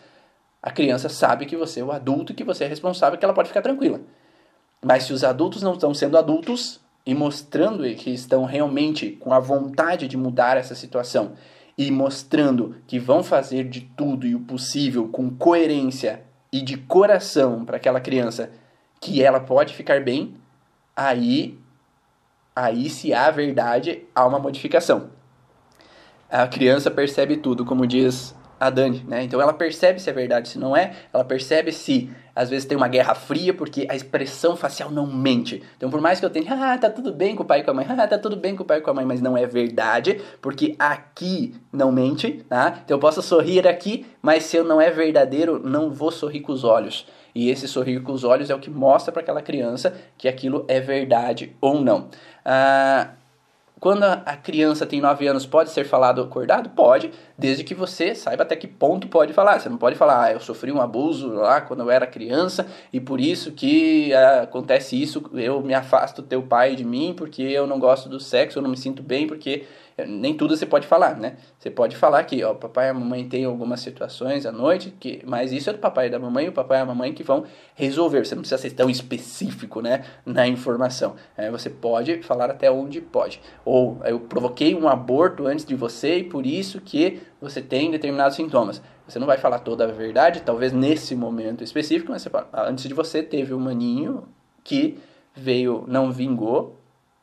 a 0.63 0.73
criança 0.73 1.09
sabe 1.09 1.47
que 1.47 1.57
você 1.57 1.81
é 1.81 1.85
o 1.85 1.93
adulto 1.93 2.33
e 2.33 2.35
que 2.35 2.45
você 2.45 2.65
é 2.65 2.67
responsável, 2.67 3.17
que 3.17 3.25
ela 3.25 3.35
pode 3.35 3.49
ficar 3.49 3.63
tranquila. 3.63 4.01
Mas 4.85 5.05
se 5.05 5.13
os 5.13 5.25
adultos 5.25 5.63
não 5.63 5.75
estão 5.75 5.93
sendo 5.95 6.19
adultos 6.19 6.81
e 7.05 7.15
mostrando 7.15 7.83
que 7.95 8.11
estão 8.11 8.45
realmente 8.45 9.11
com 9.11 9.33
a 9.33 9.41
vontade 9.41 10.09
de 10.09 10.17
mudar 10.17 10.57
essa 10.57 10.75
situação 10.75 11.33
e 11.79 11.91
mostrando 11.91 12.77
que 12.87 12.99
vão 12.99 13.23
fazer 13.23 13.65
de 13.65 13.83
tudo 13.97 14.27
e 14.27 14.35
o 14.35 14.41
possível 14.41 15.09
com 15.09 15.31
coerência 15.31 16.23
e 16.53 16.63
de 16.63 16.77
coração 16.77 17.65
para 17.65 17.77
aquela 17.77 18.01
criança 18.01 18.51
que 19.01 19.23
ela 19.23 19.41
pode 19.41 19.75
ficar 19.75 20.03
bem, 20.03 20.35
aí 20.95 21.59
aí 22.55 22.89
se 22.89 23.13
há 23.13 23.31
verdade, 23.31 24.05
há 24.15 24.27
uma 24.27 24.39
modificação. 24.39 25.11
A 26.29 26.49
criança 26.49 26.91
percebe 26.91 27.37
tudo, 27.37 27.65
como 27.65 27.87
diz 27.87 28.35
a 28.59 28.71
Dani, 28.71 29.05
né? 29.07 29.23
Então 29.23 29.41
ela 29.41 29.53
percebe 29.53 30.01
se 30.01 30.09
é 30.09 30.13
verdade, 30.13 30.49
se 30.49 30.59
não 30.59 30.77
é, 30.77 30.93
ela 31.13 31.25
percebe 31.25 31.73
se 31.73 32.11
às 32.35 32.51
vezes 32.51 32.67
tem 32.67 32.77
uma 32.77 32.89
guerra 32.89 33.15
fria 33.15 33.55
porque 33.55 33.87
a 33.89 33.95
expressão 33.95 34.57
facial 34.57 34.91
não 34.91 35.07
mente. 35.07 35.63
Então 35.77 35.91
por 35.91 36.01
mais 36.01 36.21
que 36.21 36.27
eu 36.27 36.31
tenha, 36.31 36.53
ah, 36.53 36.79
tá 36.79 36.91
tudo 36.91 37.13
bem 37.13 37.35
com 37.35 37.43
o 37.43 37.47
pai 37.47 37.61
e 37.61 37.63
com 37.63 37.71
a 37.71 37.75
mãe, 37.75 37.87
ah, 37.89 38.07
tá 38.07 38.19
tudo 38.19 38.37
bem 38.37 38.57
com 38.57 38.63
o 38.63 38.67
pai 38.67 38.79
e 38.79 38.81
com 38.81 38.91
a 38.91 38.95
mãe, 38.95 39.05
mas 39.05 39.21
não 39.21 39.37
é 39.37 39.47
verdade, 39.47 40.21
porque 40.41 40.75
aqui 40.79 41.55
não 41.73 41.93
mente, 41.93 42.45
tá? 42.49 42.81
Então 42.85 42.97
eu 42.97 43.01
posso 43.01 43.23
sorrir 43.23 43.67
aqui, 43.67 44.07
mas 44.23 44.45
se 44.45 44.57
eu 44.57 44.65
não 44.65 44.81
é 44.81 44.91
verdadeiro, 44.91 45.59
não 45.63 45.91
vou 45.91 46.11
sorrir 46.11 46.41
com 46.41 46.53
os 46.53 46.65
olhos. 46.65 47.07
E 47.35 47.51
esse 47.51 47.69
sorrir 47.69 48.01
com 48.01 48.13
os 48.13 48.25
olhos 48.25 48.49
é 48.49 48.55
o 48.55 48.59
que 48.59 48.71
mostra 48.71 49.13
para 49.13 49.21
aquela 49.21 49.43
criança 49.43 49.95
que 50.17 50.27
aquilo 50.27 50.65
é 50.69 50.81
verdade 50.81 51.55
ou 51.61 51.79
não. 51.79 52.09
Ah, 52.43 53.11
quando 53.79 54.05
a 54.05 54.37
criança 54.37 54.87
tem 54.87 55.03
9 55.03 55.27
anos, 55.27 55.45
pode 55.45 55.71
ser 55.71 55.85
falado 55.85 56.23
acordado? 56.23 56.71
Pode, 56.71 57.11
desde 57.37 57.63
que 57.63 57.75
você 57.75 58.15
saiba 58.15 58.43
até 58.43 58.57
que 58.57 58.67
ponto 58.67 59.07
pode 59.07 59.35
falar. 59.35 59.61
Você 59.61 59.69
não 59.69 59.77
pode 59.77 59.97
falar, 59.97 60.25
ah, 60.25 60.33
eu 60.33 60.41
sofri 60.41 60.73
um 60.73 60.81
abuso 60.81 61.29
lá 61.29 61.61
quando 61.61 61.81
eu 61.81 61.91
era 61.91 62.07
criança 62.07 62.67
e 62.91 62.99
por 62.99 63.21
isso 63.21 63.53
que 63.53 64.15
ah, 64.15 64.43
acontece 64.43 65.01
isso, 65.01 65.23
eu 65.35 65.61
me 65.61 65.75
afasto 65.75 66.23
do 66.23 66.29
teu 66.29 66.43
pai 66.43 66.75
de 66.75 66.85
mim 66.85 67.15
porque 67.15 67.43
eu 67.43 67.67
não 67.67 67.79
gosto 67.79 68.09
do 68.09 68.19
sexo, 68.19 68.59
eu 68.59 68.63
não 68.63 68.71
me 68.71 68.79
sinto 68.79 69.03
bem 69.03 69.27
porque 69.27 69.67
nem 70.05 70.37
tudo 70.37 70.55
você 70.55 70.67
pode 70.67 70.87
falar, 70.87 71.17
né? 71.17 71.37
Você 71.59 71.71
pode 71.71 71.97
falar 71.97 72.23
que, 72.25 72.45
ó, 72.45 72.53
o 72.53 72.57
papai 72.57 72.89
e 72.89 72.91
a 72.91 72.95
mamãe 72.95 73.27
têm 73.27 73.47
algumas 73.47 73.81
situações 73.81 74.45
à 74.45 74.53
noite, 74.53 74.91
que, 75.01 75.23
mas 75.25 75.53
isso 75.53 75.71
é 75.71 75.73
do 75.73 75.79
papai 75.79 76.09
e 76.09 76.11
da 76.11 76.19
mamãe, 76.19 76.49
o 76.49 76.53
papai 76.53 76.79
e 76.79 76.83
a 76.83 76.85
mamãe 76.85 77.15
que 77.15 77.23
vão 77.23 77.45
resolver. 77.75 78.25
Você 78.25 78.35
não 78.35 78.43
precisa 78.43 78.61
ser 78.61 78.73
tão 78.73 78.91
específico, 78.91 79.81
né, 79.81 80.05
na 80.25 80.47
informação. 80.47 81.17
É, 81.35 81.51
você 81.51 81.71
pode 81.71 82.23
falar 82.23 82.51
até 82.51 82.71
onde 82.71 83.01
pode. 83.01 83.41
Ou 83.65 83.99
eu 84.05 84.21
provoquei 84.21 84.75
um 84.75 84.87
aborto 84.87 85.47
antes 85.47 85.65
de 85.65 85.75
você 85.75 86.19
e 86.19 86.25
por 86.25 86.45
isso 86.45 86.81
que 86.81 87.23
você 87.41 87.63
tem 87.63 87.91
determinados 87.91 88.37
sintomas. 88.37 88.83
Você 89.09 89.19
não 89.19 89.27
vai 89.27 89.39
falar 89.39 89.61
toda 89.61 89.85
a 89.85 89.87
verdade, 89.87 90.43
talvez 90.43 90.73
nesse 90.73 91.15
momento 91.15 91.65
específico, 91.65 92.11
mas 92.13 92.23
você 92.23 92.29
fala, 92.29 92.49
antes 92.69 92.85
de 92.87 92.93
você 92.93 93.23
teve 93.23 93.55
um 93.55 93.61
maninho 93.61 94.25
que 94.65 94.99
veio, 95.35 95.85
não 95.87 96.11
vingou, 96.11 96.76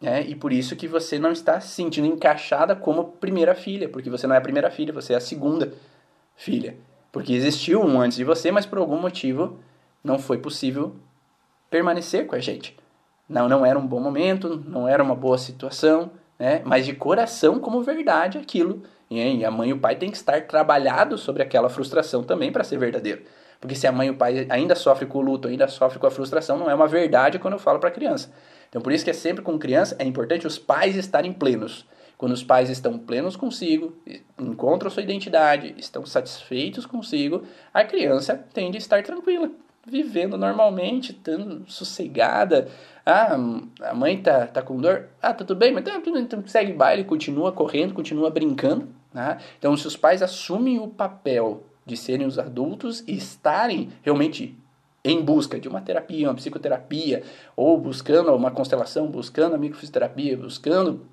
né? 0.04 0.22
E 0.22 0.36
por 0.36 0.52
isso 0.52 0.76
que 0.76 0.86
você 0.86 1.18
não 1.18 1.32
está 1.32 1.62
se 1.62 1.70
sentindo 1.70 2.06
encaixada 2.06 2.76
como 2.76 3.06
primeira 3.06 3.56
filha, 3.56 3.88
porque 3.88 4.10
você 4.10 4.28
não 4.28 4.36
é 4.36 4.38
a 4.38 4.42
primeira 4.42 4.70
filha, 4.70 4.92
você 4.92 5.14
é 5.14 5.16
a 5.16 5.22
segunda 5.22 5.72
filha. 6.36 6.76
Porque 7.10 7.32
existiu 7.32 7.82
um 7.82 8.02
antes 8.02 8.18
de 8.18 8.26
você, 8.26 8.52
mas 8.52 8.66
por 8.66 8.80
algum 8.80 9.00
motivo 9.00 9.60
não 10.04 10.20
foi 10.20 10.38
possível 10.38 10.94
permanecer 11.70 12.28
com 12.28 12.36
a 12.36 12.40
gente. 12.40 12.78
Não, 13.30 13.48
não 13.48 13.66
era 13.66 13.80
um 13.80 13.88
bom 13.88 14.02
momento, 14.02 14.62
não 14.68 14.90
era 14.90 15.02
uma 15.02 15.16
boa 15.16 15.38
situação, 15.38 16.12
né? 16.38 16.62
mas 16.66 16.86
de 16.86 16.94
coração 16.94 17.58
como 17.58 17.82
verdade 17.82 18.38
aquilo. 18.38 18.84
E 19.10 19.46
a 19.46 19.52
mãe 19.52 19.70
e 19.70 19.74
o 19.74 19.80
pai 19.80 19.96
têm 19.96 20.12
que 20.12 20.18
estar 20.18 20.48
trabalhados 20.48 21.22
sobre 21.22 21.44
aquela 21.44 21.70
frustração 21.70 22.24
também 22.24 22.52
para 22.52 22.66
ser 22.66 22.78
verdadeiro. 22.78 23.22
Porque 23.64 23.76
se 23.76 23.88
a 23.88 23.94
mãe 23.94 24.08
e 24.08 24.12
o 24.12 24.16
pai 24.16 24.46
ainda 24.50 24.76
sofrem 24.76 25.10
com 25.10 25.20
o 25.20 25.22
luto, 25.22 25.48
ainda 25.48 25.70
sofrem 25.70 25.98
com 25.98 26.06
a 26.06 26.12
frustração, 26.12 26.58
não 26.58 26.70
é 26.70 26.76
uma 26.76 26.86
verdade 26.86 27.40
quando 27.40 27.54
eu 27.54 27.60
falo 27.60 27.80
para 27.80 27.88
a 27.88 27.92
criança. 27.94 28.30
Então, 28.68 28.82
por 28.82 28.92
isso 28.92 29.06
que 29.06 29.10
é 29.10 29.14
sempre 29.14 29.42
com 29.42 29.58
criança, 29.58 29.96
é 30.00 30.04
importante 30.04 30.46
os 30.46 30.60
pais 30.60 30.98
estarem 30.98 31.32
plenos. 31.32 31.88
Quando 32.18 32.34
os 32.34 32.44
pais 32.44 32.70
estão 32.70 33.00
plenos 33.00 33.38
consigo, 33.38 33.96
encontram 34.38 34.92
sua 34.92 35.02
identidade, 35.02 35.76
estão 35.78 36.06
satisfeitos 36.06 36.86
consigo, 36.86 37.44
a 37.74 37.86
criança 37.86 38.36
tende 38.54 38.76
a 38.76 38.80
estar 38.80 39.02
tranquila, 39.02 39.50
vivendo 39.88 40.38
normalmente, 40.38 41.14
estando 41.14 41.64
sossegada. 41.66 42.68
Ah, 43.06 43.38
a 43.82 43.94
mãe 43.94 44.22
tá, 44.22 44.46
tá 44.46 44.62
com 44.62 44.76
dor? 44.76 45.08
Ah, 45.22 45.34
tá 45.34 45.46
tudo 45.46 45.56
bem, 45.56 45.72
mas 45.72 45.86
tá, 45.86 46.02
então 46.06 46.46
segue 46.48 46.74
baile, 46.74 47.06
continua 47.06 47.54
correndo, 47.54 47.94
continua 47.94 48.30
brincando. 48.30 48.90
Né? 49.14 49.38
Então, 49.58 49.78
se 49.78 49.88
os 49.88 49.96
pais 49.96 50.22
assumem 50.22 50.80
o 50.80 50.90
papel 50.90 51.64
de 51.86 51.98
serem 51.98 52.26
os 52.26 52.40
adultos 52.40 53.04
e 53.08 53.16
estarem 53.16 53.90
realmente 54.02 54.58
em 55.04 55.22
busca 55.22 55.60
de 55.60 55.68
uma 55.68 55.82
terapia, 55.82 56.28
uma 56.28 56.36
psicoterapia, 56.36 57.24
ou 57.56 57.78
buscando 57.78 58.34
uma 58.34 58.52
constelação, 58.52 59.08
buscando 59.08 59.56
a 59.56 59.58
microfisioterapia, 59.58 60.38
buscando 60.38 61.06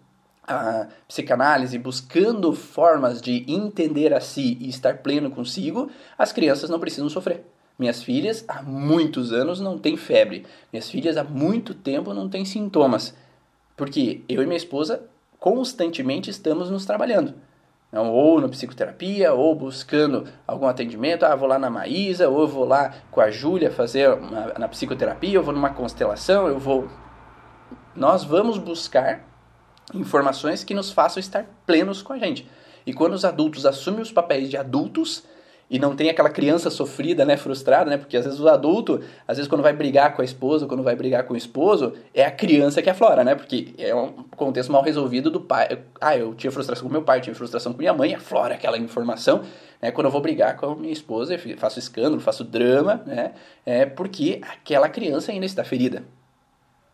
a 0.47 0.87
psicanálise, 1.09 1.79
buscando 1.79 2.53
formas 2.53 3.21
de 3.21 3.45
entender 3.49 4.15
a 4.15 4.21
si 4.21 4.57
e 4.61 4.69
estar 4.69 4.99
pleno 4.99 5.31
consigo, 5.31 5.91
as 6.17 6.33
crianças 6.33 6.71
não 6.71 6.81
precisam 6.81 7.09
sofrer. 7.09 7.45
Minhas 7.79 8.03
filhas 8.03 8.45
há 8.47 8.63
muitos 8.63 9.33
anos 9.33 9.59
não 9.59 9.79
têm 9.79 9.97
febre. 9.97 10.45
Minhas 10.73 10.91
filhas 10.91 11.17
há 11.17 11.25
muito 11.25 11.73
tempo 11.73 12.13
não 12.13 12.29
têm 12.29 12.45
sintomas. 12.45 13.15
Porque 13.77 14.23
eu 14.29 14.43
e 14.43 14.47
minha 14.47 14.57
esposa 14.57 15.03
constantemente 15.39 16.29
estamos 16.29 16.71
nos 16.71 16.85
trabalhando. 16.85 17.35
Não, 17.93 18.11
ou 18.13 18.41
na 18.41 18.49
psicoterapia, 18.49 19.33
ou 19.33 19.55
buscando 19.55 20.29
algum 20.47 20.67
atendimento. 20.67 21.25
Ah, 21.25 21.35
vou 21.35 21.49
lá 21.49 21.59
na 21.59 21.69
Maísa, 21.69 22.29
ou 22.29 22.47
vou 22.47 22.65
lá 22.65 22.95
com 23.11 23.21
a 23.21 23.31
Júlia 23.31 23.71
fazer 23.71 24.11
uma, 24.13 24.55
na 24.59 24.69
psicoterapia, 24.69 25.35
eu 25.35 25.43
vou 25.43 25.53
numa 25.53 25.71
constelação, 25.71 26.47
eu 26.47 26.59
vou. 26.59 26.89
Nós 27.95 28.23
vamos 28.23 28.59
buscar 28.59 29.25
informações 29.93 30.63
que 30.63 30.73
nos 30.73 30.93
façam 30.93 31.21
estar 31.21 31.45
plenos 31.67 32.01
com 32.01 32.13
a 32.13 32.19
gente. 32.19 32.49
E 32.87 32.93
quando 32.93 33.15
os 33.15 33.25
adultos 33.25 33.67
assumem 33.67 34.01
os 34.01 34.13
papéis 34.13 34.49
de 34.49 34.57
adultos, 34.57 35.25
e 35.71 35.79
não 35.79 35.95
tem 35.95 36.11
aquela 36.11 36.29
criança 36.29 36.69
sofrida, 36.69 37.25
né, 37.25 37.37
frustrada, 37.37 37.89
né? 37.89 37.97
Porque 37.97 38.17
às 38.17 38.25
vezes 38.25 38.41
o 38.41 38.49
adulto, 38.49 39.01
às 39.27 39.37
vezes 39.37 39.49
quando 39.49 39.63
vai 39.63 39.73
brigar 39.73 40.17
com 40.17 40.21
a 40.21 40.25
esposa, 40.25 40.67
quando 40.67 40.83
vai 40.83 40.97
brigar 40.97 41.23
com 41.25 41.35
o 41.35 41.37
esposo, 41.37 41.95
é 42.13 42.25
a 42.25 42.31
criança 42.31 42.83
que 42.83 42.91
aflora, 42.91 43.23
né? 43.23 43.37
Porque 43.37 43.73
é 43.79 43.95
um 43.95 44.09
contexto 44.37 44.73
mal 44.73 44.83
resolvido 44.83 45.31
do 45.31 45.41
pai. 45.41 45.79
Ah, 46.01 46.17
eu 46.17 46.35
tinha 46.35 46.51
frustração 46.51 46.89
com 46.89 46.93
meu 46.93 47.03
pai, 47.03 47.21
tinha 47.21 47.35
frustração 47.35 47.73
com 47.73 47.79
minha 47.79 47.95
mãe, 47.95 48.15
aflora 48.15 48.55
aquela 48.55 48.77
informação, 48.77 49.43
né? 49.81 49.93
Quando 49.93 50.07
eu 50.07 50.11
vou 50.11 50.21
brigar 50.21 50.57
com 50.57 50.67
a 50.67 50.75
minha 50.75 50.93
esposa, 50.93 51.35
eu 51.35 51.57
faço 51.57 51.79
escândalo, 51.79 52.21
faço 52.21 52.43
drama, 52.43 53.01
né? 53.07 53.33
É 53.65 53.87
porque 53.87 54.41
aquela 54.43 54.89
criança 54.89 55.31
ainda 55.31 55.47
está 55.47 55.63
ferida. 55.63 56.03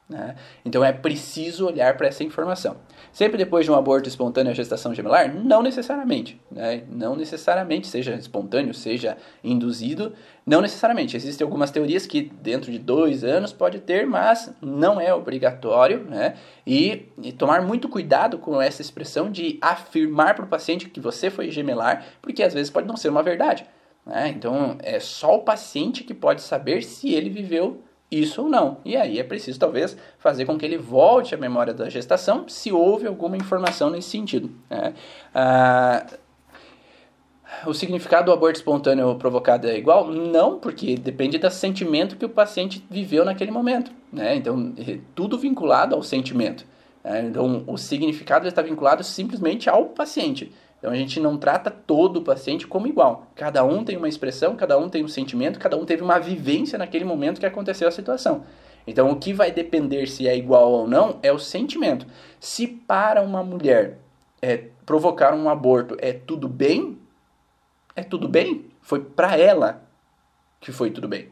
Né? 0.08 0.36
Então 0.64 0.84
é 0.84 0.92
preciso 0.92 1.66
olhar 1.66 1.96
para 1.96 2.06
essa 2.06 2.22
informação. 2.22 2.76
Sempre 3.12 3.36
depois 3.36 3.64
de 3.64 3.72
um 3.72 3.74
aborto 3.74 4.08
espontâneo 4.08 4.52
a 4.52 4.54
gestação 4.54 4.94
gemelar? 4.94 5.34
Não 5.34 5.62
necessariamente. 5.62 6.40
Né? 6.48 6.84
Não 6.88 7.16
necessariamente, 7.16 7.88
seja 7.88 8.14
espontâneo, 8.14 8.72
seja 8.72 9.16
induzido, 9.42 10.12
não 10.46 10.60
necessariamente. 10.60 11.16
Existem 11.16 11.44
algumas 11.44 11.72
teorias 11.72 12.06
que 12.06 12.22
dentro 12.40 12.70
de 12.70 12.78
dois 12.78 13.24
anos 13.24 13.52
pode 13.52 13.80
ter, 13.80 14.06
mas 14.06 14.54
não 14.62 15.00
é 15.00 15.12
obrigatório. 15.12 16.04
Né? 16.04 16.34
E, 16.64 17.08
e 17.20 17.32
tomar 17.32 17.60
muito 17.62 17.88
cuidado 17.88 18.38
com 18.38 18.62
essa 18.62 18.82
expressão 18.82 19.28
de 19.28 19.58
afirmar 19.60 20.36
para 20.36 20.44
o 20.44 20.48
paciente 20.48 20.88
que 20.88 21.00
você 21.00 21.30
foi 21.30 21.50
gemelar, 21.50 22.04
porque 22.22 22.44
às 22.44 22.54
vezes 22.54 22.70
pode 22.70 22.86
não 22.86 22.96
ser 22.96 23.08
uma 23.08 23.24
verdade. 23.24 23.66
Né? 24.06 24.28
Então 24.28 24.76
é 24.84 25.00
só 25.00 25.34
o 25.34 25.42
paciente 25.42 26.04
que 26.04 26.14
pode 26.14 26.42
saber 26.42 26.84
se 26.84 27.12
ele 27.12 27.28
viveu 27.28 27.82
isso 28.10 28.42
ou 28.42 28.48
não. 28.48 28.78
E 28.84 28.96
aí 28.96 29.18
é 29.18 29.24
preciso, 29.24 29.58
talvez, 29.58 29.96
fazer 30.18 30.44
com 30.44 30.56
que 30.56 30.64
ele 30.64 30.78
volte 30.78 31.34
à 31.34 31.38
memória 31.38 31.74
da 31.74 31.88
gestação, 31.88 32.48
se 32.48 32.72
houve 32.72 33.06
alguma 33.06 33.36
informação 33.36 33.90
nesse 33.90 34.10
sentido. 34.10 34.50
Né? 34.70 34.94
Ah, 35.34 36.06
o 37.66 37.72
significado 37.72 38.26
do 38.26 38.32
aborto 38.32 38.58
espontâneo 38.58 39.14
provocado 39.16 39.68
é 39.68 39.76
igual? 39.76 40.08
Não, 40.08 40.58
porque 40.58 40.96
depende 40.96 41.38
do 41.38 41.50
sentimento 41.50 42.16
que 42.16 42.24
o 42.24 42.28
paciente 42.28 42.84
viveu 42.90 43.24
naquele 43.24 43.50
momento. 43.50 43.90
Né? 44.12 44.36
Então, 44.36 44.72
é 44.78 44.98
tudo 45.14 45.38
vinculado 45.38 45.94
ao 45.94 46.02
sentimento. 46.02 46.66
Né? 47.02 47.26
Então, 47.28 47.64
o 47.66 47.76
significado 47.76 48.46
está 48.46 48.62
vinculado 48.62 49.02
simplesmente 49.02 49.68
ao 49.70 49.86
paciente. 49.86 50.52
Então 50.86 50.94
a 50.94 50.96
gente 50.96 51.18
não 51.18 51.36
trata 51.36 51.68
todo 51.68 52.18
o 52.18 52.22
paciente 52.22 52.64
como 52.64 52.86
igual. 52.86 53.26
Cada 53.34 53.64
um 53.64 53.82
tem 53.82 53.96
uma 53.96 54.08
expressão, 54.08 54.54
cada 54.54 54.78
um 54.78 54.88
tem 54.88 55.02
um 55.02 55.08
sentimento, 55.08 55.58
cada 55.58 55.76
um 55.76 55.84
teve 55.84 56.00
uma 56.00 56.16
vivência 56.20 56.78
naquele 56.78 57.04
momento 57.04 57.40
que 57.40 57.46
aconteceu 57.46 57.88
a 57.88 57.90
situação. 57.90 58.44
Então 58.86 59.10
o 59.10 59.16
que 59.16 59.32
vai 59.32 59.50
depender 59.50 60.06
se 60.06 60.28
é 60.28 60.36
igual 60.36 60.70
ou 60.70 60.86
não 60.86 61.18
é 61.24 61.32
o 61.32 61.40
sentimento. 61.40 62.06
Se 62.38 62.68
para 62.68 63.20
uma 63.20 63.42
mulher 63.42 63.98
é, 64.40 64.68
provocar 64.86 65.34
um 65.34 65.48
aborto 65.48 65.96
é 65.98 66.12
tudo 66.12 66.46
bem, 66.48 66.96
é 67.96 68.04
tudo 68.04 68.28
bem. 68.28 68.66
Foi 68.80 69.00
para 69.00 69.36
ela 69.36 69.82
que 70.60 70.70
foi 70.70 70.92
tudo 70.92 71.08
bem. 71.08 71.30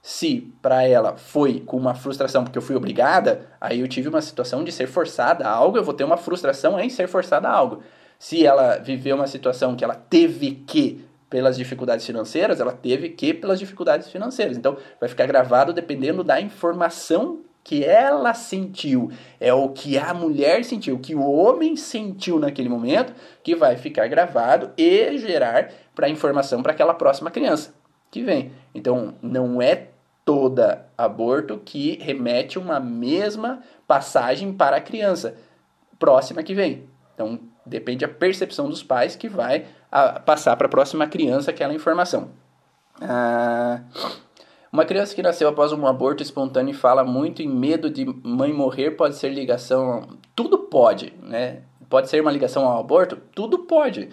Se 0.00 0.54
para 0.62 0.84
ela 0.86 1.16
foi 1.16 1.58
com 1.58 1.76
uma 1.76 1.96
frustração 1.96 2.44
porque 2.44 2.58
eu 2.58 2.62
fui 2.62 2.76
obrigada, 2.76 3.50
aí 3.60 3.80
eu 3.80 3.88
tive 3.88 4.08
uma 4.08 4.22
situação 4.22 4.62
de 4.62 4.70
ser 4.70 4.86
forçada 4.86 5.48
a 5.48 5.50
algo, 5.50 5.76
eu 5.76 5.82
vou 5.82 5.94
ter 5.94 6.04
uma 6.04 6.16
frustração 6.16 6.78
em 6.78 6.88
ser 6.88 7.08
forçada 7.08 7.48
a 7.48 7.52
algo. 7.52 7.82
Se 8.24 8.46
ela 8.46 8.78
viveu 8.78 9.16
uma 9.16 9.26
situação 9.26 9.76
que 9.76 9.84
ela 9.84 9.94
teve 9.94 10.52
que 10.66 11.04
pelas 11.28 11.58
dificuldades 11.58 12.06
financeiras, 12.06 12.58
ela 12.58 12.72
teve 12.72 13.10
que 13.10 13.34
pelas 13.34 13.58
dificuldades 13.58 14.08
financeiras. 14.08 14.56
Então, 14.56 14.78
vai 14.98 15.10
ficar 15.10 15.26
gravado 15.26 15.74
dependendo 15.74 16.24
da 16.24 16.40
informação 16.40 17.42
que 17.62 17.84
ela 17.84 18.32
sentiu, 18.32 19.12
é 19.38 19.52
o 19.52 19.68
que 19.68 19.98
a 19.98 20.14
mulher 20.14 20.64
sentiu, 20.64 20.94
o 20.94 20.98
que 20.98 21.14
o 21.14 21.30
homem 21.30 21.76
sentiu 21.76 22.38
naquele 22.38 22.70
momento, 22.70 23.12
que 23.42 23.54
vai 23.54 23.76
ficar 23.76 24.08
gravado 24.08 24.70
e 24.74 25.18
gerar 25.18 25.70
para 25.94 26.08
informação 26.08 26.62
para 26.62 26.72
aquela 26.72 26.94
próxima 26.94 27.30
criança 27.30 27.74
que 28.10 28.22
vem. 28.22 28.52
Então, 28.74 29.16
não 29.20 29.60
é 29.60 29.88
toda 30.24 30.86
aborto 30.96 31.60
que 31.62 31.98
remete 32.00 32.58
uma 32.58 32.80
mesma 32.80 33.62
passagem 33.86 34.50
para 34.50 34.78
a 34.78 34.80
criança 34.80 35.36
próxima 35.98 36.42
que 36.42 36.54
vem. 36.54 36.88
Então, 37.12 37.52
depende 37.64 38.06
da 38.06 38.12
percepção 38.12 38.68
dos 38.68 38.82
pais 38.82 39.16
que 39.16 39.28
vai 39.28 39.66
a, 39.90 40.20
passar 40.20 40.56
para 40.56 40.66
a 40.66 40.70
próxima 40.70 41.06
criança 41.06 41.50
aquela 41.50 41.74
informação. 41.74 42.30
Ah, 43.00 43.80
uma 44.72 44.84
criança 44.84 45.14
que 45.14 45.22
nasceu 45.22 45.48
após 45.48 45.72
um 45.72 45.86
aborto 45.86 46.22
espontâneo 46.22 46.72
e 46.72 46.76
fala 46.76 47.04
muito 47.04 47.42
em 47.42 47.48
medo 47.48 47.88
de 47.88 48.04
mãe 48.04 48.52
morrer 48.52 48.92
pode 48.92 49.16
ser 49.16 49.28
ligação. 49.30 50.08
Tudo 50.34 50.58
pode, 50.58 51.12
né? 51.22 51.62
Pode 51.88 52.08
ser 52.08 52.20
uma 52.20 52.32
ligação 52.32 52.66
ao 52.66 52.80
aborto? 52.80 53.16
Tudo 53.34 53.60
pode 53.60 54.10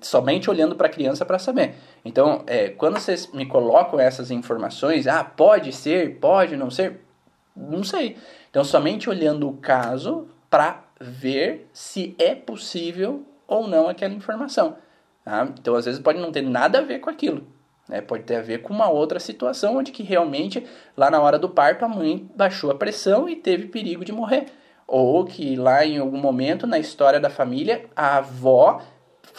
somente 0.00 0.50
olhando 0.50 0.74
para 0.74 0.86
a 0.86 0.90
criança 0.90 1.24
para 1.24 1.38
saber. 1.38 1.74
Então, 2.04 2.42
é, 2.46 2.68
quando 2.70 2.98
vocês 2.98 3.30
me 3.32 3.46
colocam 3.46 3.98
essas 4.00 4.30
informações, 4.30 5.06
ah, 5.06 5.24
pode 5.24 5.72
ser, 5.72 6.18
pode 6.18 6.56
não 6.56 6.70
ser, 6.70 7.00
não 7.56 7.82
sei. 7.82 8.16
Então, 8.50 8.64
somente 8.64 9.08
olhando 9.08 9.48
o 9.48 9.56
caso 9.56 10.28
para 10.50 10.84
ver 11.00 11.68
se 11.72 12.14
é 12.18 12.34
possível 12.34 13.24
ou 13.46 13.66
não 13.68 13.88
aquela 13.88 14.14
informação. 14.14 14.76
Tá? 15.24 15.48
Então, 15.58 15.74
às 15.74 15.84
vezes 15.84 16.00
pode 16.00 16.18
não 16.18 16.32
ter 16.32 16.42
nada 16.42 16.78
a 16.78 16.82
ver 16.82 17.00
com 17.00 17.10
aquilo. 17.10 17.46
Né? 17.88 18.00
Pode 18.00 18.24
ter 18.24 18.36
a 18.36 18.42
ver 18.42 18.62
com 18.62 18.72
uma 18.72 18.88
outra 18.88 19.20
situação 19.20 19.76
onde 19.76 19.92
que 19.92 20.02
realmente, 20.02 20.66
lá 20.96 21.10
na 21.10 21.20
hora 21.20 21.38
do 21.38 21.48
parto, 21.48 21.84
a 21.84 21.88
mãe 21.88 22.28
baixou 22.34 22.70
a 22.70 22.74
pressão 22.74 23.28
e 23.28 23.36
teve 23.36 23.66
perigo 23.66 24.04
de 24.04 24.12
morrer. 24.12 24.46
Ou 24.86 25.24
que 25.24 25.56
lá 25.56 25.84
em 25.84 25.98
algum 25.98 26.18
momento 26.18 26.66
na 26.66 26.78
história 26.78 27.18
da 27.18 27.30
família, 27.30 27.86
a 27.94 28.18
avó 28.18 28.82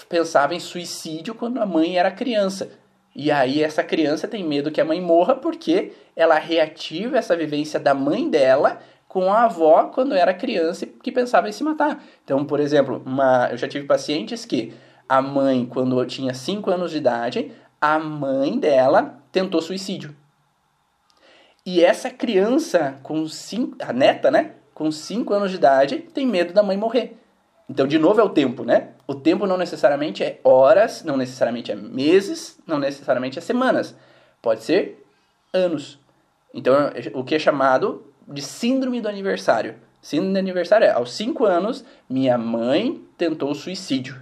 pensava 0.09 0.53
em 0.53 0.59
suicídio 0.59 1.33
quando 1.33 1.61
a 1.61 1.65
mãe 1.65 1.97
era 1.97 2.11
criança. 2.11 2.69
E 3.15 3.31
aí 3.31 3.63
essa 3.63 3.83
criança 3.83 4.27
tem 4.27 4.43
medo 4.43 4.71
que 4.71 4.79
a 4.79 4.85
mãe 4.85 5.01
morra 5.01 5.35
porque 5.35 5.93
ela 6.15 6.37
reativa 6.37 7.17
essa 7.17 7.35
vivência 7.35 7.79
da 7.79 7.93
mãe 7.93 8.29
dela 8.29 8.79
com 9.17 9.33
a 9.33 9.45
avó 9.45 9.85
quando 9.85 10.13
era 10.13 10.31
criança 10.31 10.85
que 10.85 11.11
pensava 11.11 11.49
em 11.49 11.51
se 11.51 11.63
matar. 11.63 12.03
Então, 12.23 12.45
por 12.45 12.59
exemplo, 12.59 13.01
uma, 13.03 13.47
eu 13.49 13.57
já 13.57 13.67
tive 13.67 13.87
pacientes 13.87 14.45
que 14.45 14.75
a 15.09 15.23
mãe, 15.23 15.65
quando 15.65 16.05
tinha 16.05 16.35
5 16.35 16.69
anos 16.69 16.91
de 16.91 16.97
idade, 16.97 17.51
a 17.81 17.97
mãe 17.97 18.59
dela 18.59 19.17
tentou 19.31 19.59
suicídio. 19.59 20.15
E 21.65 21.83
essa 21.83 22.11
criança 22.11 22.99
com 23.01 23.27
cinco, 23.27 23.75
a 23.79 23.91
neta, 23.91 24.29
né, 24.29 24.51
com 24.71 24.91
5 24.91 25.33
anos 25.33 25.49
de 25.49 25.57
idade, 25.57 25.97
tem 26.13 26.27
medo 26.27 26.53
da 26.53 26.61
mãe 26.61 26.77
morrer. 26.77 27.17
Então, 27.67 27.87
de 27.87 27.97
novo, 27.97 28.21
é 28.21 28.23
o 28.23 28.29
tempo, 28.29 28.63
né? 28.63 28.89
O 29.07 29.15
tempo 29.15 29.47
não 29.47 29.57
necessariamente 29.57 30.23
é 30.23 30.39
horas, 30.43 31.03
não 31.03 31.17
necessariamente 31.17 31.71
é 31.71 31.75
meses, 31.75 32.59
não 32.67 32.77
necessariamente 32.77 33.39
é 33.39 33.41
semanas. 33.41 33.95
Pode 34.43 34.63
ser 34.63 35.03
anos. 35.51 35.99
Então, 36.53 36.75
o 37.15 37.23
que 37.23 37.33
é 37.33 37.39
chamado 37.39 38.06
de 38.27 38.41
síndrome 38.41 39.01
do 39.01 39.07
aniversário. 39.07 39.75
Síndrome 40.01 40.33
do 40.33 40.39
aniversário 40.39 40.85
é, 40.85 40.91
aos 40.91 41.13
5 41.13 41.45
anos, 41.45 41.83
minha 42.09 42.37
mãe 42.37 43.03
tentou 43.17 43.53
suicídio. 43.55 44.21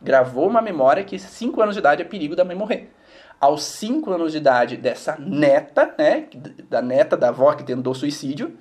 Gravou 0.00 0.48
uma 0.48 0.62
memória 0.62 1.04
que 1.04 1.18
5 1.18 1.60
anos 1.60 1.74
de 1.74 1.80
idade 1.80 2.02
é 2.02 2.04
perigo 2.04 2.36
da 2.36 2.44
mãe 2.44 2.56
morrer. 2.56 2.92
Aos 3.40 3.64
5 3.64 4.10
anos 4.10 4.32
de 4.32 4.38
idade 4.38 4.76
dessa 4.76 5.16
neta, 5.18 5.94
né, 5.98 6.26
da 6.68 6.80
neta 6.80 7.16
da 7.16 7.28
avó 7.28 7.52
que 7.54 7.64
tentou 7.64 7.94
suicídio, 7.94 8.56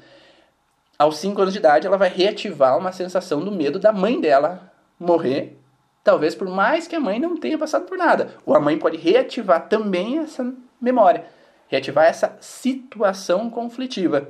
aos 0.98 1.18
5 1.18 1.42
anos 1.42 1.54
de 1.54 1.60
idade, 1.60 1.88
ela 1.88 1.98
vai 1.98 2.10
reativar 2.10 2.78
uma 2.78 2.92
sensação 2.92 3.44
do 3.44 3.52
medo 3.52 3.80
da 3.80 3.92
mãe 3.92 4.20
dela 4.20 4.72
morrer, 4.98 5.60
talvez 6.04 6.36
por 6.36 6.48
mais 6.48 6.88
que 6.88 6.96
a 6.96 7.00
mãe 7.00 7.20
não 7.20 7.36
tenha 7.36 7.58
passado 7.58 7.86
por 7.86 7.98
nada. 7.98 8.30
Ou 8.46 8.56
a 8.56 8.60
mãe 8.62 8.78
pode 8.78 8.98
reativar 8.98 9.68
também 9.68 10.20
essa 10.20 10.54
memória, 10.80 11.26
reativar 11.68 12.06
essa 12.06 12.38
situação 12.40 13.50
conflitiva. 13.50 14.30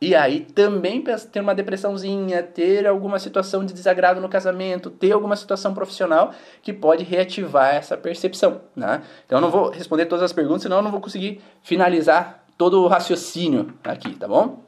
E 0.00 0.14
aí 0.14 0.40
também 0.40 1.02
ter 1.32 1.40
uma 1.40 1.54
depressãozinha, 1.54 2.42
ter 2.42 2.86
alguma 2.86 3.18
situação 3.18 3.64
de 3.64 3.72
desagrado 3.72 4.20
no 4.20 4.28
casamento, 4.28 4.90
ter 4.90 5.12
alguma 5.12 5.36
situação 5.36 5.72
profissional 5.72 6.32
que 6.62 6.72
pode 6.72 7.02
reativar 7.02 7.74
essa 7.74 7.96
percepção. 7.96 8.60
Né? 8.74 9.02
Então 9.24 9.38
eu 9.38 9.42
não 9.42 9.50
vou 9.50 9.70
responder 9.70 10.04
todas 10.06 10.24
as 10.24 10.32
perguntas, 10.32 10.62
senão 10.62 10.78
eu 10.78 10.82
não 10.82 10.90
vou 10.90 11.00
conseguir 11.00 11.40
finalizar 11.62 12.44
todo 12.58 12.82
o 12.82 12.88
raciocínio 12.88 13.72
aqui, 13.84 14.14
tá 14.14 14.28
bom? 14.28 14.66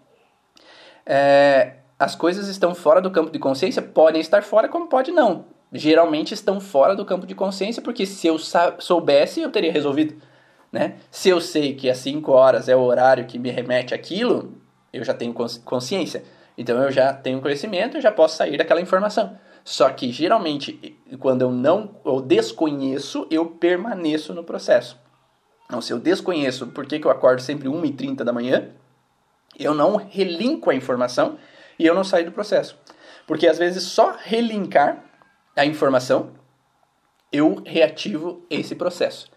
é, 1.09 1.77
as 1.99 2.15
coisas 2.15 2.49
estão 2.49 2.75
fora 2.75 3.01
do 3.01 3.11
campo 3.11 3.33
de 3.33 3.39
consciência, 3.39 3.81
podem 3.81 4.21
estar 4.21 4.43
fora, 4.43 4.69
como 4.69 4.87
pode 4.87 5.11
não. 5.11 5.47
Geralmente 5.73 6.35
estão 6.35 6.61
fora 6.61 6.95
do 6.95 7.05
campo 7.05 7.27
de 7.27 7.35
consciência, 7.35 7.81
porque 7.81 8.05
se 8.05 8.27
eu 8.27 8.39
soubesse, 8.79 9.41
eu 9.41 9.51
teria 9.51 9.73
resolvido. 9.73 10.15
Né? 10.71 10.97
Se 11.11 11.31
eu 11.31 11.41
sei 11.41 11.75
que 11.75 11.89
às 11.89 11.97
5 11.99 12.31
horas 12.31 12.69
é 12.69 12.77
o 12.77 12.81
horário 12.81 13.25
que 13.25 13.39
me 13.39 13.51
remete 13.51 13.95
aquilo, 13.95 14.53
eu 14.93 15.05
já 15.05 15.15
tenho 15.15 15.35
consciência. 15.65 16.25
Então 16.57 16.83
eu 16.83 16.91
já 16.91 17.13
tenho 17.13 17.41
conhecimento 17.41 17.97
e 17.97 18.01
já 18.01 18.11
posso 18.11 18.37
sair 18.37 18.57
daquela 18.57 18.81
informação. 18.81 19.39
Só 19.65 19.91
que 19.91 20.11
geralmente, 20.11 20.97
quando 21.21 21.43
eu 21.43 21.53
não 21.53 21.97
eu 22.05 22.21
desconheço, 22.21 23.27
eu 23.31 23.47
permaneço 23.47 24.33
no 24.33 24.43
processo. 24.43 24.99
Então, 25.67 25.83
se 25.83 25.93
eu 25.93 25.99
desconheço 25.99 26.69
por 26.69 26.87
que, 26.87 26.99
que 26.99 27.07
eu 27.07 27.11
acordo 27.11 27.43
sempre 27.43 27.69
1h30 27.69 28.25
da 28.25 28.33
manhã, 28.33 28.71
eu 29.59 29.75
não 29.75 29.97
relinco 29.97 30.71
a 30.71 30.75
informação 30.75 31.39
e 31.79 31.85
eu 31.85 31.95
não 31.95 32.03
saio 32.03 32.25
do 32.25 32.33
processo. 32.33 32.79
Porque 33.27 33.47
às 33.47 33.59
vezes 33.59 33.83
só 33.83 34.17
relincar 34.19 35.05
a 35.55 35.67
informação 35.67 36.31
eu 37.31 37.63
reativo 37.65 38.47
esse 38.49 38.75
processo. 38.75 39.31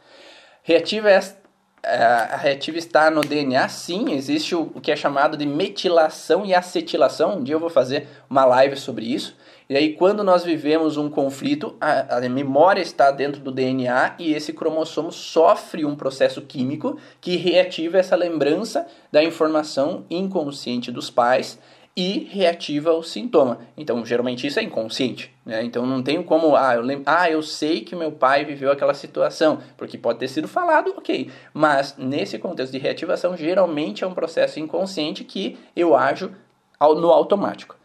Reativa 0.64 1.10
é, 1.10 1.20
a 1.84 2.38
reativa 2.38 2.77
está 2.77 3.09
no 3.09 3.21
DNA, 3.21 3.67
sim, 3.67 4.13
existe 4.13 4.55
o, 4.55 4.67
que 4.82 4.91
é 4.91 4.95
chamado 4.95 5.36
de 5.36 5.45
metilação 5.45 6.45
e 6.45 6.53
acetilação. 6.53 7.38
Um 7.38 7.43
dia 7.43 7.55
eu 7.55 7.59
vou 7.59 7.69
fazer 7.69 8.07
uma 8.29 8.45
live 8.45 8.75
sobre 8.75 9.05
isso. 9.05 9.36
E 9.67 9.75
aí, 9.75 9.93
quando 9.93 10.23
nós 10.23 10.43
vivemos 10.43 10.97
um 10.97 11.09
conflito, 11.09 11.75
a, 11.79 12.17
a, 12.17 12.29
memória 12.29 12.82
está 12.82 13.09
dentro 13.09 13.41
do 13.41 13.51
DNA 13.51 14.15
e 14.19 14.34
esse 14.34 14.51
cromossomo 14.51 15.11
sofre 15.11 15.86
um 15.86 15.95
processo 15.95 16.41
químico 16.41 16.97
que 17.21 17.38
reativa 17.38 17.97
essa 17.97 18.15
lembrança 18.15 18.86
da 19.11 19.23
informação 19.23 20.05
inconsciente 20.09 20.91
dos 20.91 21.09
pais 21.09 21.57
e 21.96 22.20
reativa 22.32 22.94
o 22.94 23.04
sintoma. 23.04 23.60
Então, 23.76 24.06
geralmente 24.06 24.48
isso 24.48 24.60
é 24.60 24.64
inconsciente. 24.64 25.34
Né? 25.46 25.64
Então, 25.64 25.86
não 25.86 26.02
tenho 26.02 26.24
como, 26.24 26.56
ah 26.56 26.76
eu, 26.76 26.82
lem 26.82 27.02
ah, 27.06 27.30
eu 27.30 27.42
sei 27.42 27.82
que 27.82 27.96
meu 27.96 28.12
pai 28.12 28.46
viveu 28.46 28.72
aquela 28.72 28.94
situação, 28.94 29.60
porque 29.78 29.98
pode 29.98 30.20
ter 30.20 30.28
sido 30.28 30.48
falado, 30.48 30.94
ok. 30.98 31.30
Mas, 31.54 31.96
nesse 31.98 32.38
contexto 32.39 32.72
de 32.72 32.78
reativação, 32.78 33.36
geralmente 33.36 34.04
é 34.04 34.08
um 34.08 34.14
processo 34.14 34.60
inconsciente 34.60 35.24
que 35.24 35.58
eu 35.76 35.96
ajo 35.96 36.32
no 36.80 37.10
automático. 37.10 37.76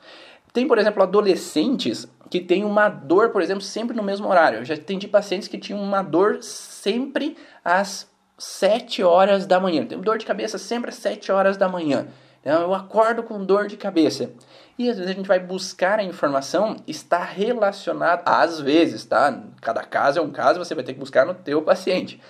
Tem, 0.53 0.67
por 0.67 0.79
exemplo, 0.79 1.03
adolescentes 1.03 2.09
que 2.31 2.41
têm 2.41 2.65
uma 2.65 2.89
dor, 2.89 3.31
por 3.31 3.43
exemplo, 3.43 3.63
sempre 3.63 3.95
no 3.97 4.03
mesmo 4.03 4.29
horário. 4.29 4.61
Eu 4.61 4.65
já 4.65 4.75
atendi 4.75 5.07
pacientes 5.07 5.49
que 5.49 5.59
tinham 5.59 5.83
uma 5.83 6.03
dor 6.03 6.39
sempre 6.43 7.37
às 7.65 8.11
7 8.39 9.03
horas 9.03 9.47
da 9.47 9.61
manhã. 9.61 9.85
Tem 9.85 10.01
dor 10.01 10.19
de 10.19 10.27
cabeça 10.27 10.59
sempre 10.59 10.91
às 10.91 10.97
7 10.97 11.31
horas 11.31 11.57
da 11.57 11.69
manhã. 11.69 12.07
Então, 12.47 12.62
eu 12.62 12.72
acordo 12.72 13.24
com 13.24 13.44
dor 13.44 13.66
de 13.66 13.76
cabeça. 13.76 14.30
E 14.78 14.88
às 14.88 14.97
vezes 14.97 15.11
a 15.11 15.14
gente 15.14 15.26
vai 15.26 15.40
buscar 15.40 15.99
a 15.99 16.05
informação, 16.05 16.76
está 16.86 17.24
relacionado, 17.24 18.22
às 18.24 18.61
vezes, 18.61 19.05
tá? 19.05 19.42
Cada 19.61 19.82
caso 19.82 20.20
é 20.20 20.22
um 20.22 20.30
caso, 20.30 20.61
você 20.61 20.72
vai 20.72 20.84
ter 20.84 20.92
que 20.92 21.01
buscar 21.01 21.26
no 21.26 21.34
teu 21.34 21.61
paciente 21.62 22.20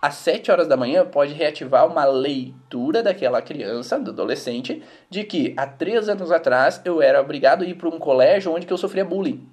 às 0.00 0.14
7 0.16 0.50
horas 0.50 0.68
da 0.68 0.76
manhã 0.76 1.04
pode 1.04 1.32
reativar 1.32 1.86
uma 1.86 2.04
leitura 2.04 3.02
daquela 3.02 3.42
criança, 3.42 3.98
do 3.98 4.10
adolescente, 4.10 4.82
de 5.10 5.24
que 5.24 5.54
há 5.56 5.66
3 5.66 6.08
anos 6.08 6.30
atrás 6.30 6.80
eu 6.84 7.02
era 7.02 7.20
obrigado 7.20 7.62
a 7.62 7.66
ir 7.66 7.74
para 7.74 7.88
um 7.88 7.98
colégio 7.98 8.54
onde 8.54 8.70
eu 8.70 8.78
sofria 8.78 9.04
bullying. 9.04 9.48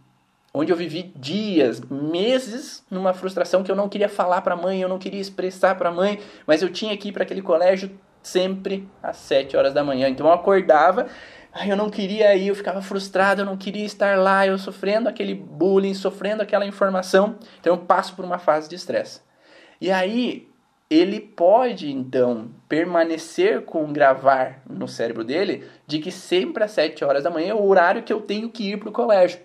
Onde 0.53 0.71
eu 0.71 0.77
vivi 0.77 1.11
dias, 1.15 1.81
meses 1.81 2.83
numa 2.91 3.13
frustração 3.13 3.63
que 3.63 3.71
eu 3.71 3.75
não 3.75 3.89
queria 3.89 4.09
falar 4.09 4.41
para 4.41 4.53
a 4.53 4.57
mãe, 4.57 4.81
eu 4.81 4.89
não 4.89 4.99
queria 4.99 5.19
expressar 5.19 5.75
para 5.75 5.89
a 5.89 5.91
mãe, 5.91 6.19
mas 6.45 6.61
eu 6.61 6.69
tinha 6.69 6.95
que 6.95 7.09
ir 7.09 7.11
para 7.11 7.23
aquele 7.23 7.41
colégio 7.41 7.89
sempre 8.23 8.89
às 9.03 9.17
7 9.17 9.55
horas 9.55 9.73
da 9.73 9.83
manhã. 9.83 10.07
Então 10.09 10.25
eu 10.25 10.33
acordava, 10.33 11.07
eu 11.67 11.75
não 11.75 11.89
queria 11.89 12.35
ir, 12.35 12.47
eu 12.47 12.55
ficava 12.55 12.81
frustrado, 12.81 13.41
eu 13.41 13.45
não 13.45 13.57
queria 13.57 13.85
estar 13.85 14.17
lá, 14.17 14.47
eu 14.47 14.57
sofrendo 14.57 15.07
aquele 15.07 15.35
bullying, 15.35 15.93
sofrendo 15.93 16.41
aquela 16.41 16.65
informação. 16.65 17.35
Então 17.59 17.73
eu 17.73 17.79
passo 17.79 18.15
por 18.15 18.25
uma 18.25 18.39
fase 18.39 18.69
de 18.69 18.75
estresse. 18.75 19.21
E 19.79 19.91
aí 19.91 20.47
ele 20.89 21.19
pode 21.19 21.91
então 21.91 22.51
permanecer 22.69 23.63
com 23.63 23.91
gravar 23.91 24.61
no 24.69 24.87
cérebro 24.87 25.23
dele 25.23 25.67
de 25.85 25.99
que 25.99 26.11
sempre 26.11 26.63
às 26.63 26.71
7 26.71 27.03
horas 27.03 27.23
da 27.23 27.29
manhã 27.29 27.49
é 27.49 27.53
o 27.53 27.65
horário 27.65 28.03
que 28.03 28.13
eu 28.13 28.21
tenho 28.21 28.49
que 28.49 28.71
ir 28.71 28.77
para 28.77 28.89
o 28.89 28.93
colégio. 28.93 29.39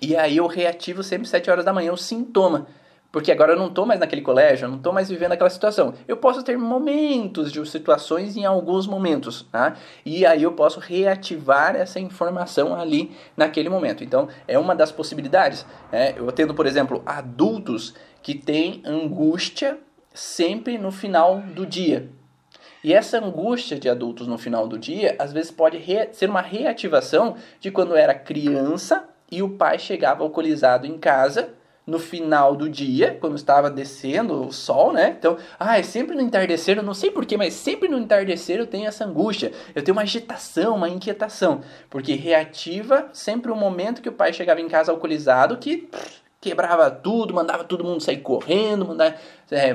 E 0.00 0.16
aí 0.16 0.36
eu 0.36 0.46
reativo 0.46 1.02
sempre 1.02 1.24
às 1.24 1.30
7 1.30 1.50
horas 1.50 1.64
da 1.64 1.72
manhã 1.72 1.92
o 1.92 1.96
sintoma. 1.96 2.66
Porque 3.12 3.30
agora 3.30 3.52
eu 3.52 3.58
não 3.58 3.66
estou 3.66 3.84
mais 3.84 4.00
naquele 4.00 4.22
colégio, 4.22 4.64
eu 4.64 4.70
não 4.70 4.78
estou 4.78 4.90
mais 4.90 5.10
vivendo 5.10 5.32
aquela 5.32 5.50
situação. 5.50 5.92
Eu 6.08 6.16
posso 6.16 6.42
ter 6.42 6.56
momentos 6.56 7.52
de 7.52 7.64
situações 7.68 8.38
em 8.38 8.46
alguns 8.46 8.86
momentos, 8.86 9.46
tá? 9.52 9.76
E 10.04 10.24
aí 10.24 10.42
eu 10.42 10.52
posso 10.52 10.80
reativar 10.80 11.76
essa 11.76 12.00
informação 12.00 12.74
ali 12.74 13.12
naquele 13.36 13.68
momento. 13.68 14.02
Então, 14.02 14.28
é 14.48 14.58
uma 14.58 14.74
das 14.74 14.90
possibilidades. 14.90 15.66
Né? 15.92 16.14
Eu 16.16 16.32
tendo, 16.32 16.54
por 16.54 16.66
exemplo, 16.66 17.02
adultos 17.04 17.94
que 18.22 18.34
têm 18.34 18.82
angústia 18.82 19.78
sempre 20.14 20.78
no 20.78 20.90
final 20.90 21.40
do 21.40 21.66
dia. 21.66 22.08
E 22.82 22.94
essa 22.94 23.18
angústia 23.18 23.78
de 23.78 23.90
adultos 23.90 24.26
no 24.26 24.38
final 24.38 24.66
do 24.66 24.78
dia, 24.78 25.16
às 25.18 25.34
vezes 25.34 25.50
pode 25.50 25.78
ser 26.12 26.30
uma 26.30 26.40
reativação 26.40 27.36
de 27.60 27.70
quando 27.70 27.94
era 27.94 28.14
criança 28.14 29.06
e 29.30 29.42
o 29.42 29.50
pai 29.50 29.78
chegava 29.78 30.24
alcoolizado 30.24 30.86
em 30.86 30.98
casa 30.98 31.54
no 31.86 31.98
final 31.98 32.54
do 32.54 32.68
dia, 32.68 33.16
quando 33.20 33.34
estava 33.34 33.68
descendo 33.68 34.46
o 34.46 34.52
sol, 34.52 34.92
né? 34.92 35.16
Então, 35.18 35.36
ah, 35.58 35.78
é 35.78 35.82
sempre 35.82 36.14
no 36.14 36.22
entardecer, 36.22 36.76
eu 36.76 36.82
não 36.82 36.94
sei 36.94 37.10
porquê, 37.10 37.36
mas 37.36 37.54
sempre 37.54 37.88
no 37.88 37.98
entardecer 37.98 38.58
eu 38.58 38.66
tenho 38.66 38.86
essa 38.86 39.04
angústia, 39.04 39.52
eu 39.74 39.82
tenho 39.82 39.96
uma 39.96 40.02
agitação, 40.02 40.76
uma 40.76 40.88
inquietação, 40.88 41.60
porque 41.90 42.14
reativa 42.14 43.08
sempre 43.12 43.50
o 43.50 43.56
momento 43.56 44.00
que 44.00 44.08
o 44.08 44.12
pai 44.12 44.32
chegava 44.32 44.60
em 44.60 44.68
casa 44.68 44.92
alcoolizado 44.92 45.56
que 45.56 45.88
quebrava 46.40 46.90
tudo, 46.90 47.32
mandava 47.32 47.62
todo 47.62 47.84
mundo 47.84 48.02
sair 48.02 48.18
correndo, 48.18 48.84
mandar 48.84 49.16
é, 49.48 49.74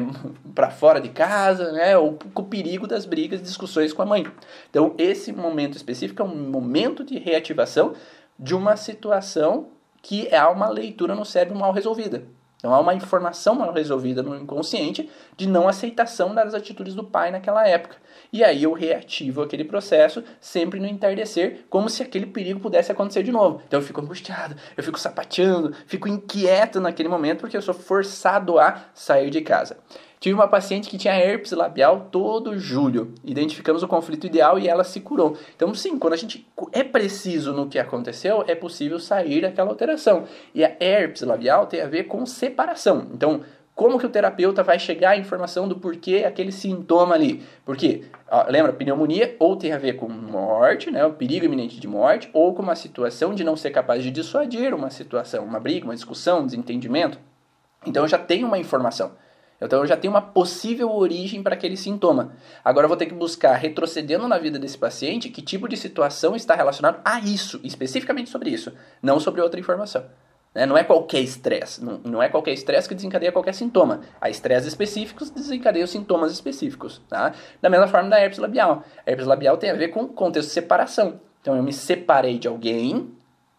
para 0.54 0.70
fora 0.70 1.00
de 1.00 1.08
casa, 1.08 1.72
né? 1.72 1.98
Ou 1.98 2.20
com 2.34 2.42
o 2.42 2.46
perigo 2.46 2.86
das 2.86 3.06
brigas, 3.06 3.42
discussões 3.42 3.94
com 3.94 4.02
a 4.02 4.06
mãe. 4.06 4.28
Então, 4.70 4.94
esse 4.98 5.32
momento 5.32 5.78
específico 5.78 6.22
é 6.22 6.26
um 6.26 6.36
momento 6.50 7.06
de 7.06 7.18
reativação 7.18 7.94
de 8.38 8.54
uma 8.54 8.76
situação 8.76 9.70
que 10.02 10.34
há 10.34 10.50
uma 10.50 10.70
leitura 10.70 11.16
no 11.16 11.26
cérebro 11.26 11.58
mal 11.58 11.72
resolvida. 11.72 12.24
Então 12.58 12.74
há 12.74 12.80
uma 12.80 12.96
informação 12.96 13.54
mal 13.54 13.72
resolvida 13.72 14.24
no 14.24 14.36
inconsciente 14.36 15.10
de 15.36 15.48
não 15.48 15.68
aceitação 15.68 16.34
das 16.34 16.56
atitudes 16.56 16.96
do 16.96 17.04
pai 17.04 17.30
naquela 17.30 17.68
época. 17.68 17.98
E 18.34 18.44
aí 18.44 18.64
eu 18.64 18.74
reativo 18.74 19.44
aquele 19.44 19.64
processo 19.64 20.24
sempre 20.42 20.80
no 20.80 20.88
entardecer, 20.88 21.66
como 21.70 21.88
se 21.88 22.02
aquele 22.02 22.26
perigo 22.26 22.60
pudesse 22.60 22.92
acontecer 22.92 23.22
de 23.22 23.32
novo. 23.32 23.62
Então 23.68 23.80
eu 23.80 23.86
fico 23.86 24.02
angustiado, 24.02 24.56
eu 24.76 24.84
fico 24.84 25.00
sapateando, 25.00 25.74
fico 25.86 26.08
inquieto 26.08 26.82
naquele 26.82 27.08
momento 27.08 27.42
porque 27.42 27.56
eu 27.56 27.62
sou 27.62 27.76
forçado 27.76 28.58
a 28.58 28.86
sair 28.94 29.30
de 29.30 29.42
casa. 29.42 29.78
Tive 30.20 30.34
uma 30.34 30.48
paciente 30.48 30.90
que 30.90 30.98
tinha 30.98 31.14
herpes 31.14 31.52
labial 31.52 32.08
todo 32.12 32.58
julho. 32.58 33.14
Identificamos 33.24 33.84
o 33.84 33.88
conflito 33.88 34.26
ideal 34.26 34.58
e 34.58 34.68
ela 34.68 34.84
se 34.84 35.00
curou. 35.00 35.38
Então, 35.56 35.74
sim, 35.76 36.00
quando 36.00 36.14
a 36.14 36.18
gente 36.18 36.48
é 36.72 36.84
preciso 36.84 37.54
no 37.54 37.68
que 37.68 37.78
aconteceu, 37.78 38.44
é 38.48 38.56
possível 38.56 39.00
sair 39.00 39.42
daquela 39.42 39.70
alteração. 39.70 40.24
E 40.56 40.66
a 40.66 40.76
herpes 40.80 41.22
labial 41.22 41.68
tem 41.68 41.82
a 41.82 41.88
ver 41.88 42.06
com 42.06 42.26
separação. 42.26 43.08
Então, 43.14 43.42
como 43.76 44.00
que 44.00 44.08
o 44.08 44.10
terapeuta 44.10 44.64
vai 44.64 44.80
chegar 44.80 45.12
à 45.12 45.18
informação 45.18 45.68
do 45.68 45.76
porquê 45.76 46.24
aquele 46.26 46.52
sintoma 46.52 47.14
ali? 47.14 47.44
Porque, 47.64 48.06
ó, 48.28 48.48
lembra, 48.50 48.74
pneumonia 48.74 49.36
ou 49.38 49.56
tem 49.56 49.72
a 49.72 49.78
ver 49.78 49.98
com 49.98 50.10
morte, 50.10 50.90
né, 50.90 51.06
o 51.06 51.14
perigo 51.14 51.46
iminente 51.46 51.80
de 51.80 51.88
morte, 51.88 52.28
ou 52.34 52.56
com 52.56 52.64
uma 52.64 52.76
situação 52.76 53.36
de 53.36 53.44
não 53.44 53.56
ser 53.56 53.70
capaz 53.70 54.02
de 54.02 54.10
dissuadir 54.10 54.74
uma 54.74 54.90
situação, 54.90 55.46
uma 55.46 55.60
briga, 55.60 55.86
uma 55.86 55.94
discussão, 55.94 56.40
um 56.40 56.46
desentendimento. 56.48 57.20
Então 57.86 58.08
já 58.08 58.18
tenho 58.18 58.48
uma 58.48 58.58
informação. 58.58 59.12
Então 59.60 59.80
eu 59.80 59.88
já 59.88 59.98
tenho 59.98 60.14
uma 60.14 60.22
possível 60.22 60.92
origem 60.92 61.42
para 61.42 61.56
aquele 61.56 61.76
sintoma. 61.76 62.34
Agora 62.64 62.86
eu 62.86 62.88
vou 62.90 62.98
ter 62.98 63.08
que 63.08 63.14
buscar, 63.14 63.54
retrocedendo 63.56 64.28
na 64.28 64.38
vida 64.38 64.60
desse 64.60 64.78
paciente, 64.78 65.30
que 65.30 65.42
tipo 65.42 65.68
de 65.68 65.76
situação 65.76 66.36
está 66.36 66.56
relacionado 66.56 67.02
a 67.04 67.20
isso, 67.20 67.60
especificamente 67.64 68.30
sobre 68.30 68.52
isso, 68.52 68.72
não 69.02 69.20
sobre 69.20 69.42
outra 69.42 69.60
informação. 69.60 70.06
Né? 70.54 70.66
Não 70.66 70.78
é 70.78 70.84
qualquer 70.84 71.22
estresse, 71.22 71.84
não, 71.84 72.00
não 72.04 72.24
é 72.24 72.30
qualquer 72.30 72.54
estresse 72.54 72.88
que 72.88 72.96
desencadeia 72.96 73.32
qualquer 73.32 73.54
sintoma. 73.54 74.02
Há 74.20 74.30
estresses 74.30 74.68
específicos 74.68 75.30
que 75.30 75.36
desencadeiam 75.36 75.88
sintomas 75.88 76.32
específicos. 76.32 77.02
Tá? 77.10 77.34
Da 77.62 77.70
mesma 77.70 77.88
forma 77.88 78.10
da 78.10 78.20
herpes 78.20 78.40
labial. 78.40 78.84
A 79.06 79.10
herpes 79.10 79.26
labial 79.26 79.58
tem 79.58 79.72
a 79.72 79.76
ver 79.76 79.90
com 79.90 80.08
contexto 80.08 80.50
de 80.50 80.54
separação. 80.54 81.20
Então 81.42 81.56
eu 81.56 81.64
me 81.64 81.74
separei 81.74 82.38
de 82.38 82.48
alguém, 82.48 83.12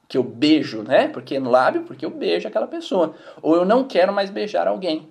que 0.09 0.16
eu 0.16 0.22
beijo, 0.22 0.82
né? 0.82 1.09
Porque 1.09 1.38
no 1.38 1.51
lábio, 1.51 1.82
porque 1.82 2.05
eu 2.05 2.11
beijo 2.11 2.49
aquela 2.49 2.66
pessoa. 2.66 3.14
Ou 3.42 3.55
eu 3.55 3.64
não 3.64 3.84
quero 3.84 4.12
mais 4.12 4.30
beijar 4.30 4.66
alguém. 4.66 5.09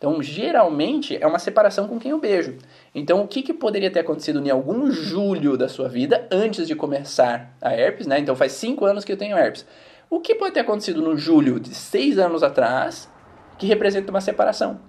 Então, 0.00 0.22
geralmente, 0.22 1.18
é 1.20 1.26
uma 1.26 1.38
separação 1.38 1.86
com 1.86 2.00
quem 2.00 2.12
eu 2.12 2.18
beijo. 2.18 2.56
Então, 2.94 3.20
o 3.20 3.28
que, 3.28 3.42
que 3.42 3.52
poderia 3.52 3.90
ter 3.90 4.00
acontecido 4.00 4.40
em 4.40 4.48
algum 4.48 4.90
julho 4.90 5.58
da 5.58 5.68
sua 5.68 5.90
vida 5.90 6.26
antes 6.32 6.66
de 6.66 6.74
começar 6.74 7.54
a 7.60 7.74
herpes, 7.74 8.06
né? 8.06 8.18
Então, 8.18 8.34
faz 8.34 8.52
cinco 8.52 8.86
anos 8.86 9.04
que 9.04 9.12
eu 9.12 9.16
tenho 9.18 9.36
herpes. 9.36 9.66
O 10.08 10.18
que 10.18 10.34
pode 10.34 10.54
ter 10.54 10.60
acontecido 10.60 11.02
no 11.02 11.18
julho 11.18 11.60
de 11.60 11.74
seis 11.74 12.18
anos 12.18 12.42
atrás 12.42 13.12
que 13.58 13.66
representa 13.66 14.10
uma 14.10 14.22
separação? 14.22 14.80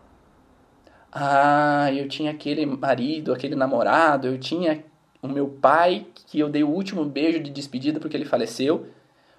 Ah, 1.11 1.91
eu 1.93 2.07
tinha 2.07 2.31
aquele 2.31 2.65
marido, 2.65 3.33
aquele 3.33 3.53
namorado, 3.53 4.27
eu 4.29 4.37
tinha 4.37 4.81
o 5.21 5.27
meu 5.27 5.45
pai 5.45 6.07
que 6.25 6.39
eu 6.39 6.47
dei 6.47 6.63
o 6.63 6.69
último 6.69 7.03
beijo 7.03 7.41
de 7.41 7.51
despedida 7.51 7.99
porque 7.99 8.15
ele 8.15 8.23
faleceu, 8.23 8.85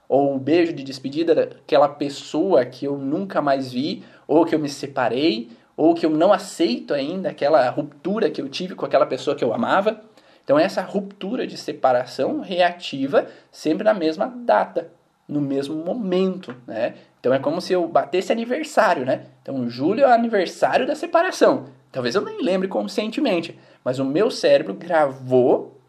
ou 0.06 0.36
o 0.36 0.38
beijo 0.38 0.74
de 0.74 0.84
despedida 0.84 1.34
daquela 1.34 1.88
pessoa 1.88 2.66
que 2.66 2.84
eu 2.84 2.98
nunca 2.98 3.40
mais 3.40 3.72
vi, 3.72 4.04
ou 4.28 4.44
que 4.44 4.54
eu 4.54 4.58
me 4.58 4.68
separei, 4.68 5.48
ou 5.82 5.96
que 5.96 6.06
eu 6.06 6.10
não 6.10 6.32
aceito 6.32 6.94
ainda 6.94 7.30
aquela 7.30 7.68
ruptura 7.68 8.30
que 8.30 8.40
eu 8.40 8.48
tive 8.48 8.72
com 8.76 8.86
aquela 8.86 9.04
pessoa 9.04 9.34
que 9.34 9.42
eu 9.42 9.52
amava. 9.52 10.00
Então, 10.44 10.56
essa 10.56 10.80
ruptura 10.80 11.44
de 11.44 11.56
separação 11.56 12.38
reativa 12.38 13.26
sempre 13.50 13.82
na 13.82 13.92
mesma 13.92 14.28
data, 14.28 14.92
no 15.26 15.40
mesmo 15.40 15.74
momento, 15.74 16.54
né? 16.68 16.94
Então, 17.18 17.34
é 17.34 17.38
como 17.40 17.60
se 17.60 17.72
eu 17.72 17.88
batesse 17.88 18.30
aniversário, 18.30 19.04
né? 19.04 19.22
Então, 19.42 19.68
julho 19.68 20.04
é 20.04 20.06
o 20.06 20.12
aniversário 20.12 20.86
da 20.86 20.94
separação. 20.94 21.64
Talvez 21.90 22.14
eu 22.14 22.22
nem 22.22 22.40
lembre 22.40 22.68
conscientemente, 22.68 23.58
mas 23.84 23.98
o 23.98 24.04
meu 24.04 24.30
cérebro 24.30 24.74
gravou 24.74 25.80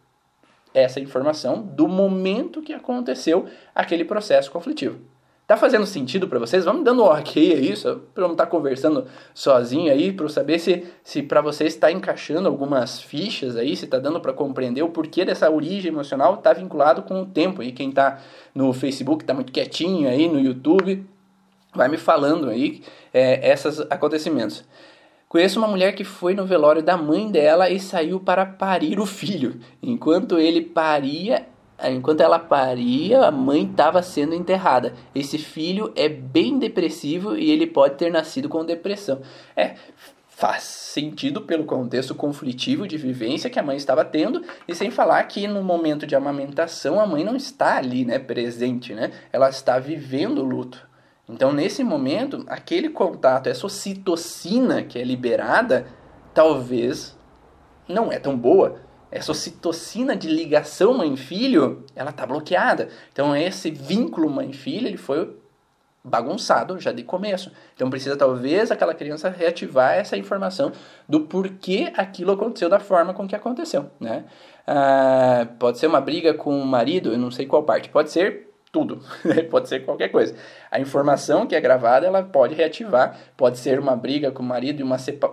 essa 0.73 0.99
informação 0.99 1.61
do 1.61 1.87
momento 1.87 2.63
que 2.63 2.73
aconteceu 2.73 3.45
aquele 3.75 4.05
processo 4.05 4.49
conflitivo. 4.49 5.12
Tá 5.53 5.57
fazendo 5.57 5.85
sentido 5.85 6.27
para 6.27 6.39
vocês? 6.39 6.65
Vamos 6.65 6.83
dando 6.83 7.03
um 7.03 7.05
ok 7.05 7.53
a 7.53 7.59
isso, 7.59 8.01
para 8.11 8.23
eu 8.23 8.27
não 8.27 8.33
estar 8.33 8.45
tá 8.45 8.49
conversando 8.49 9.05
sozinho 9.35 9.91
aí, 9.91 10.11
para 10.11 10.25
eu 10.25 10.29
saber 10.29 10.57
se, 10.57 10.83
se 11.03 11.21
para 11.21 11.41
vocês 11.41 11.75
está 11.75 11.91
encaixando 11.91 12.47
algumas 12.47 12.99
fichas 12.99 13.55
aí, 13.55 13.75
se 13.75 13.85
está 13.85 13.99
dando 13.99 14.19
para 14.19 14.33
compreender 14.33 14.81
o 14.81 14.89
porquê 14.89 15.23
dessa 15.23 15.51
origem 15.51 15.91
emocional 15.91 16.33
está 16.33 16.53
vinculado 16.53 17.03
com 17.03 17.21
o 17.21 17.25
tempo. 17.27 17.61
E 17.61 17.71
quem 17.71 17.89
está 17.89 18.19
no 18.55 18.73
Facebook 18.73 19.23
está 19.23 19.35
muito 19.35 19.51
quietinho 19.51 20.09
aí, 20.09 20.27
no 20.27 20.39
YouTube, 20.39 21.05
vai 21.71 21.87
me 21.87 21.97
falando 21.97 22.49
aí 22.49 22.81
é, 23.13 23.51
esses 23.51 23.79
acontecimentos. 23.91 24.65
Conheço 25.29 25.59
uma 25.59 25.67
mulher 25.67 25.93
que 25.93 26.03
foi 26.03 26.33
no 26.33 26.47
velório 26.47 26.81
da 26.81 26.97
mãe 26.97 27.29
dela 27.29 27.69
e 27.69 27.79
saiu 27.79 28.19
para 28.19 28.43
parir 28.43 28.99
o 28.99 29.05
filho. 29.05 29.59
Enquanto 29.83 30.39
ele 30.39 30.61
paria, 30.61 31.45
enquanto 31.91 32.21
ela 32.21 32.39
paria, 32.39 33.25
a 33.25 33.31
mãe 33.31 33.63
estava 33.63 34.01
sendo 34.01 34.34
enterrada. 34.34 34.93
Esse 35.13 35.38
filho 35.38 35.91
é 35.95 36.07
bem 36.07 36.59
depressivo 36.59 37.36
e 37.36 37.49
ele 37.49 37.67
pode 37.67 37.95
ter 37.95 38.11
nascido 38.11 38.47
com 38.47 38.65
depressão. 38.65 39.21
É, 39.55 39.75
faz 40.27 40.63
sentido 40.63 41.41
pelo 41.41 41.63
contexto 41.63 42.15
conflitivo 42.15 42.88
de 42.88 42.97
vivência 42.97 43.49
que 43.49 43.59
a 43.59 43.63
mãe 43.63 43.77
estava 43.77 44.03
tendo 44.03 44.43
e 44.67 44.73
sem 44.73 44.89
falar 44.89 45.23
que 45.23 45.47
no 45.47 45.63
momento 45.63 46.07
de 46.07 46.15
amamentação 46.15 46.99
a 46.99 47.05
mãe 47.05 47.23
não 47.23 47.36
está 47.36 47.77
ali, 47.77 48.03
né, 48.03 48.19
presente, 48.19 48.93
né? 48.93 49.11
Ela 49.31 49.49
está 49.49 49.77
vivendo 49.79 50.39
o 50.39 50.45
luto. 50.45 50.88
Então, 51.29 51.53
nesse 51.53 51.84
momento, 51.84 52.43
aquele 52.47 52.89
contato, 52.89 53.47
essa 53.47 53.65
ocitocina 53.65 54.84
que 54.84 54.99
é 54.99 55.03
liberada, 55.03 55.88
talvez 56.34 57.17
não 57.88 58.11
é 58.11 58.19
tão 58.19 58.38
boa 58.38 58.81
essa 59.14 59.32
ocitocina 59.32 60.16
de 60.16 60.28
ligação 60.28 60.93
mãe-filho, 60.95 61.86
ela 61.95 62.09
está 62.09 62.26
bloqueada. 62.26 62.89
Então 63.11 63.36
esse 63.36 63.70
vínculo 63.70 64.28
mãe-filho, 64.28 64.88
ele 64.88 64.97
foi 64.97 65.38
bagunçado 66.03 66.80
já 66.80 66.91
de 66.91 67.03
começo. 67.03 67.51
Então 67.76 67.91
precisa 67.91 68.18
talvez 68.18 68.72
aquela 68.72 68.93
criança 68.93 69.30
reativar 69.30 69.93
essa 69.93 70.18
informação 70.18 70.72
do 71.07 71.22
porquê 71.22 71.93
aquilo 71.95 72.32
aconteceu 72.32 72.68
da 72.68 72.80
forma 72.80 73.14
com 73.14 73.28
que 73.28 73.36
aconteceu, 73.36 73.89
né? 73.99 74.26
Ah, 74.66 75.47
pode 75.59 75.78
ser 75.78 75.88
uma 75.88 76.01
briga 76.01 76.34
com 76.34 76.59
o 76.59 76.66
marido, 76.66 77.11
eu 77.11 77.18
não 77.18 77.30
sei 77.30 77.45
qual 77.45 77.64
parte. 77.64 77.89
Pode 77.89 78.09
ser 78.09 78.52
tudo, 78.74 78.99
pode 79.51 79.69
ser 79.69 79.86
qualquer 79.86 80.09
coisa. 80.09 80.36
A 80.71 80.80
informação 80.80 81.45
que 81.45 81.55
é 81.55 81.61
gravada, 81.61 82.07
ela 82.07 82.24
pode 82.24 82.55
reativar, 82.55 83.15
pode 83.38 83.59
ser 83.59 83.80
uma 83.80 83.95
briga 83.95 84.32
com 84.32 84.41
o 84.41 84.45
marido 84.45 84.82
e 84.82 84.84
um 84.84 84.89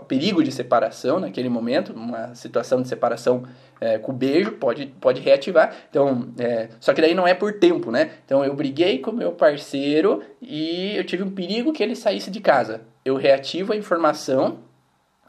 perigo 0.06 0.44
de 0.44 0.52
separação 0.52 1.18
naquele 1.18 1.48
momento, 1.48 1.94
uma 1.94 2.34
situação 2.34 2.82
de 2.82 2.86
separação 2.86 3.44
é, 3.80 3.96
com 3.96 4.12
beijo, 4.12 4.52
pode, 4.52 4.86
pode 5.00 5.22
reativar. 5.22 5.74
Então, 5.88 6.28
é, 6.38 6.68
só 6.78 6.92
que 6.92 7.00
daí 7.00 7.14
não 7.14 7.26
é 7.26 7.32
por 7.32 7.54
tempo, 7.54 7.90
né? 7.90 8.10
Então, 8.26 8.44
eu 8.44 8.54
briguei 8.54 8.98
com 8.98 9.10
meu 9.10 9.32
parceiro 9.32 10.22
e 10.42 10.94
eu 10.94 11.04
tive 11.04 11.22
um 11.22 11.30
perigo 11.30 11.72
que 11.72 11.82
ele 11.82 11.96
saísse 11.96 12.30
de 12.30 12.40
casa. 12.40 12.82
Eu 13.02 13.16
reativo 13.16 13.72
a 13.72 13.76
informação 13.76 14.58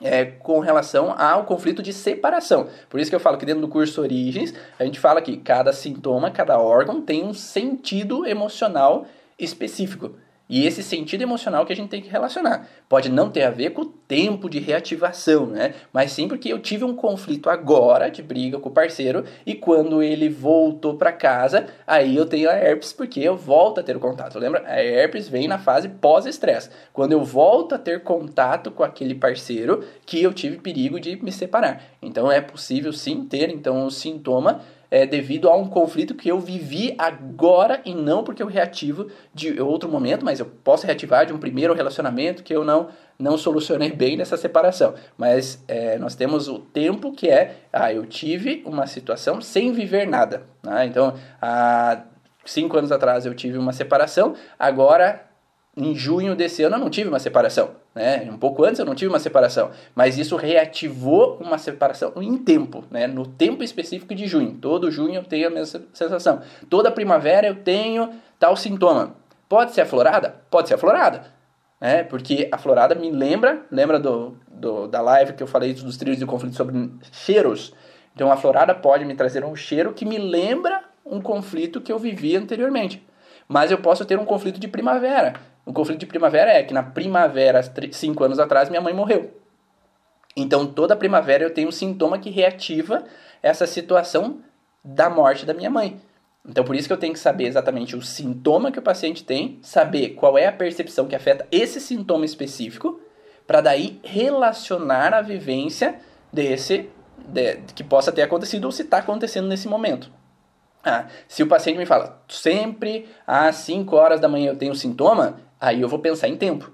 é, 0.01 0.25
com 0.25 0.59
relação 0.59 1.13
ao 1.17 1.45
conflito 1.45 1.81
de 1.81 1.93
separação. 1.93 2.67
Por 2.89 2.99
isso 2.99 3.09
que 3.09 3.15
eu 3.15 3.19
falo 3.19 3.37
que 3.37 3.45
dentro 3.45 3.61
do 3.61 3.67
curso 3.67 4.01
Origens, 4.01 4.53
a 4.77 4.83
gente 4.83 4.99
fala 4.99 5.21
que 5.21 5.37
cada 5.37 5.71
sintoma, 5.71 6.31
cada 6.31 6.59
órgão 6.59 7.01
tem 7.01 7.23
um 7.23 7.33
sentido 7.33 8.25
emocional 8.25 9.05
específico. 9.37 10.15
E 10.51 10.67
esse 10.67 10.83
sentido 10.83 11.21
emocional 11.21 11.65
que 11.65 11.71
a 11.71 11.75
gente 11.75 11.87
tem 11.87 12.01
que 12.01 12.09
relacionar. 12.09 12.67
Pode 12.89 13.07
não 13.07 13.29
ter 13.29 13.43
a 13.43 13.49
ver 13.49 13.69
com 13.69 13.83
o 13.83 13.85
tempo 13.85 14.49
de 14.49 14.59
reativação, 14.59 15.45
né? 15.45 15.73
Mas 15.93 16.11
sim 16.11 16.27
porque 16.27 16.51
eu 16.51 16.59
tive 16.59 16.83
um 16.83 16.93
conflito 16.93 17.49
agora 17.49 18.11
de 18.11 18.21
briga 18.21 18.59
com 18.59 18.67
o 18.67 18.73
parceiro 18.73 19.23
e 19.45 19.55
quando 19.55 20.03
ele 20.03 20.27
voltou 20.27 20.95
para 20.95 21.13
casa, 21.13 21.67
aí 21.87 22.17
eu 22.17 22.25
tenho 22.25 22.49
a 22.49 22.53
herpes 22.53 22.91
porque 22.91 23.21
eu 23.21 23.37
volto 23.37 23.79
a 23.79 23.83
ter 23.83 23.97
contato. 23.97 24.37
Lembra? 24.37 24.61
A 24.67 24.83
herpes 24.83 25.29
vem 25.29 25.47
na 25.47 25.57
fase 25.57 25.87
pós-estresse. 25.87 26.69
Quando 26.91 27.13
eu 27.13 27.23
volto 27.23 27.73
a 27.73 27.77
ter 27.77 28.03
contato 28.03 28.71
com 28.71 28.83
aquele 28.83 29.15
parceiro 29.15 29.85
que 30.05 30.21
eu 30.21 30.33
tive 30.33 30.57
perigo 30.57 30.99
de 30.99 31.15
me 31.23 31.31
separar. 31.31 31.81
Então 32.01 32.29
é 32.29 32.41
possível 32.41 32.91
sim 32.91 33.23
ter 33.23 33.49
então 33.49 33.85
o 33.85 33.89
sintoma 33.89 34.59
é, 34.91 35.05
devido 35.05 35.49
a 35.49 35.55
um 35.55 35.67
conflito 35.67 36.13
que 36.13 36.29
eu 36.29 36.37
vivi 36.37 36.93
agora 36.97 37.81
e 37.85 37.95
não 37.95 38.23
porque 38.23 38.43
eu 38.43 38.47
reativo 38.47 39.07
de 39.33 39.61
outro 39.61 39.89
momento, 39.89 40.25
mas 40.25 40.41
eu 40.41 40.45
posso 40.45 40.85
reativar 40.85 41.25
de 41.25 41.31
um 41.31 41.39
primeiro 41.39 41.73
relacionamento 41.73 42.43
que 42.43 42.53
eu 42.53 42.65
não 42.65 42.89
não 43.17 43.37
solucionei 43.37 43.91
bem 43.91 44.17
nessa 44.17 44.35
separação. 44.35 44.95
Mas 45.15 45.63
é, 45.67 45.95
nós 45.99 46.15
temos 46.15 46.47
o 46.47 46.57
tempo 46.57 47.11
que 47.11 47.29
é, 47.29 47.55
ah, 47.71 47.93
eu 47.93 48.03
tive 48.07 48.63
uma 48.65 48.87
situação 48.87 49.39
sem 49.39 49.71
viver 49.71 50.07
nada. 50.07 50.41
Né? 50.63 50.87
Então, 50.87 51.13
há 51.39 52.01
cinco 52.43 52.75
anos 52.77 52.91
atrás 52.91 53.23
eu 53.27 53.35
tive 53.35 53.59
uma 53.59 53.73
separação, 53.73 54.33
agora 54.57 55.30
em 55.75 55.95
junho 55.95 56.35
desse 56.35 56.63
ano 56.63 56.75
eu 56.75 56.79
não 56.79 56.89
tive 56.89 57.09
uma 57.09 57.19
separação. 57.19 57.71
Né? 57.95 58.29
Um 58.29 58.37
pouco 58.37 58.63
antes 58.63 58.79
eu 58.79 58.85
não 58.85 58.95
tive 58.95 59.09
uma 59.09 59.19
separação, 59.19 59.71
mas 59.95 60.17
isso 60.17 60.35
reativou 60.35 61.37
uma 61.41 61.57
separação 61.57 62.13
em 62.17 62.37
tempo, 62.37 62.83
né? 62.89 63.07
no 63.07 63.25
tempo 63.25 63.63
específico 63.63 64.13
de 64.13 64.27
junho. 64.27 64.57
Todo 64.61 64.91
junho 64.91 65.15
eu 65.15 65.23
tenho 65.23 65.47
a 65.47 65.49
mesma 65.49 65.81
sensação. 65.93 66.41
Toda 66.69 66.91
primavera 66.91 67.47
eu 67.47 67.55
tenho 67.55 68.09
tal 68.39 68.55
sintoma. 68.55 69.15
Pode 69.47 69.71
ser 69.71 69.81
aflorada? 69.81 70.35
Pode 70.49 70.67
ser 70.67 70.75
aflorada. 70.75 71.23
Né? 71.79 72.03
Porque 72.03 72.47
a 72.51 72.57
florada 72.57 72.93
me 72.93 73.09
lembra, 73.09 73.61
lembra 73.71 73.99
do, 73.99 74.37
do, 74.49 74.87
da 74.87 75.01
live 75.01 75.33
que 75.33 75.43
eu 75.43 75.47
falei 75.47 75.73
dos 75.73 75.97
trilhos 75.97 76.19
de 76.19 76.25
conflito 76.25 76.55
sobre 76.55 76.91
cheiros? 77.11 77.73
Então 78.13 78.31
a 78.31 78.37
florada 78.37 78.75
pode 78.75 79.05
me 79.05 79.15
trazer 79.15 79.43
um 79.43 79.55
cheiro 79.55 79.93
que 79.93 80.05
me 80.05 80.17
lembra 80.17 80.83
um 81.05 81.21
conflito 81.21 81.81
que 81.81 81.91
eu 81.91 81.97
vivi 81.97 82.35
anteriormente. 82.35 83.05
Mas 83.47 83.71
eu 83.71 83.77
posso 83.77 84.05
ter 84.05 84.17
um 84.17 84.25
conflito 84.25 84.59
de 84.59 84.67
primavera 84.67 85.33
o 85.65 85.73
conflito 85.73 85.99
de 85.99 86.05
primavera 86.05 86.51
é 86.51 86.63
que 86.63 86.73
na 86.73 86.83
primavera, 86.83 87.61
cinco 87.91 88.23
anos 88.23 88.39
atrás, 88.39 88.69
minha 88.69 88.81
mãe 88.81 88.93
morreu. 88.93 89.31
Então, 90.35 90.65
toda 90.65 90.95
primavera 90.95 91.43
eu 91.43 91.53
tenho 91.53 91.67
um 91.67 91.71
sintoma 91.71 92.17
que 92.17 92.29
reativa 92.29 93.03
essa 93.43 93.67
situação 93.67 94.39
da 94.83 95.09
morte 95.09 95.45
da 95.45 95.53
minha 95.53 95.69
mãe. 95.69 96.01
Então, 96.47 96.63
por 96.63 96.75
isso 96.75 96.87
que 96.87 96.93
eu 96.93 96.97
tenho 96.97 97.13
que 97.13 97.19
saber 97.19 97.45
exatamente 97.45 97.95
o 97.95 98.01
sintoma 98.01 98.71
que 98.71 98.79
o 98.79 98.81
paciente 98.81 99.23
tem, 99.23 99.59
saber 99.61 100.09
qual 100.09 100.37
é 100.37 100.47
a 100.47 100.51
percepção 100.51 101.07
que 101.07 101.15
afeta 101.15 101.47
esse 101.51 101.79
sintoma 101.79 102.25
específico, 102.25 102.99
para 103.45 103.61
daí 103.61 103.99
relacionar 104.03 105.13
a 105.13 105.21
vivência 105.21 105.99
desse 106.31 106.89
de, 107.17 107.57
que 107.75 107.83
possa 107.83 108.11
ter 108.11 108.23
acontecido 108.23 108.65
ou 108.65 108.71
se 108.71 108.81
está 108.81 108.97
acontecendo 108.97 109.47
nesse 109.47 109.67
momento. 109.67 110.11
Ah, 110.83 111.05
se 111.27 111.43
o 111.43 111.47
paciente 111.47 111.77
me 111.77 111.85
fala, 111.85 112.23
sempre 112.27 113.07
às 113.27 113.57
5 113.57 113.95
horas 113.95 114.19
da 114.19 114.27
manhã 114.27 114.49
eu 114.49 114.57
tenho 114.57 114.73
sintoma, 114.73 115.39
Aí 115.61 115.79
eu 115.79 115.87
vou 115.87 115.99
pensar 115.99 116.27
em 116.27 116.35
tempo. 116.35 116.71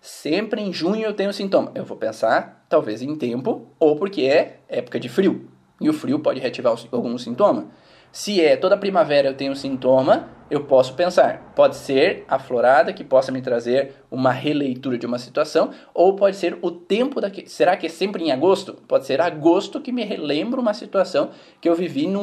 Sempre 0.00 0.60
em 0.60 0.72
junho 0.72 1.04
eu 1.04 1.14
tenho 1.14 1.32
sintoma. 1.32 1.70
Eu 1.72 1.84
vou 1.84 1.96
pensar, 1.96 2.66
talvez, 2.68 3.00
em 3.00 3.14
tempo, 3.14 3.68
ou 3.78 3.94
porque 3.94 4.22
é 4.22 4.58
época 4.68 4.98
de 4.98 5.08
frio. 5.08 5.48
E 5.80 5.88
o 5.88 5.92
frio 5.92 6.18
pode 6.18 6.40
reativar 6.40 6.76
algum 6.90 7.16
sintoma. 7.16 7.68
Se 8.10 8.40
é 8.40 8.56
toda 8.56 8.76
primavera 8.76 9.28
eu 9.28 9.34
tenho 9.34 9.54
sintoma, 9.54 10.28
eu 10.50 10.64
posso 10.64 10.94
pensar, 10.94 11.52
pode 11.56 11.74
ser 11.74 12.24
a 12.28 12.38
florada 12.38 12.92
que 12.92 13.02
possa 13.02 13.32
me 13.32 13.40
trazer 13.40 13.94
uma 14.10 14.30
releitura 14.30 14.98
de 14.98 15.06
uma 15.06 15.18
situação, 15.18 15.70
ou 15.92 16.14
pode 16.14 16.36
ser 16.36 16.58
o 16.60 16.70
tempo 16.70 17.20
daqui. 17.20 17.48
Será 17.48 17.76
que 17.76 17.86
é 17.86 17.88
sempre 17.88 18.22
em 18.22 18.30
agosto? 18.30 18.74
Pode 18.86 19.06
ser 19.06 19.20
agosto 19.20 19.80
que 19.80 19.90
me 19.90 20.04
relembra 20.04 20.60
uma 20.60 20.74
situação 20.74 21.30
que 21.60 21.68
eu 21.68 21.74
vivi 21.74 22.04
em 22.04 22.14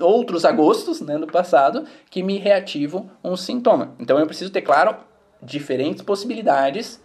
outros 0.00 0.44
agostos, 0.44 1.00
né, 1.00 1.16
no 1.16 1.26
passado, 1.26 1.84
que 2.10 2.22
me 2.22 2.38
reativam 2.38 3.10
um 3.22 3.36
sintoma. 3.36 3.94
Então 4.00 4.18
eu 4.18 4.26
preciso 4.26 4.50
ter 4.50 4.62
claro 4.62 4.96
diferentes 5.42 6.02
possibilidades 6.02 7.02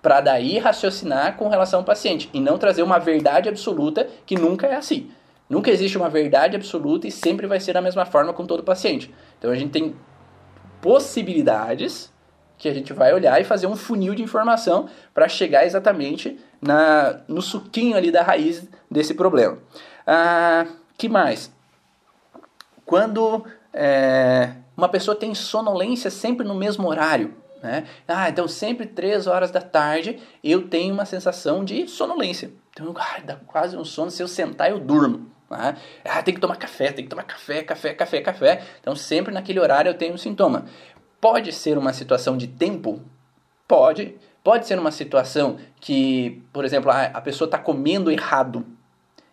para 0.00 0.20
daí 0.20 0.58
raciocinar 0.58 1.36
com 1.36 1.48
relação 1.48 1.80
ao 1.80 1.84
paciente 1.84 2.30
e 2.32 2.40
não 2.40 2.58
trazer 2.58 2.82
uma 2.82 2.98
verdade 2.98 3.48
absoluta 3.48 4.08
que 4.24 4.36
nunca 4.36 4.66
é 4.66 4.76
assim. 4.76 5.10
Nunca 5.48 5.70
existe 5.70 5.96
uma 5.96 6.08
verdade 6.08 6.56
absoluta 6.56 7.06
e 7.06 7.10
sempre 7.10 7.46
vai 7.46 7.58
ser 7.58 7.72
da 7.72 7.80
mesma 7.80 8.04
forma 8.04 8.32
com 8.32 8.46
todo 8.46 8.62
paciente. 8.62 9.12
Então 9.38 9.50
a 9.50 9.56
gente 9.56 9.70
tem 9.70 9.96
possibilidades 10.80 12.12
que 12.58 12.68
a 12.68 12.74
gente 12.74 12.92
vai 12.92 13.14
olhar 13.14 13.40
e 13.40 13.44
fazer 13.44 13.66
um 13.66 13.76
funil 13.76 14.14
de 14.14 14.22
informação 14.22 14.88
para 15.14 15.28
chegar 15.28 15.64
exatamente 15.64 16.38
na, 16.60 17.20
no 17.28 17.40
suquinho 17.40 17.96
ali 17.96 18.10
da 18.10 18.22
raiz 18.22 18.68
desse 18.90 19.14
problema. 19.14 19.58
Ah, 20.06 20.66
que 20.96 21.08
mais? 21.08 21.52
Quando 22.84 23.44
é, 23.72 24.52
uma 24.76 24.88
pessoa 24.88 25.14
tem 25.14 25.34
sonolência 25.34 26.10
sempre 26.10 26.46
no 26.46 26.54
mesmo 26.54 26.88
horário, 26.88 27.34
né? 27.62 27.84
Ah, 28.06 28.28
então 28.28 28.46
sempre 28.46 28.86
3 28.86 29.26
horas 29.26 29.50
da 29.50 29.60
tarde 29.60 30.18
eu 30.42 30.68
tenho 30.68 30.94
uma 30.94 31.04
sensação 31.04 31.64
de 31.64 31.88
sonolência. 31.88 32.50
Então, 32.70 32.94
ah, 32.96 33.20
dá 33.24 33.36
quase 33.46 33.76
um 33.76 33.84
sono, 33.84 34.10
se 34.10 34.22
eu 34.22 34.28
sentar 34.28 34.70
eu 34.70 34.78
durmo. 34.78 35.30
Né? 35.50 35.76
Ah, 36.04 36.22
tem 36.22 36.34
que 36.34 36.40
tomar 36.40 36.56
café, 36.56 36.92
tem 36.92 37.04
que 37.04 37.10
tomar 37.10 37.24
café, 37.24 37.62
café, 37.62 37.94
café, 37.94 38.20
café. 38.20 38.62
Então 38.80 38.94
sempre 38.94 39.32
naquele 39.32 39.60
horário 39.60 39.88
eu 39.88 39.94
tenho 39.94 40.14
um 40.14 40.18
sintoma. 40.18 40.66
Pode 41.20 41.52
ser 41.52 41.76
uma 41.76 41.92
situação 41.92 42.36
de 42.36 42.46
tempo? 42.46 43.00
Pode. 43.66 44.14
Pode 44.42 44.66
ser 44.66 44.78
uma 44.78 44.92
situação 44.92 45.58
que, 45.80 46.42
por 46.52 46.64
exemplo, 46.64 46.90
a 46.90 47.20
pessoa 47.20 47.46
está 47.46 47.58
comendo 47.58 48.10
errado. 48.10 48.64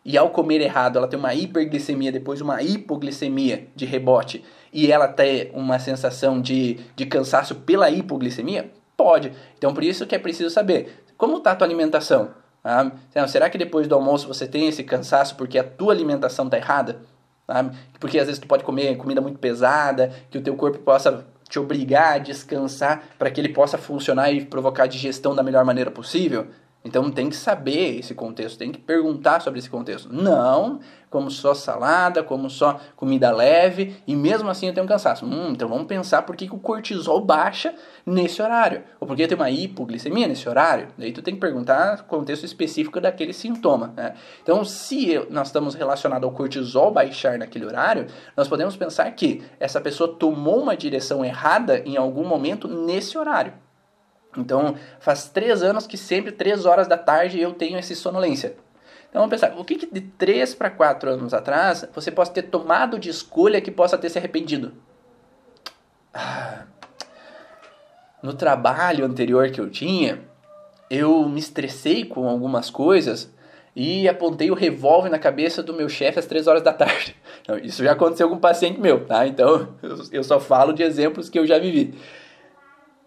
E 0.03 0.17
ao 0.17 0.29
comer 0.29 0.61
errado, 0.61 0.97
ela 0.97 1.07
tem 1.07 1.17
uma 1.17 1.33
hiperglicemia, 1.33 2.11
depois 2.11 2.39
uma 2.39 2.61
hipoglicemia 2.61 3.67
de 3.75 3.85
rebote 3.85 4.43
e 4.75 4.91
ela 4.91 5.07
ter 5.07 5.51
uma 5.53 5.79
sensação 5.79 6.41
de, 6.41 6.77
de 6.97 7.05
cansaço 7.05 7.55
pela 7.55 7.89
hipoglicemia? 7.89 8.69
Pode. 8.97 9.31
Então, 9.57 9.73
por 9.73 9.81
isso 9.81 10.05
que 10.05 10.13
é 10.13 10.19
preciso 10.19 10.49
saber 10.49 11.05
como 11.17 11.37
está 11.37 11.51
a 11.51 11.55
tua 11.55 11.65
alimentação. 11.65 12.31
Ah, 12.61 12.91
será 13.25 13.49
que 13.49 13.57
depois 13.57 13.87
do 13.87 13.95
almoço 13.95 14.27
você 14.27 14.45
tem 14.45 14.67
esse 14.67 14.83
cansaço 14.83 15.37
porque 15.37 15.57
a 15.57 15.63
tua 15.63 15.93
alimentação 15.93 16.45
está 16.45 16.57
errada? 16.57 16.99
Ah, 17.47 17.69
porque 18.01 18.19
às 18.19 18.25
vezes 18.25 18.39
tu 18.39 18.47
pode 18.47 18.65
comer 18.65 18.97
comida 18.97 19.21
muito 19.21 19.39
pesada, 19.39 20.11
que 20.29 20.37
o 20.37 20.41
teu 20.41 20.57
corpo 20.57 20.79
possa 20.79 21.25
te 21.47 21.57
obrigar 21.57 22.15
a 22.15 22.17
descansar 22.17 23.01
para 23.17 23.31
que 23.31 23.39
ele 23.39 23.49
possa 23.49 23.77
funcionar 23.77 24.29
e 24.31 24.43
provocar 24.43 24.83
a 24.83 24.87
digestão 24.87 25.33
da 25.33 25.41
melhor 25.41 25.63
maneira 25.63 25.89
possível. 25.89 26.47
Então 26.85 27.09
tem 27.09 27.29
que 27.29 27.35
saber 27.35 27.99
esse 27.99 28.13
contexto, 28.13 28.59
tem 28.59 28.71
que 28.71 28.77
perguntar 28.77 29.41
sobre 29.41 29.57
esse 29.57 29.69
contexto. 29.69 30.13
Não 30.13 30.79
como 31.15 31.31
só 31.31 31.53
salada, 31.53 32.21
como 32.21 32.49
só 32.49 32.77
comida 32.93 33.31
leve, 33.31 33.95
e 34.05 34.13
mesmo 34.13 34.49
assim 34.49 34.67
eu 34.67 34.73
tenho 34.73 34.85
cansaço. 34.85 35.25
Hum, 35.25 35.51
então 35.51 35.69
vamos 35.69 35.87
pensar 35.87 36.23
por 36.23 36.35
que, 36.35 36.45
que 36.45 36.53
o 36.53 36.59
cortisol 36.59 37.21
baixa 37.21 37.73
nesse 38.05 38.41
horário, 38.41 38.83
ou 38.99 39.07
por 39.07 39.15
que 39.15 39.25
tem 39.25 39.37
uma 39.37 39.49
hipoglicemia 39.49 40.27
nesse 40.27 40.49
horário. 40.49 40.89
Daí 40.97 41.13
tu 41.13 41.21
tem 41.21 41.33
que 41.33 41.39
perguntar 41.39 42.01
o 42.01 42.03
contexto 42.03 42.43
específico 42.43 42.99
daquele 42.99 43.31
sintoma. 43.31 43.93
Né? 43.95 44.13
Então, 44.43 44.65
se 44.65 45.25
nós 45.29 45.47
estamos 45.47 45.73
relacionados 45.73 46.27
ao 46.27 46.35
cortisol 46.35 46.91
baixar 46.91 47.37
naquele 47.37 47.65
horário, 47.65 48.07
nós 48.35 48.49
podemos 48.49 48.75
pensar 48.75 49.09
que 49.11 49.41
essa 49.57 49.79
pessoa 49.79 50.13
tomou 50.19 50.61
uma 50.61 50.75
direção 50.75 51.23
errada 51.23 51.79
em 51.85 51.95
algum 51.95 52.27
momento 52.27 52.67
nesse 52.67 53.17
horário. 53.17 53.53
Então, 54.37 54.75
faz 54.99 55.29
três 55.29 55.63
anos 55.63 55.87
que 55.87 55.97
sempre, 55.97 56.31
três 56.31 56.65
horas 56.65 56.87
da 56.87 56.97
tarde, 56.97 57.39
eu 57.39 57.53
tenho 57.53 57.77
essa 57.77 57.93
sonolência. 57.95 58.55
Então, 59.09 59.21
vamos 59.21 59.29
pensar, 59.29 59.57
o 59.57 59.63
que, 59.63 59.75
que 59.75 59.85
de 59.85 60.01
três 60.01 60.53
para 60.53 60.69
quatro 60.69 61.09
anos 61.09 61.33
atrás 61.33 61.87
você 61.93 62.11
possa 62.11 62.33
ter 62.33 62.43
tomado 62.43 62.99
de 62.99 63.09
escolha 63.09 63.61
que 63.61 63.71
possa 63.71 63.97
ter 63.97 64.09
se 64.09 64.17
arrependido? 64.17 64.73
Ah, 66.13 66.63
no 68.21 68.33
trabalho 68.33 69.05
anterior 69.05 69.49
que 69.51 69.61
eu 69.61 69.69
tinha, 69.69 70.19
eu 70.89 71.27
me 71.29 71.39
estressei 71.39 72.03
com 72.03 72.27
algumas 72.27 72.69
coisas 72.69 73.33
e 73.75 74.07
apontei 74.07 74.49
o 74.49 74.55
revólver 74.55 75.09
na 75.09 75.19
cabeça 75.19 75.61
do 75.61 75.73
meu 75.73 75.87
chefe 75.89 76.17
às 76.19 76.25
três 76.25 76.47
horas 76.47 76.63
da 76.63 76.73
tarde. 76.73 77.15
Isso 77.61 77.83
já 77.83 77.91
aconteceu 77.91 78.27
com 78.29 78.35
um 78.35 78.39
paciente 78.39 78.79
meu, 78.79 79.05
tá? 79.05 79.27
Então, 79.27 79.75
eu 80.11 80.23
só 80.23 80.39
falo 80.39 80.73
de 80.73 80.81
exemplos 80.81 81.29
que 81.29 81.37
eu 81.37 81.45
já 81.45 81.59
vivi. 81.59 81.93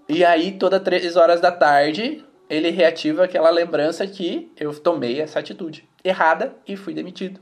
E 0.09 0.25
aí, 0.25 0.53
todas 0.53 0.83
três 0.83 1.17
horas 1.17 1.41
da 1.41 1.53
tarde, 1.53 2.25
ele 2.49 2.71
reativa 2.71 3.25
aquela 3.25 3.51
lembrança 3.51 4.07
que 4.07 4.51
eu 4.59 4.73
tomei 4.75 5.21
essa 5.21 5.39
atitude 5.39 5.89
errada 6.03 6.55
e 6.67 6.77
fui 6.77 6.95
demitido. 6.95 7.41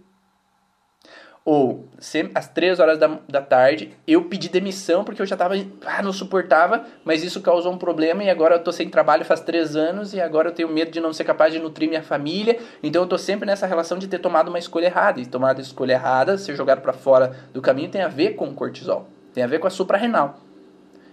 Ou 1.45 1.89
às 2.35 2.49
3 2.49 2.81
horas 2.81 2.99
da, 2.99 3.21
da 3.29 3.41
tarde, 3.41 3.97
eu 4.05 4.25
pedi 4.25 4.49
demissão 4.49 5.05
porque 5.05 5.23
eu 5.23 5.27
já 5.27 5.37
tava, 5.37 5.55
ah, 5.85 6.03
não 6.03 6.12
suportava, 6.12 6.85
mas 7.05 7.23
isso 7.23 7.41
causou 7.41 7.73
um 7.73 7.79
problema 7.79 8.25
e 8.25 8.29
agora 8.29 8.57
eu 8.57 8.64
tô 8.64 8.73
sem 8.73 8.89
trabalho 8.89 9.25
faz 9.25 9.41
3 9.43 9.77
anos 9.77 10.12
e 10.12 10.21
agora 10.21 10.49
eu 10.49 10.53
tenho 10.53 10.69
medo 10.69 10.91
de 10.91 10.99
não 10.99 11.12
ser 11.12 11.23
capaz 11.23 11.53
de 11.53 11.61
nutrir 11.61 11.89
minha 11.89 12.03
família. 12.03 12.59
Então 12.83 13.03
eu 13.03 13.09
tô 13.09 13.17
sempre 13.17 13.47
nessa 13.47 13.64
relação 13.64 13.97
de 13.97 14.09
ter 14.09 14.19
tomado 14.19 14.49
uma 14.49 14.59
escolha 14.59 14.87
errada. 14.87 15.21
E 15.21 15.27
tomar 15.27 15.57
a 15.57 15.61
escolha 15.61 15.93
errada, 15.93 16.37
ser 16.37 16.57
jogado 16.57 16.81
para 16.81 16.93
fora 16.93 17.37
do 17.55 17.62
caminho, 17.62 17.91
tem 17.93 18.03
a 18.03 18.09
ver 18.09 18.35
com 18.35 18.49
o 18.49 18.55
cortisol, 18.55 19.07
tem 19.33 19.45
a 19.45 19.47
ver 19.47 19.61
com 19.61 19.69
a 19.69 19.71
suprarrenal. 19.71 20.45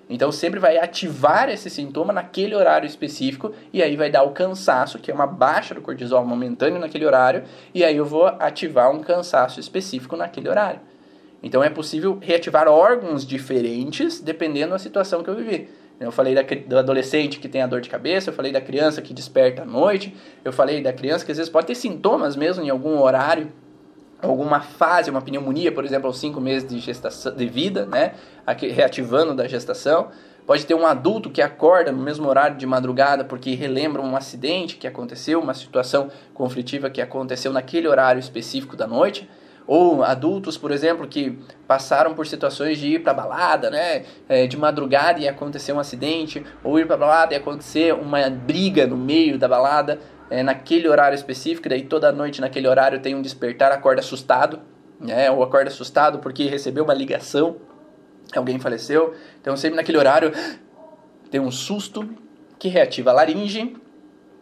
Então 0.09 0.31
sempre 0.31 0.59
vai 0.59 0.77
ativar 0.77 1.49
esse 1.49 1.69
sintoma 1.69 2.11
naquele 2.11 2.55
horário 2.55 2.85
específico 2.85 3.53
e 3.71 3.81
aí 3.81 3.95
vai 3.95 4.09
dar 4.09 4.23
o 4.23 4.31
cansaço, 4.31 4.99
que 4.99 5.09
é 5.09 5.13
uma 5.13 5.25
baixa 5.25 5.73
do 5.73 5.81
cortisol 5.81 6.25
momentâneo 6.25 6.79
naquele 6.79 7.05
horário, 7.05 7.43
e 7.73 7.83
aí 7.83 7.95
eu 7.95 8.05
vou 8.05 8.25
ativar 8.25 8.91
um 8.91 8.99
cansaço 8.99 9.59
específico 9.59 10.15
naquele 10.17 10.49
horário. 10.49 10.81
Então 11.41 11.63
é 11.63 11.69
possível 11.69 12.17
reativar 12.21 12.67
órgãos 12.67 13.25
diferentes 13.25 14.19
dependendo 14.19 14.71
da 14.71 14.79
situação 14.79 15.23
que 15.23 15.29
eu 15.29 15.35
vivi. 15.35 15.69
Eu 15.99 16.11
falei 16.11 16.35
da, 16.35 16.41
do 16.41 16.77
adolescente 16.77 17.39
que 17.39 17.47
tem 17.47 17.61
a 17.61 17.67
dor 17.67 17.79
de 17.79 17.89
cabeça, 17.89 18.29
eu 18.29 18.33
falei 18.33 18.51
da 18.51 18.59
criança 18.59 19.01
que 19.01 19.13
desperta 19.13 19.61
à 19.61 19.65
noite, 19.65 20.15
eu 20.43 20.51
falei 20.51 20.81
da 20.81 20.91
criança 20.91 21.25
que 21.25 21.31
às 21.31 21.37
vezes 21.37 21.51
pode 21.51 21.67
ter 21.67 21.75
sintomas 21.75 22.35
mesmo 22.35 22.63
em 22.63 22.69
algum 22.69 22.99
horário 22.99 23.51
alguma 24.29 24.61
fase, 24.61 25.09
uma 25.09 25.21
pneumonia, 25.21 25.71
por 25.71 25.83
exemplo, 25.85 26.07
aos 26.07 26.17
5 26.17 26.39
meses 26.39 26.67
de, 26.67 26.79
gestação, 26.79 27.35
de 27.35 27.45
vida, 27.45 27.85
né, 27.85 28.13
reativando 28.73 29.33
da 29.33 29.47
gestação. 29.47 30.09
Pode 30.45 30.65
ter 30.65 30.73
um 30.73 30.85
adulto 30.85 31.29
que 31.29 31.41
acorda 31.41 31.91
no 31.91 32.03
mesmo 32.03 32.27
horário 32.27 32.57
de 32.57 32.65
madrugada 32.65 33.23
porque 33.23 33.55
relembra 33.55 34.01
um 34.01 34.15
acidente 34.15 34.75
que 34.75 34.85
aconteceu, 34.85 35.39
uma 35.39 35.53
situação 35.53 36.09
conflitiva 36.33 36.89
que 36.89 37.01
aconteceu 37.01 37.53
naquele 37.53 37.87
horário 37.87 38.19
específico 38.19 38.75
da 38.75 38.85
noite. 38.85 39.29
Ou 39.65 40.03
adultos, 40.03 40.57
por 40.57 40.71
exemplo, 40.71 41.07
que 41.07 41.39
passaram 41.67 42.13
por 42.13 42.27
situações 42.27 42.77
de 42.77 42.87
ir 42.87 42.99
para 42.99 43.13
balada, 43.13 43.69
né, 43.69 44.03
é, 44.27 44.45
de 44.45 44.57
madrugada 44.57 45.19
e 45.19 45.27
acontecer 45.27 45.71
um 45.71 45.79
acidente, 45.79 46.45
ou 46.63 46.77
ir 46.77 46.85
para 46.85 46.97
balada 46.97 47.33
e 47.33 47.37
acontecer 47.37 47.93
uma 47.93 48.29
briga 48.29 48.85
no 48.85 48.97
meio 48.97 49.37
da 49.37 49.47
balada 49.47 49.99
é, 50.29 50.43
naquele 50.43 50.87
horário 50.87 51.15
específico, 51.15 51.69
daí 51.69 51.83
toda 51.83 52.11
noite 52.11 52.41
naquele 52.41 52.67
horário 52.67 52.99
tem 52.99 53.15
um 53.15 53.21
despertar, 53.21 53.71
acorda 53.71 54.01
assustado, 54.01 54.59
né, 54.99 55.31
ou 55.31 55.41
acorda 55.43 55.69
assustado 55.69 56.19
porque 56.19 56.45
recebeu 56.45 56.83
uma 56.83 56.93
ligação, 56.93 57.57
alguém 58.35 58.59
faleceu, 58.59 59.13
então 59.39 59.55
sempre 59.55 59.77
naquele 59.77 59.97
horário 59.97 60.31
tem 61.29 61.39
um 61.39 61.51
susto 61.51 62.09
que 62.59 62.67
reativa 62.67 63.11
a 63.11 63.13
laringe, 63.13 63.75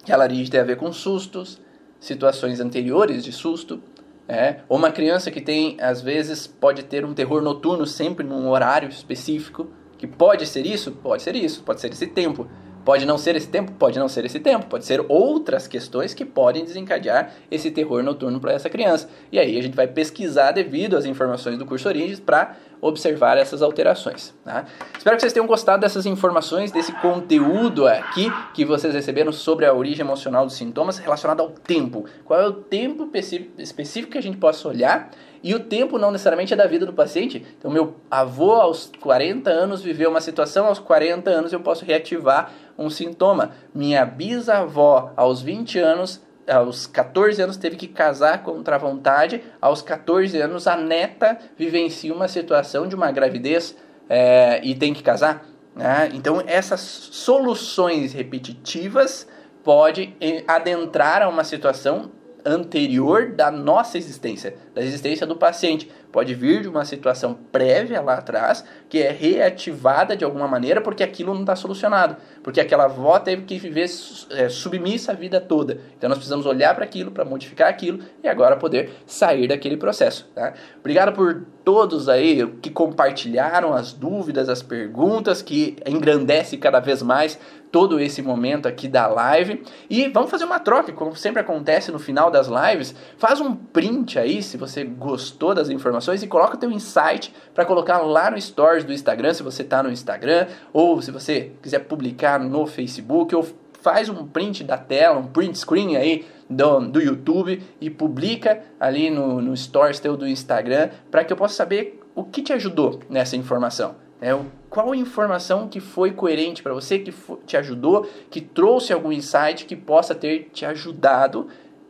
que 0.03 0.11
a 0.11 0.17
laringe 0.17 0.49
tem 0.49 0.59
a 0.59 0.63
ver 0.63 0.77
com 0.77 0.91
sustos, 0.91 1.59
situações 1.99 2.59
anteriores 2.59 3.23
de 3.23 3.31
susto, 3.31 3.81
é, 4.27 4.61
ou 4.69 4.77
uma 4.77 4.91
criança 4.91 5.29
que 5.29 5.41
tem, 5.41 5.77
às 5.81 6.01
vezes, 6.01 6.47
pode 6.47 6.83
ter 6.83 7.03
um 7.03 7.13
terror 7.13 7.41
noturno 7.41 7.85
sempre 7.85 8.25
num 8.25 8.49
horário 8.49 8.89
específico, 8.89 9.67
que 9.97 10.07
pode 10.07 10.47
ser 10.47 10.65
isso? 10.65 10.91
Pode 10.91 11.21
ser 11.21 11.35
isso, 11.35 11.63
pode 11.63 11.81
ser 11.81 11.91
esse 11.91 12.07
tempo. 12.07 12.47
Pode 12.83 13.05
não 13.05 13.17
ser 13.17 13.35
esse 13.35 13.47
tempo, 13.47 13.71
pode 13.73 13.99
não 13.99 14.07
ser 14.07 14.25
esse 14.25 14.39
tempo, 14.39 14.65
pode 14.65 14.85
ser 14.85 15.03
outras 15.07 15.67
questões 15.67 16.13
que 16.13 16.25
podem 16.25 16.63
desencadear 16.63 17.33
esse 17.49 17.69
terror 17.71 18.03
noturno 18.03 18.39
para 18.39 18.53
essa 18.53 18.69
criança. 18.69 19.09
E 19.31 19.39
aí 19.39 19.57
a 19.57 19.61
gente 19.61 19.75
vai 19.75 19.87
pesquisar 19.87 20.51
devido 20.51 20.97
às 20.97 21.05
informações 21.05 21.57
do 21.57 21.65
curso 21.65 21.87
Origens 21.87 22.19
para 22.19 22.55
observar 22.81 23.37
essas 23.37 23.61
alterações. 23.61 24.33
Tá? 24.43 24.65
Espero 24.97 25.15
que 25.15 25.21
vocês 25.21 25.33
tenham 25.33 25.45
gostado 25.45 25.81
dessas 25.81 26.05
informações, 26.05 26.71
desse 26.71 26.91
conteúdo 26.93 27.87
aqui 27.87 28.31
que 28.53 28.65
vocês 28.65 28.93
receberam 28.93 29.31
sobre 29.31 29.65
a 29.65 29.73
origem 29.73 30.03
emocional 30.03 30.45
dos 30.45 30.55
sintomas 30.55 30.97
relacionado 30.97 31.41
ao 31.41 31.49
tempo. 31.51 32.05
Qual 32.25 32.39
é 32.41 32.47
o 32.47 32.53
tempo 32.53 33.09
específico 33.57 34.13
que 34.13 34.17
a 34.17 34.23
gente 34.23 34.37
possa 34.37 34.67
olhar 34.67 35.11
e 35.43 35.55
o 35.55 35.59
tempo 35.59 35.97
não 35.97 36.11
necessariamente 36.11 36.53
é 36.53 36.57
da 36.57 36.67
vida 36.67 36.85
do 36.85 36.93
paciente. 36.93 37.45
Então, 37.57 37.71
meu 37.71 37.95
avô, 38.09 38.53
aos 38.53 38.91
40 38.99 39.49
anos, 39.49 39.81
viveu 39.81 40.09
uma 40.09 40.21
situação, 40.21 40.67
aos 40.67 40.79
40 40.79 41.29
anos 41.29 41.51
eu 41.51 41.59
posso 41.59 41.83
reativar 41.83 42.51
um 42.77 42.89
sintoma. 42.89 43.51
Minha 43.73 44.05
bisavó, 44.05 45.11
aos 45.15 45.41
20 45.41 45.79
anos, 45.79 46.21
aos 46.47 46.85
14 46.85 47.41
anos, 47.41 47.57
teve 47.57 47.75
que 47.75 47.87
casar 47.87 48.43
contra 48.43 48.75
a 48.75 48.79
vontade. 48.79 49.43
Aos 49.59 49.81
14 49.81 50.39
anos, 50.39 50.67
a 50.67 50.75
neta 50.75 51.37
vivencia 51.57 52.13
uma 52.13 52.27
situação 52.27 52.87
de 52.87 52.95
uma 52.95 53.11
gravidez 53.11 53.75
é, 54.07 54.59
e 54.63 54.75
tem 54.75 54.93
que 54.93 55.01
casar. 55.01 55.45
Né? 55.75 56.09
Então, 56.13 56.43
essas 56.45 56.81
soluções 56.81 58.13
repetitivas 58.13 59.27
pode 59.63 60.15
adentrar 60.47 61.21
a 61.21 61.29
uma 61.29 61.43
situação 61.43 62.11
anterior 62.45 63.31
da 63.31 63.51
nossa 63.51 63.97
existência, 63.97 64.55
da 64.73 64.81
existência 64.81 65.25
do 65.25 65.35
paciente. 65.35 65.91
Pode 66.11 66.33
vir 66.35 66.61
de 66.61 66.67
uma 66.67 66.83
situação 66.83 67.37
prévia 67.51 68.01
lá 68.01 68.15
atrás, 68.15 68.65
que 68.89 68.99
é 68.99 69.11
reativada 69.11 70.15
de 70.15 70.25
alguma 70.25 70.47
maneira 70.47 70.81
porque 70.81 71.03
aquilo 71.03 71.33
não 71.33 71.41
está 71.41 71.55
solucionado. 71.55 72.17
Porque 72.43 72.59
aquela 72.59 72.85
avó 72.85 73.17
teve 73.19 73.43
que 73.43 73.57
viver 73.57 73.89
é, 74.31 74.49
submissa 74.49 75.11
a 75.11 75.15
vida 75.15 75.39
toda. 75.39 75.79
Então 75.97 76.09
nós 76.09 76.17
precisamos 76.17 76.45
olhar 76.45 76.75
para 76.75 76.83
aquilo, 76.83 77.11
para 77.11 77.23
modificar 77.23 77.69
aquilo 77.69 77.99
e 78.23 78.27
agora 78.27 78.57
poder 78.57 78.91
sair 79.05 79.47
daquele 79.47 79.77
processo. 79.77 80.29
Tá? 80.35 80.53
Obrigado 80.79 81.13
por 81.13 81.45
todos 81.63 82.09
aí 82.09 82.45
que 82.61 82.69
compartilharam 82.69 83.73
as 83.73 83.93
dúvidas, 83.93 84.49
as 84.49 84.61
perguntas, 84.61 85.41
que 85.41 85.77
engrandece 85.85 86.57
cada 86.57 86.79
vez 86.79 87.01
mais 87.01 87.39
todo 87.71 87.99
esse 87.99 88.21
momento 88.21 88.67
aqui 88.67 88.87
da 88.87 89.07
live. 89.07 89.63
E 89.89 90.09
vamos 90.09 90.29
fazer 90.29 90.43
uma 90.43 90.59
troca, 90.59 90.91
como 90.91 91.15
sempre 91.15 91.41
acontece 91.41 91.91
no 91.91 91.99
final 91.99 92.29
das 92.29 92.47
lives. 92.47 92.93
Faz 93.17 93.39
um 93.39 93.55
print 93.55 94.19
aí, 94.19 94.43
se 94.43 94.57
você 94.57 94.83
gostou 94.83 95.55
das 95.55 95.69
informações, 95.69 96.00
e 96.23 96.27
coloca 96.27 96.55
o 96.55 96.59
teu 96.59 96.71
insight 96.71 97.33
para 97.53 97.65
colocar 97.65 97.99
lá 97.99 98.31
no 98.31 98.39
stories 98.39 98.83
do 98.83 98.93
Instagram, 98.93 99.33
se 99.33 99.43
você 99.43 99.61
está 99.61 99.83
no 99.83 99.91
Instagram, 99.91 100.47
ou 100.73 101.01
se 101.01 101.11
você 101.11 101.51
quiser 101.61 101.79
publicar 101.79 102.39
no 102.39 102.65
Facebook, 102.65 103.35
ou 103.35 103.47
faz 103.81 104.09
um 104.09 104.25
print 104.27 104.63
da 104.63 104.77
tela, 104.77 105.19
um 105.19 105.27
print 105.27 105.57
screen 105.57 105.95
aí 105.97 106.25
do, 106.49 106.79
do 106.81 107.01
YouTube 107.01 107.61
e 107.79 107.89
publica 107.89 108.61
ali 108.79 109.09
no, 109.09 109.41
no 109.41 109.55
stories 109.57 109.99
teu 109.99 110.15
do 110.15 110.27
Instagram 110.27 110.89
para 111.09 111.23
que 111.23 111.33
eu 111.33 111.37
possa 111.37 111.55
saber 111.55 111.99
o 112.13 112.23
que 112.23 112.41
te 112.41 112.53
ajudou 112.53 112.99
nessa 113.09 113.35
informação. 113.35 113.95
É, 114.21 114.37
qual 114.69 114.93
informação 114.93 115.67
que 115.67 115.79
foi 115.79 116.11
coerente 116.11 116.61
para 116.61 116.73
você, 116.73 116.99
que 116.99 117.11
te 117.45 117.57
ajudou, 117.57 118.07
que 118.29 118.39
trouxe 118.39 118.93
algum 118.93 119.11
insight 119.11 119.65
que 119.65 119.75
possa 119.75 120.13
ter 120.13 120.49
te 120.53 120.63
ajudado 120.63 121.47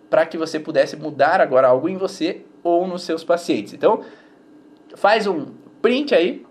para 0.09 0.25
que 0.25 0.37
você 0.37 0.57
pudesse 0.59 0.95
mudar 0.95 1.41
agora 1.41 1.67
algo 1.67 1.89
em 1.89 1.97
você 1.97 2.41
ou 2.63 2.87
nos 2.87 3.03
seus 3.03 3.23
pacientes. 3.23 3.73
Então, 3.73 4.01
faz 4.95 5.27
um 5.27 5.47
print 5.81 6.13
aí. 6.13 6.45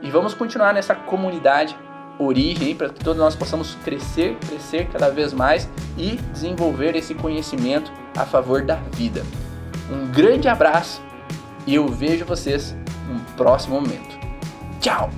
E 0.00 0.10
vamos 0.10 0.34
continuar 0.34 0.72
nessa 0.72 0.94
comunidade 0.94 1.76
origem 2.18 2.74
para 2.74 2.88
que 2.88 3.02
todos 3.02 3.18
nós 3.18 3.36
possamos 3.36 3.74
crescer, 3.84 4.36
crescer 4.48 4.88
cada 4.88 5.10
vez 5.10 5.32
mais 5.32 5.68
e 5.96 6.16
desenvolver 6.32 6.96
esse 6.96 7.14
conhecimento 7.14 7.92
a 8.16 8.24
favor 8.24 8.62
da 8.62 8.76
vida. 8.92 9.22
Um 9.90 10.10
grande 10.10 10.48
abraço 10.48 11.00
e 11.66 11.74
eu 11.74 11.86
vejo 11.86 12.24
vocês 12.24 12.76
no 13.08 13.20
próximo 13.36 13.80
momento. 13.80 14.18
Tchau! 14.80 15.10